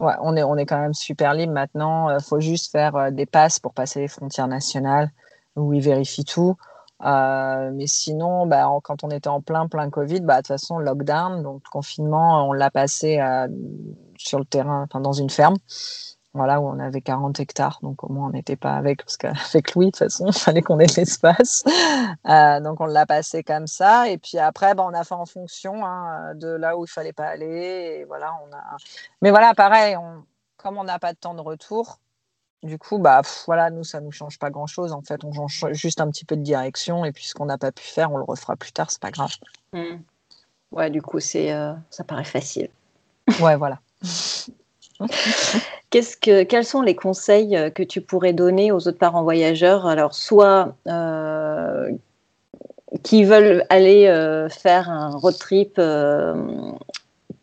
Ouais, 0.00 0.14
on 0.20 0.36
est, 0.36 0.44
on 0.44 0.56
est 0.56 0.66
quand 0.66 0.80
même 0.80 0.94
super 0.94 1.34
libre 1.34 1.52
maintenant. 1.52 2.08
Il 2.10 2.16
euh, 2.16 2.20
faut 2.20 2.40
juste 2.40 2.70
faire 2.70 3.10
des 3.12 3.26
passes 3.26 3.58
pour 3.58 3.74
passer 3.74 4.00
les 4.00 4.08
frontières 4.08 4.48
nationales 4.48 5.10
où 5.56 5.72
ils 5.72 5.82
vérifient 5.82 6.24
tout. 6.24 6.56
Euh, 7.04 7.70
mais 7.74 7.86
sinon, 7.86 8.46
bah, 8.46 8.68
quand 8.82 9.04
on 9.04 9.10
était 9.10 9.28
en 9.28 9.40
plein, 9.40 9.68
plein 9.68 9.88
Covid, 9.90 10.20
bah, 10.20 10.36
de 10.36 10.38
toute 10.38 10.48
façon, 10.48 10.78
lockdown, 10.78 11.42
donc 11.42 11.62
confinement, 11.70 12.48
on 12.48 12.52
l'a 12.52 12.70
passé 12.70 13.20
euh, 13.20 13.46
sur 14.16 14.38
le 14.38 14.44
terrain, 14.44 14.84
enfin, 14.88 15.00
dans 15.00 15.12
une 15.12 15.30
ferme, 15.30 15.56
voilà, 16.38 16.60
où 16.60 16.68
on 16.68 16.78
avait 16.78 17.00
40 17.00 17.38
hectares. 17.40 17.78
Donc, 17.82 18.02
au 18.04 18.12
moins, 18.12 18.28
on 18.28 18.30
n'était 18.30 18.56
pas 18.56 18.74
avec, 18.74 19.04
parce 19.04 19.16
qu'avec 19.16 19.74
Louis, 19.74 19.86
de 19.86 19.90
toute 19.90 19.98
façon, 19.98 20.26
il 20.28 20.32
fallait 20.32 20.62
qu'on 20.62 20.78
ait 20.78 20.86
de 20.86 20.94
l'espace. 20.94 21.64
Euh, 22.26 22.60
donc, 22.60 22.80
on 22.80 22.86
l'a 22.86 23.06
passé 23.06 23.42
comme 23.42 23.66
ça. 23.66 24.08
Et 24.08 24.18
puis 24.18 24.38
après, 24.38 24.74
bah, 24.74 24.84
on 24.86 24.94
a 24.94 25.04
fait 25.04 25.14
en 25.14 25.26
fonction 25.26 25.84
hein, 25.84 26.34
de 26.34 26.48
là 26.48 26.78
où 26.78 26.84
il 26.84 26.88
fallait 26.88 27.12
pas 27.12 27.26
aller. 27.26 28.00
Et 28.00 28.04
voilà, 28.04 28.34
on 28.46 28.54
a... 28.54 28.76
Mais 29.20 29.30
voilà, 29.30 29.52
pareil, 29.54 29.96
on... 29.96 30.24
comme 30.56 30.78
on 30.78 30.84
n'a 30.84 30.98
pas 30.98 31.12
de 31.12 31.18
temps 31.18 31.34
de 31.34 31.40
retour, 31.40 31.98
du 32.62 32.78
coup, 32.78 32.98
bah 32.98 33.22
voilà, 33.46 33.70
nous, 33.70 33.84
ça 33.84 34.00
nous 34.00 34.10
change 34.10 34.38
pas 34.38 34.50
grand-chose. 34.50 34.92
En 34.92 35.02
fait, 35.02 35.24
on 35.24 35.32
change 35.32 35.72
juste 35.72 36.00
un 36.00 36.10
petit 36.10 36.24
peu 36.24 36.36
de 36.36 36.42
direction 36.42 37.04
et 37.04 37.12
puis 37.12 37.24
ce 37.24 37.34
qu'on 37.34 37.46
n'a 37.46 37.58
pas 37.58 37.72
pu 37.72 37.84
faire, 37.84 38.12
on 38.12 38.16
le 38.16 38.24
refera 38.24 38.56
plus 38.56 38.72
tard, 38.72 38.90
c'est 38.90 39.00
pas 39.00 39.10
grave. 39.10 39.30
Mmh. 39.72 39.98
Ouais, 40.72 40.90
du 40.90 41.00
coup, 41.00 41.20
c'est 41.20 41.52
euh, 41.52 41.72
ça 41.90 42.04
paraît 42.04 42.24
facile. 42.24 42.68
Ouais, 43.40 43.56
voilà. 43.56 43.80
Quels 45.90 46.64
sont 46.64 46.82
les 46.82 46.94
conseils 46.94 47.56
euh, 47.56 47.70
que 47.70 47.82
tu 47.82 48.00
pourrais 48.00 48.32
donner 48.32 48.72
aux 48.72 48.88
autres 48.88 48.98
parents 48.98 49.22
voyageurs? 49.22 49.86
Alors, 49.86 50.14
soit 50.14 50.74
euh, 50.86 51.90
qui 53.02 53.24
veulent 53.24 53.64
aller 53.70 54.06
faire 54.50 54.90
un 54.90 55.16
road 55.16 55.36
trip 55.38 55.80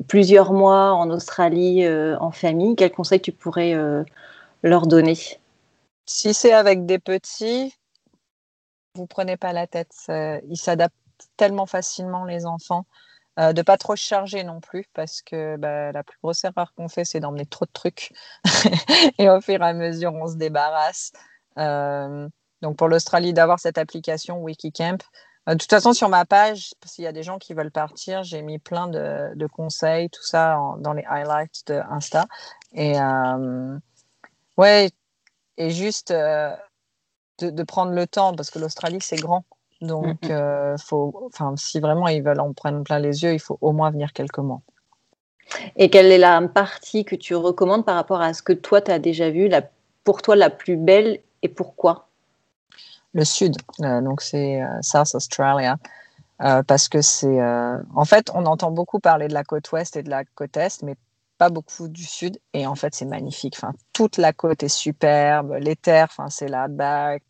plusieurs 0.07 0.53
mois 0.53 0.93
en 0.93 1.09
Australie 1.09 1.87
en 1.87 2.31
famille, 2.31 2.75
quels 2.75 2.91
conseils 2.91 3.21
tu 3.21 3.31
pourrais 3.31 3.75
leur 4.63 4.87
donner? 4.87 5.17
Si 6.07 6.33
c'est 6.33 6.53
avec 6.53 6.85
des 6.85 6.99
petits, 6.99 7.75
vous 8.95 9.05
prenez 9.05 9.37
pas 9.37 9.53
la 9.53 9.67
tête. 9.67 9.93
Ils 10.09 10.57
s'adaptent 10.57 10.95
tellement 11.37 11.67
facilement 11.67 12.25
les 12.25 12.45
enfants. 12.45 12.85
Euh, 13.38 13.51
de 13.51 13.61
pas 13.61 13.77
trop 13.77 13.97
charger 13.97 14.45
non 14.45 14.61
plus 14.61 14.86
parce 14.93 15.21
que 15.21 15.57
bah, 15.57 15.91
la 15.91 16.03
plus 16.03 16.17
grosse 16.23 16.45
erreur 16.45 16.73
qu'on 16.73 16.88
fait 16.88 17.03
c'est 17.03 17.19
d'emmener 17.19 17.45
trop 17.45 17.65
de 17.65 17.71
trucs. 17.73 18.13
Et 19.17 19.29
au 19.29 19.41
fur 19.41 19.61
et 19.61 19.65
à 19.65 19.73
mesure 19.73 20.13
on 20.13 20.27
se 20.27 20.36
débarrasse. 20.36 21.11
Euh, 21.57 22.29
donc 22.61 22.77
pour 22.77 22.88
l'Australie 22.88 23.33
d'avoir 23.33 23.59
cette 23.59 23.77
application 23.77 24.41
Wikicamp. 24.41 24.99
Euh, 25.49 25.53
de 25.53 25.57
toute 25.57 25.69
façon 25.69 25.91
sur 25.91 26.07
ma 26.07 26.23
page 26.25 26.73
s'il 26.86 27.03
y 27.03 27.07
a 27.07 27.11
des 27.11 27.23
gens 27.23 27.38
qui 27.38 27.53
veulent 27.53 27.71
partir 27.71 28.23
j'ai 28.23 28.41
mis 28.41 28.57
plein 28.57 28.88
de, 28.88 29.47
conseils 29.47 30.09
tout 30.09 30.23
ça 30.23 30.57
dans 30.79 30.93
les 30.93 31.03
highlights 31.03 31.67
de 31.67 31.81
Insta. 31.89 32.27
Et 32.73 32.95
ouais 34.57 34.91
et 35.57 35.71
juste 35.71 36.13
de, 36.13 37.63
prendre 37.63 37.91
le 37.91 38.07
temps 38.07 38.33
parce 38.33 38.49
que 38.49 38.59
l'Australie 38.59 39.01
c'est 39.01 39.17
grand 39.17 39.43
donc, 39.86 40.21
mm, 40.23 40.27
mm. 40.27 40.31
Euh, 40.31 40.77
faut, 40.77 41.29
si 41.55 41.79
vraiment 41.79 42.07
ils 42.07 42.23
veulent 42.23 42.39
en 42.39 42.53
prendre 42.53 42.83
plein 42.83 42.99
les 42.99 43.23
yeux, 43.23 43.33
il 43.33 43.39
faut 43.39 43.57
au 43.61 43.71
moins 43.71 43.91
venir 43.91 44.13
quelques 44.13 44.39
mois. 44.39 44.61
Et 45.75 45.89
quelle 45.89 46.11
est 46.11 46.17
la 46.17 46.41
partie 46.47 47.05
que 47.05 47.15
tu 47.15 47.36
recommandes 47.36 47.86
par 47.86 47.95
rapport 47.95 48.21
à 48.21 48.33
ce 48.33 48.41
que 48.41 48.53
toi, 48.53 48.81
tu 48.81 48.91
as 48.91 48.99
déjà 48.99 49.29
vu, 49.29 49.47
la, 49.47 49.61
pour 50.03 50.21
toi 50.21 50.36
la 50.36 50.49
plus 50.49 50.75
belle 50.75 51.19
et 51.41 51.49
pourquoi? 51.49 52.07
Le 53.13 53.23
sud, 53.23 53.55
euh, 53.81 54.01
donc 54.01 54.21
c'est 54.21 54.61
euh, 54.61 54.81
South 54.81 55.13
Australia. 55.15 55.77
parce 56.39 56.89
que 56.89 57.01
c'est. 57.01 57.41
en 57.41 58.05
fait, 58.05 58.29
on 58.33 58.45
entend 58.45 58.71
beaucoup 58.71 58.99
parler 58.99 59.27
de 59.27 59.33
la 59.33 59.43
côte 59.43 59.71
ouest 59.71 59.95
et 59.95 60.03
de 60.03 60.09
la 60.09 60.25
côte 60.25 60.57
est, 60.57 60.83
mais 60.83 60.95
pas 61.38 61.49
beaucoup 61.49 61.88
du 61.88 62.03
sud. 62.03 62.39
Et 62.53 62.65
en 62.67 62.75
fait, 62.75 62.95
c'est 62.95 63.05
magnifique. 63.05 63.55
Enfin, 63.57 63.73
toute 63.93 64.17
la 64.17 64.33
côte 64.33 64.63
est 64.63 64.69
superbe. 64.69 65.57
Les 65.59 65.75
terres, 65.75 66.07
enfin, 66.09 66.29
c'est 66.29 66.47
là 66.47 66.67
bas 66.67 67.15
et 67.15 67.21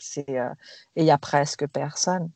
il 0.95 1.05
y 1.05 1.11
a 1.11 1.17
presque 1.17 1.67
personne. 1.67 2.29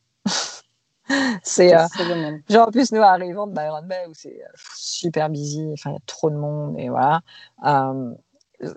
C'est 1.43 1.75
euh, 1.75 2.37
genre 2.49 2.67
en 2.67 2.71
plus 2.71 2.91
nous 2.91 3.01
arrivons 3.01 3.47
de 3.47 3.53
Byron 3.53 3.85
Bay 3.87 4.05
où 4.07 4.13
c'est 4.13 4.41
euh, 4.41 4.51
super 4.75 5.29
busy 5.29 5.69
enfin 5.73 5.91
il 5.91 5.93
y 5.93 5.97
a 5.97 6.01
trop 6.05 6.29
de 6.29 6.35
monde 6.35 6.75
et 6.77 6.89
voilà. 6.89 7.21
Euh, 7.65 8.13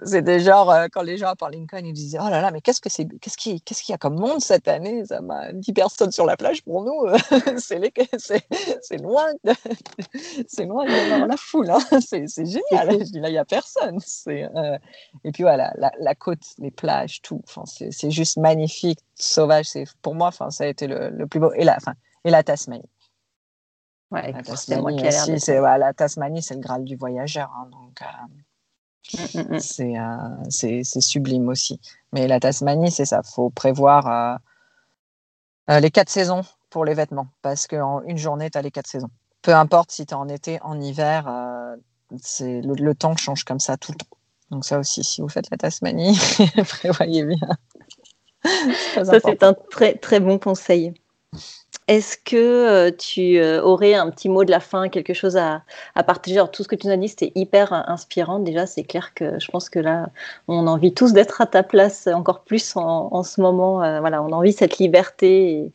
c'était 0.05 0.39
genre 0.39 0.71
euh, 0.71 0.87
quand 0.93 1.03
les 1.03 1.17
gens 1.17 1.35
parlent 1.35 1.55
Lincoln 1.55 1.85
ils 1.85 1.93
disaient 1.93 2.19
oh 2.21 2.31
là 2.31 2.41
là 2.41 2.53
mais 2.53 2.61
qu'est-ce 2.61 2.81
que 2.81 2.89
c'est 2.89 3.05
qu'est-ce 3.21 3.37
qu'il 3.37 3.61
qu'est-ce 3.63 3.83
qu'il 3.83 3.93
y 3.93 3.95
a 3.95 3.99
comme 3.99 4.15
monde 4.15 4.41
cette 4.41 4.69
année? 4.69 5.05
Ça 5.05 5.21
m'a 5.21 5.53
10 5.53 5.73
personnes 5.73 6.13
sur 6.13 6.25
la 6.25 6.37
plage 6.37 6.63
pour 6.63 6.85
nous. 6.85 7.07
C'est 7.59 7.81
les 7.81 7.93
c'est 8.19 8.99
loin 8.99 9.27
de... 9.45 9.53
c'est 10.47 10.67
loin 10.67 10.85
de 10.85 11.27
la 11.29 11.37
foule 11.37 11.71
hein. 11.71 11.81
c'est 12.01 12.27
génial. 12.29 12.91
Je 12.91 13.11
dis 13.11 13.21
là 13.21 13.29
il 13.29 13.35
y 13.35 13.39
a 13.39 13.45
personne. 13.45 13.99
C'est 13.99 14.49
et 15.25 15.33
puis 15.33 15.43
voilà 15.43 15.73
la, 15.77 15.91
la, 15.99 16.15
côte 16.15 16.45
les 16.59 16.71
plages 16.71 17.21
tout. 17.23 17.43
Enfin 17.49 17.65
c'est 17.67 18.11
juste 18.11 18.37
magnifique 18.37 19.01
sauvage. 19.17 19.67
C'est 19.67 19.85
pour 20.01 20.15
moi 20.15 20.29
enfin 20.29 20.51
ça 20.51 20.65
a 20.65 20.69
été 20.69 20.87
le, 20.87 21.11
le 21.11 21.27
plus 21.27 21.41
beau. 21.41 21.53
Et 21.55 21.65
là 21.65 21.75
enfin 21.77 21.95
et 22.25 22.31
la 22.31 22.43
Tasmanie. 22.43 22.89
Ouais, 24.13 24.31
la 24.31 24.43
Tasmanie, 24.43 25.41
c'est, 25.41 25.61
la 25.61 25.93
Tasmanie, 25.95 26.43
c'est 26.43 26.55
le 26.55 26.61
Graal 26.61 26.85
du 26.85 26.97
voyageur. 26.97 27.51
Hein, 27.57 27.69
donc, 27.73 28.03
euh, 28.03 29.39
mm, 29.39 29.41
mm, 29.41 29.57
mm. 29.57 29.97
Euh, 29.97 30.51
c'est, 30.51 31.01
sublime 31.01 31.49
aussi. 31.49 31.81
Mais 32.13 32.29
la 32.29 32.39
Tasmanie, 32.39 32.91
c'est 32.91 33.07
ça. 33.07 33.23
Il 33.25 33.31
faut 33.31 33.49
prévoir 33.49 34.39
euh, 35.71 35.81
les 35.81 35.91
quatre 35.91 36.11
saisons 36.11 36.43
pour 36.69 36.85
les 36.85 36.93
vêtements. 36.93 37.29
Parce 37.41 37.67
qu'en 37.67 38.03
une 38.03 38.19
journée, 38.19 38.51
tu 38.51 38.59
as 38.59 38.63
les 38.63 38.71
quatre 38.71 38.87
saisons. 38.87 39.11
Peu 39.41 39.55
importe 39.55 39.91
si 39.91 40.05
tu 40.05 40.13
es 40.13 40.17
en 40.17 40.29
été, 40.29 40.61
en 40.61 40.79
hiver, 40.79 41.27
c'est, 42.21 42.61
le, 42.61 42.95
temps 42.95 43.17
change 43.17 43.45
comme 43.45 43.61
ça 43.61 43.79
tout 43.79 43.93
le 43.93 43.97
temps. 43.97 44.17
Donc 44.51 44.67
ça 44.67 44.79
aussi, 44.79 45.03
si 45.03 45.23
vous 45.23 45.29
faites 45.31 45.51
la 45.51 45.57
Tasmanie, 45.57 46.19
prévoyez 46.69 47.25
bien. 47.25 47.49
ça, 48.95 49.19
c'est 49.21 49.43
un 49.43 49.55
très, 49.71 49.95
très 49.95 50.21
bon 50.21 50.39
conseil. 50.39 50.93
Est-ce 51.93 52.17
que 52.17 52.37
euh, 52.37 52.91
tu 52.91 53.37
euh, 53.37 53.61
aurais 53.61 53.93
un 53.93 54.09
petit 54.09 54.31
mot 54.31 54.45
de 54.45 54.51
la 54.51 54.61
fin, 54.61 54.89
quelque 54.89 55.13
chose 55.13 55.37
à, 55.37 55.63
partager? 55.95 56.43
Tout 56.51 56.63
ce 56.63 56.69
que 56.69 56.75
tu 56.75 56.87
nous 56.87 56.93
as 56.95 56.97
dit, 56.97 57.09
c'était 57.09 57.33
hyper 57.35 57.75
inspirant. 57.87 58.39
Déjà, 58.39 58.65
c'est 58.65 58.83
clair 58.83 59.13
que 59.13 59.39
je 59.39 59.51
pense 59.51 59.69
que 59.69 59.79
là, 59.79 60.09
on 60.49 60.67
a 60.69 60.71
envie 60.71 60.95
tous 60.95 61.13
d'être 61.13 61.43
à 61.43 61.47
ta 61.47 61.63
place 61.63 62.07
encore 62.07 62.45
plus 62.45 62.77
en, 62.77 63.23
ce 63.23 63.43
moment. 63.43 63.83
Euh, 63.83 64.01
voilà, 64.01 64.23
on 64.23 64.33
a 64.33 64.35
envie 64.37 64.55
cette 64.55 64.79
liberté 64.79 65.71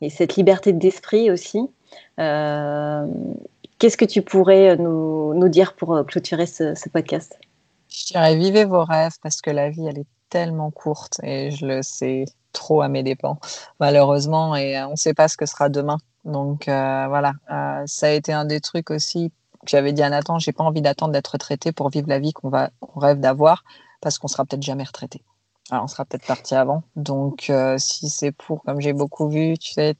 et, 0.00 0.08
cette 0.08 0.36
liberté 0.36 0.72
d'esprit 0.72 1.32
aussi. 1.32 1.68
Qu'est-ce 2.16 3.96
que 3.96 4.04
tu 4.04 4.22
pourrais 4.22 4.76
nous, 4.76 5.48
dire 5.48 5.72
pour 5.72 6.06
clôturer 6.06 6.46
ce, 6.46 6.76
ce 6.76 6.88
podcast? 6.88 7.40
Je 7.88 8.12
dirais 8.12 8.36
vivez 8.36 8.64
vos 8.66 8.84
rêves 8.84 9.18
parce 9.20 9.40
que 9.40 9.50
la 9.50 9.68
vie, 9.68 9.88
elle 9.88 9.98
est 9.98 10.06
tellement 10.28 10.70
courte 10.70 11.18
et 11.24 11.50
je 11.50 11.66
le 11.66 11.82
sais 11.82 12.24
trop 12.52 12.82
à 12.82 12.88
mes 12.88 13.02
dépens, 13.02 13.38
malheureusement, 13.78 14.56
et 14.56 14.76
euh, 14.76 14.86
on 14.88 14.92
ne 14.92 14.96
sait 14.96 15.14
pas 15.14 15.28
ce 15.28 15.36
que 15.36 15.46
sera 15.46 15.68
demain. 15.68 15.98
Donc 16.24 16.68
euh, 16.68 17.06
voilà, 17.08 17.32
euh, 17.50 17.82
ça 17.86 18.06
a 18.06 18.10
été 18.10 18.32
un 18.32 18.44
des 18.44 18.60
trucs 18.60 18.90
aussi 18.90 19.32
que 19.64 19.70
j'avais 19.70 19.92
dit 19.92 20.02
à 20.02 20.10
Nathan, 20.10 20.38
j'ai 20.38 20.52
pas 20.52 20.64
envie 20.64 20.82
d'attendre 20.82 21.12
d'être 21.12 21.28
retraité 21.28 21.72
pour 21.72 21.90
vivre 21.90 22.08
la 22.08 22.18
vie 22.18 22.32
qu'on 22.32 22.48
va 22.48 22.70
rêve 22.96 23.20
d'avoir, 23.20 23.64
parce 24.00 24.18
qu'on 24.18 24.28
sera 24.28 24.44
peut-être 24.44 24.62
jamais 24.62 24.84
retraité. 24.84 25.22
Alors 25.70 25.84
on 25.84 25.86
sera 25.86 26.04
peut-être 26.04 26.26
parti 26.26 26.54
avant. 26.54 26.82
Donc 26.96 27.52
si 27.76 28.08
c'est 28.08 28.32
pour, 28.32 28.62
comme 28.64 28.80
j'ai 28.80 28.92
beaucoup 28.92 29.28
vu, 29.28 29.56
tu 29.58 29.72
sais, 29.72 29.94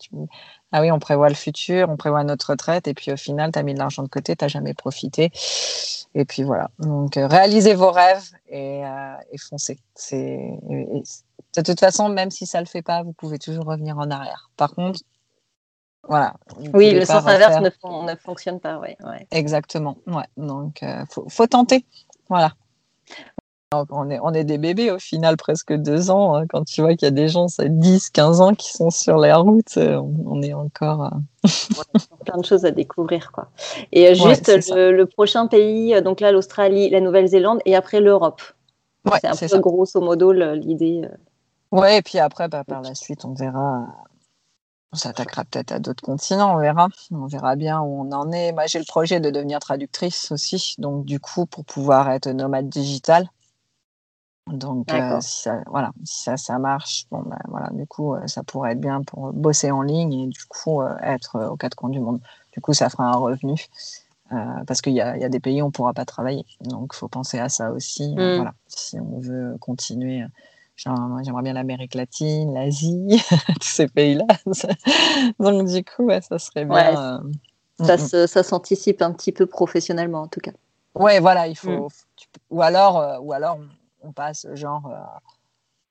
ah 0.73 0.81
oui, 0.81 0.91
on 0.91 0.99
prévoit 0.99 1.29
le 1.29 1.35
futur, 1.35 1.89
on 1.91 1.97
prévoit 1.97 2.25
notre 2.25 2.51
retraite, 2.51 2.89
et 2.89 2.95
puis 2.95 3.13
au 3.13 3.17
final, 3.17 3.53
tu 3.53 3.59
as 3.59 3.63
mis 3.63 3.75
de 3.75 3.79
l'argent 3.79 4.03
de 4.03 4.09
côté, 4.09 4.35
tu 4.35 4.45
n'as 4.45 4.49
jamais 4.49 4.75
profité. 4.75 5.31
Et 6.15 6.25
puis 6.25 6.43
voilà. 6.43 6.71
Donc 6.79 7.13
réalisez 7.15 7.75
vos 7.75 7.93
rêves 7.93 8.31
et, 8.49 8.83
et 9.31 9.39
foncez. 9.39 9.79
C'est 9.95 10.59
de 11.57 11.63
toute 11.63 11.81
façon, 11.81 12.09
même 12.09 12.31
si 12.31 12.47
ça 12.47 12.59
ne 12.59 12.65
le 12.65 12.69
fait 12.69 12.83
pas, 12.83 13.03
vous 13.03 13.13
pouvez 13.13 13.39
toujours 13.39 13.65
revenir 13.65 13.99
en 13.99 14.11
arrière. 14.11 14.51
Par 14.57 14.75
contre, 14.75 15.01
voilà. 16.09 16.35
Oui, 16.75 16.93
le 16.93 17.05
sens 17.05 17.27
inverse 17.27 17.61
ne, 17.61 18.15
fonctionne 18.17 18.61
pas. 18.61 18.79
Ouais, 18.79 18.97
Exactement. 19.31 19.99
Ouais. 20.07 20.25
Donc, 20.37 20.79
il 20.83 20.89
euh, 20.89 21.05
faut, 21.29 21.47
tenter. 21.47 21.85
Voilà. 22.29 22.53
on, 23.91 24.09
est, 24.09 24.19
on 24.21 24.33
est 24.33 24.45
des 24.45 24.59
bébés 24.59 24.91
au 24.91 24.99
final, 24.99 25.37
presque 25.37 25.73
deux 25.75 26.11
ans. 26.11 26.35
Hein. 26.35 26.47
quand 26.49 26.65
tu 26.65 26.81
vois 26.81 26.95
qu'il 26.97 27.07
y 27.07 27.09
a 27.09 27.13
des 27.13 27.29
gens, 27.29 27.49
ça 27.49 27.65
10, 27.69 28.11
15 28.11 28.41
ans 28.41 28.55
qui 28.55 28.73
sont 28.73 28.91
sur 28.91 29.19
les 29.19 29.33
routes, 29.33 29.77
euh, 29.77 30.01
on, 30.27 30.41
est 30.43 30.55
encore. 30.55 31.05
Euh, 31.05 31.49
plein 32.25 32.39
de 32.39 32.45
choses 32.45 32.65
à 32.65 32.71
découvrir. 32.71 33.31
Quoi. 33.31 33.51
Et 33.93 34.15
juste 34.15 34.49
le, 34.49 35.05
prochain 35.05 35.49
pays, 35.49 36.01
donc 36.03 36.21
là, 36.21 36.33
l'Australie, 36.33 36.89
la 36.91 37.01
Nouvelle-Zélande 37.01 37.61
et 37.67 37.77
après 37.77 38.01
l'Europe. 38.01 38.41
c'est 39.21 39.27
un 39.27 39.49
peu 39.49 39.59
grosso 39.59 40.01
modo 40.01 40.33
l'idée. 40.33 41.03
Ouais, 41.73 41.99
et 41.99 42.03
puis 42.03 42.19
après, 42.19 42.49
bah, 42.49 42.65
par 42.65 42.83
la 42.83 42.95
suite, 42.95 43.25
on 43.25 43.35
verra. 43.35 43.87
On 44.93 44.97
s'attaquera 44.97 45.45
peut-être 45.45 45.71
à 45.71 45.79
d'autres 45.79 46.03
continents, 46.03 46.55
on 46.57 46.59
verra. 46.59 46.89
On 47.13 47.27
verra 47.27 47.55
bien 47.55 47.81
où 47.81 48.03
on 48.03 48.11
en 48.13 48.33
est. 48.33 48.53
Moi, 48.53 48.67
j'ai 48.67 48.81
le 48.81 48.85
projet 48.85 49.21
de 49.21 49.31
devenir 49.31 49.61
traductrice 49.61 50.33
aussi. 50.33 50.75
Donc, 50.79 51.05
du 51.05 51.21
coup, 51.21 51.47
pour 51.47 51.65
pouvoir 51.65 52.11
être 52.11 52.29
nomade 52.31 52.69
digital. 52.69 53.31
Donc, 54.49 54.93
euh, 54.93 55.21
si 55.21 55.43
ça, 55.43 55.63
voilà, 55.67 55.93
si 56.05 56.25
ça, 56.25 56.37
ça 56.37 56.59
marche, 56.59 57.07
bon, 57.13 57.23
ben, 57.23 57.39
voilà, 57.47 57.69
du 57.71 57.87
coup, 57.87 58.17
euh, 58.17 58.27
ça 58.27 58.43
pourrait 58.43 58.73
être 58.73 58.81
bien 58.81 59.03
pour 59.03 59.33
bosser 59.33 59.71
en 59.71 59.83
ligne 59.83 60.13
et 60.13 60.27
du 60.27 60.45
coup, 60.49 60.83
euh, 60.83 60.97
être 61.03 61.51
aux 61.51 61.57
quatre 61.57 61.77
coins 61.77 61.91
du 61.91 62.01
monde. 62.01 62.21
Du 62.53 62.61
coup, 62.61 62.73
ça 62.73 62.91
fera 62.91 63.05
un 63.05 63.17
revenu. 63.17 63.55
parce 64.67 64.81
qu'il 64.81 64.93
y, 64.93 64.97
y, 64.97 65.01
a 65.03 65.29
des 65.29 65.41
pays 65.41 65.63
où 65.63 65.67
on 65.67 65.69
ne 65.69 65.73
pourra 65.73 65.93
pas 65.93 66.05
travailler. 66.05 66.45
Donc, 66.63 66.93
il 66.95 66.97
faut 66.97 67.09
penser 67.09 67.39
à 67.39 67.49
ça 67.49 67.71
aussi. 67.71 68.13
Mmh. 68.17 68.37
voilà, 68.37 68.55
si 68.67 68.99
on 68.99 69.21
veut 69.21 69.57
continuer 69.61 70.25
J'aimerais 70.85 71.43
bien 71.43 71.53
l'Amérique 71.53 71.95
latine, 71.95 72.55
l'Asie, 72.55 73.23
tous 73.61 73.69
ces 73.69 73.87
pays-là. 73.87 74.25
Donc, 75.39 75.67
du 75.67 75.85
coup, 75.85 76.09
ça 76.23 76.39
serait 76.39 76.65
bien. 76.65 77.21
Euh, 77.81 77.97
ça, 77.97 78.27
ça 78.27 78.43
s'anticipe 78.43 79.03
un 79.03 79.13
petit 79.13 79.33
peu 79.33 79.47
professionnellement, 79.47 80.23
en 80.23 80.29
tout 80.29 80.41
cas. 80.41 80.53
Ouais, 80.95 81.21
voilà, 81.21 81.49
il 81.49 81.57
faut. 81.57 81.87
Mm. 81.87 81.89
Ou 82.51 82.63
alors, 82.63 82.99
euh, 82.99 83.19
ou 83.21 83.33
alors 83.33 83.59
on, 84.03 84.13
passe 84.13 84.47
genre 84.55 84.87
euh, 84.87 84.99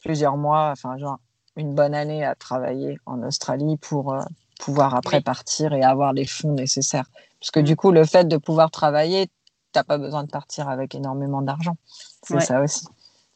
plusieurs 0.04 0.38
mois, 0.38 0.70
enfin, 0.72 0.98
genre 0.98 1.20
une 1.56 1.76
bonne 1.76 1.94
année 1.94 2.26
à 2.26 2.36
travailler 2.36 2.98
en 3.06 3.22
Australie 3.24 3.78
pour 3.78 4.16
pouvoir 4.60 4.96
après 4.96 5.22
partir 5.22 5.74
et 5.74 5.84
avoir 5.84 6.14
les 6.14 6.26
fonds 6.26 6.54
nécessaires. 6.54 7.10
Parce 7.40 7.52
que 7.52 7.60
mm. 7.60 7.64
du 7.64 7.76
coup, 7.76 7.92
le 7.92 8.06
fait 8.06 8.28
de 8.28 8.38
pouvoir 8.38 8.72
travailler, 8.72 9.28
tu 9.28 9.34
n'as 9.76 9.84
pas 9.84 10.00
besoin 10.00 10.24
de 10.24 10.32
partir 10.32 10.68
avec 10.68 10.96
énormément 10.96 11.44
d'argent. 11.44 11.78
C'est 12.24 12.40
ça 12.40 12.62
aussi. 12.62 12.88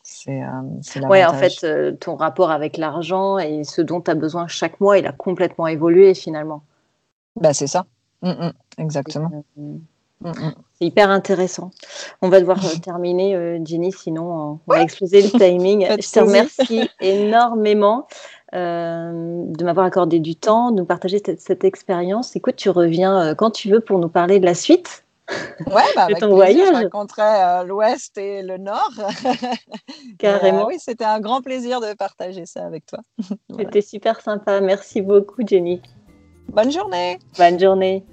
C'est 0.03 0.41
ouais, 1.05 1.23
en 1.23 1.33
fait, 1.33 1.63
euh, 1.63 1.93
ton 1.93 2.15
rapport 2.15 2.51
avec 2.51 2.75
l'argent 2.75 3.37
et 3.37 3.63
ce 3.63 3.81
dont 3.81 4.01
tu 4.01 4.11
as 4.11 4.15
besoin 4.15 4.47
chaque 4.47 4.81
mois, 4.81 4.97
il 4.97 5.07
a 5.07 5.13
complètement 5.13 5.65
évolué 5.65 6.13
finalement. 6.13 6.61
Bah, 7.37 7.53
c'est 7.53 7.67
ça. 7.67 7.85
Mmh, 8.21 8.31
mmh, 8.31 8.51
exactement. 8.79 9.43
Mmh, 9.55 9.77
c'est 10.73 10.85
hyper 10.85 11.09
intéressant. 11.09 11.71
On 12.21 12.27
va 12.27 12.41
devoir 12.41 12.63
euh, 12.65 12.77
terminer, 12.81 13.35
euh, 13.35 13.59
Jenny, 13.63 13.93
sinon 13.93 14.59
on 14.67 14.71
va 14.71 14.81
exploser 14.81 15.21
le 15.21 15.29
timing. 15.29 15.87
Je 15.89 16.11
te 16.11 16.19
remercie 16.19 16.89
énormément 17.01 18.07
de 18.51 19.63
m'avoir 19.63 19.87
accordé 19.87 20.19
du 20.19 20.35
temps, 20.35 20.69
de 20.69 20.81
nous 20.81 20.85
partager 20.85 21.19
cette, 21.25 21.41
cette 21.41 21.63
expérience. 21.63 22.35
Écoute, 22.35 22.55
tu 22.55 22.69
reviens 22.69 23.33
quand 23.35 23.49
tu 23.49 23.69
veux 23.71 23.79
pour 23.79 23.97
nous 23.97 24.09
parler 24.09 24.39
de 24.39 24.45
la 24.45 24.53
suite. 24.53 25.02
Ouais, 25.67 25.83
bah, 25.95 26.03
avec 26.05 26.19
ton 26.19 26.29
voyage. 26.29 26.75
Je 26.75 26.83
rencontrais 26.83 27.43
euh, 27.43 27.63
l'Ouest 27.63 28.17
et 28.17 28.41
le 28.41 28.57
Nord. 28.57 28.91
Carrément. 30.19 30.63
Euh, 30.63 30.67
oui, 30.67 30.75
c'était 30.79 31.05
un 31.05 31.19
grand 31.19 31.41
plaisir 31.41 31.81
de 31.81 31.93
partager 31.93 32.45
ça 32.45 32.65
avec 32.65 32.85
toi. 32.85 32.99
C'était 33.57 33.81
super 33.81 34.21
sympa. 34.21 34.59
Merci 34.61 35.01
beaucoup, 35.01 35.41
Jenny. 35.45 35.81
Bonne 36.49 36.71
journée. 36.71 37.19
Bonne 37.37 37.59
journée. 37.59 38.05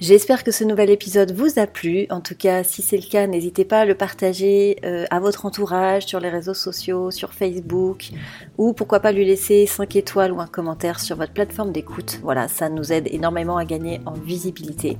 J'espère 0.00 0.44
que 0.44 0.50
ce 0.50 0.64
nouvel 0.64 0.88
épisode 0.88 1.32
vous 1.32 1.58
a 1.58 1.66
plu. 1.66 2.06
En 2.08 2.22
tout 2.22 2.34
cas, 2.34 2.64
si 2.64 2.80
c'est 2.80 2.96
le 2.96 3.06
cas, 3.06 3.26
n'hésitez 3.26 3.66
pas 3.66 3.80
à 3.80 3.84
le 3.84 3.94
partager 3.94 4.78
euh, 4.82 5.04
à 5.10 5.20
votre 5.20 5.44
entourage 5.44 6.06
sur 6.06 6.20
les 6.20 6.30
réseaux 6.30 6.54
sociaux, 6.54 7.10
sur 7.10 7.34
Facebook, 7.34 8.08
ou 8.56 8.72
pourquoi 8.72 9.00
pas 9.00 9.12
lui 9.12 9.26
laisser 9.26 9.66
5 9.66 9.96
étoiles 9.96 10.32
ou 10.32 10.40
un 10.40 10.46
commentaire 10.46 11.00
sur 11.00 11.16
votre 11.16 11.34
plateforme 11.34 11.70
d'écoute. 11.70 12.18
Voilà, 12.22 12.48
ça 12.48 12.70
nous 12.70 12.94
aide 12.94 13.08
énormément 13.10 13.58
à 13.58 13.66
gagner 13.66 14.00
en 14.06 14.12
visibilité. 14.12 14.96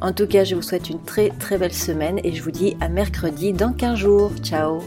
En 0.00 0.12
tout 0.12 0.26
cas, 0.26 0.44
je 0.44 0.54
vous 0.54 0.62
souhaite 0.62 0.88
une 0.88 1.02
très 1.02 1.28
très 1.38 1.58
belle 1.58 1.74
semaine 1.74 2.18
et 2.24 2.32
je 2.32 2.42
vous 2.42 2.50
dis 2.50 2.78
à 2.80 2.88
mercredi 2.88 3.52
dans 3.52 3.74
15 3.74 3.98
jours. 3.98 4.32
Ciao 4.42 4.80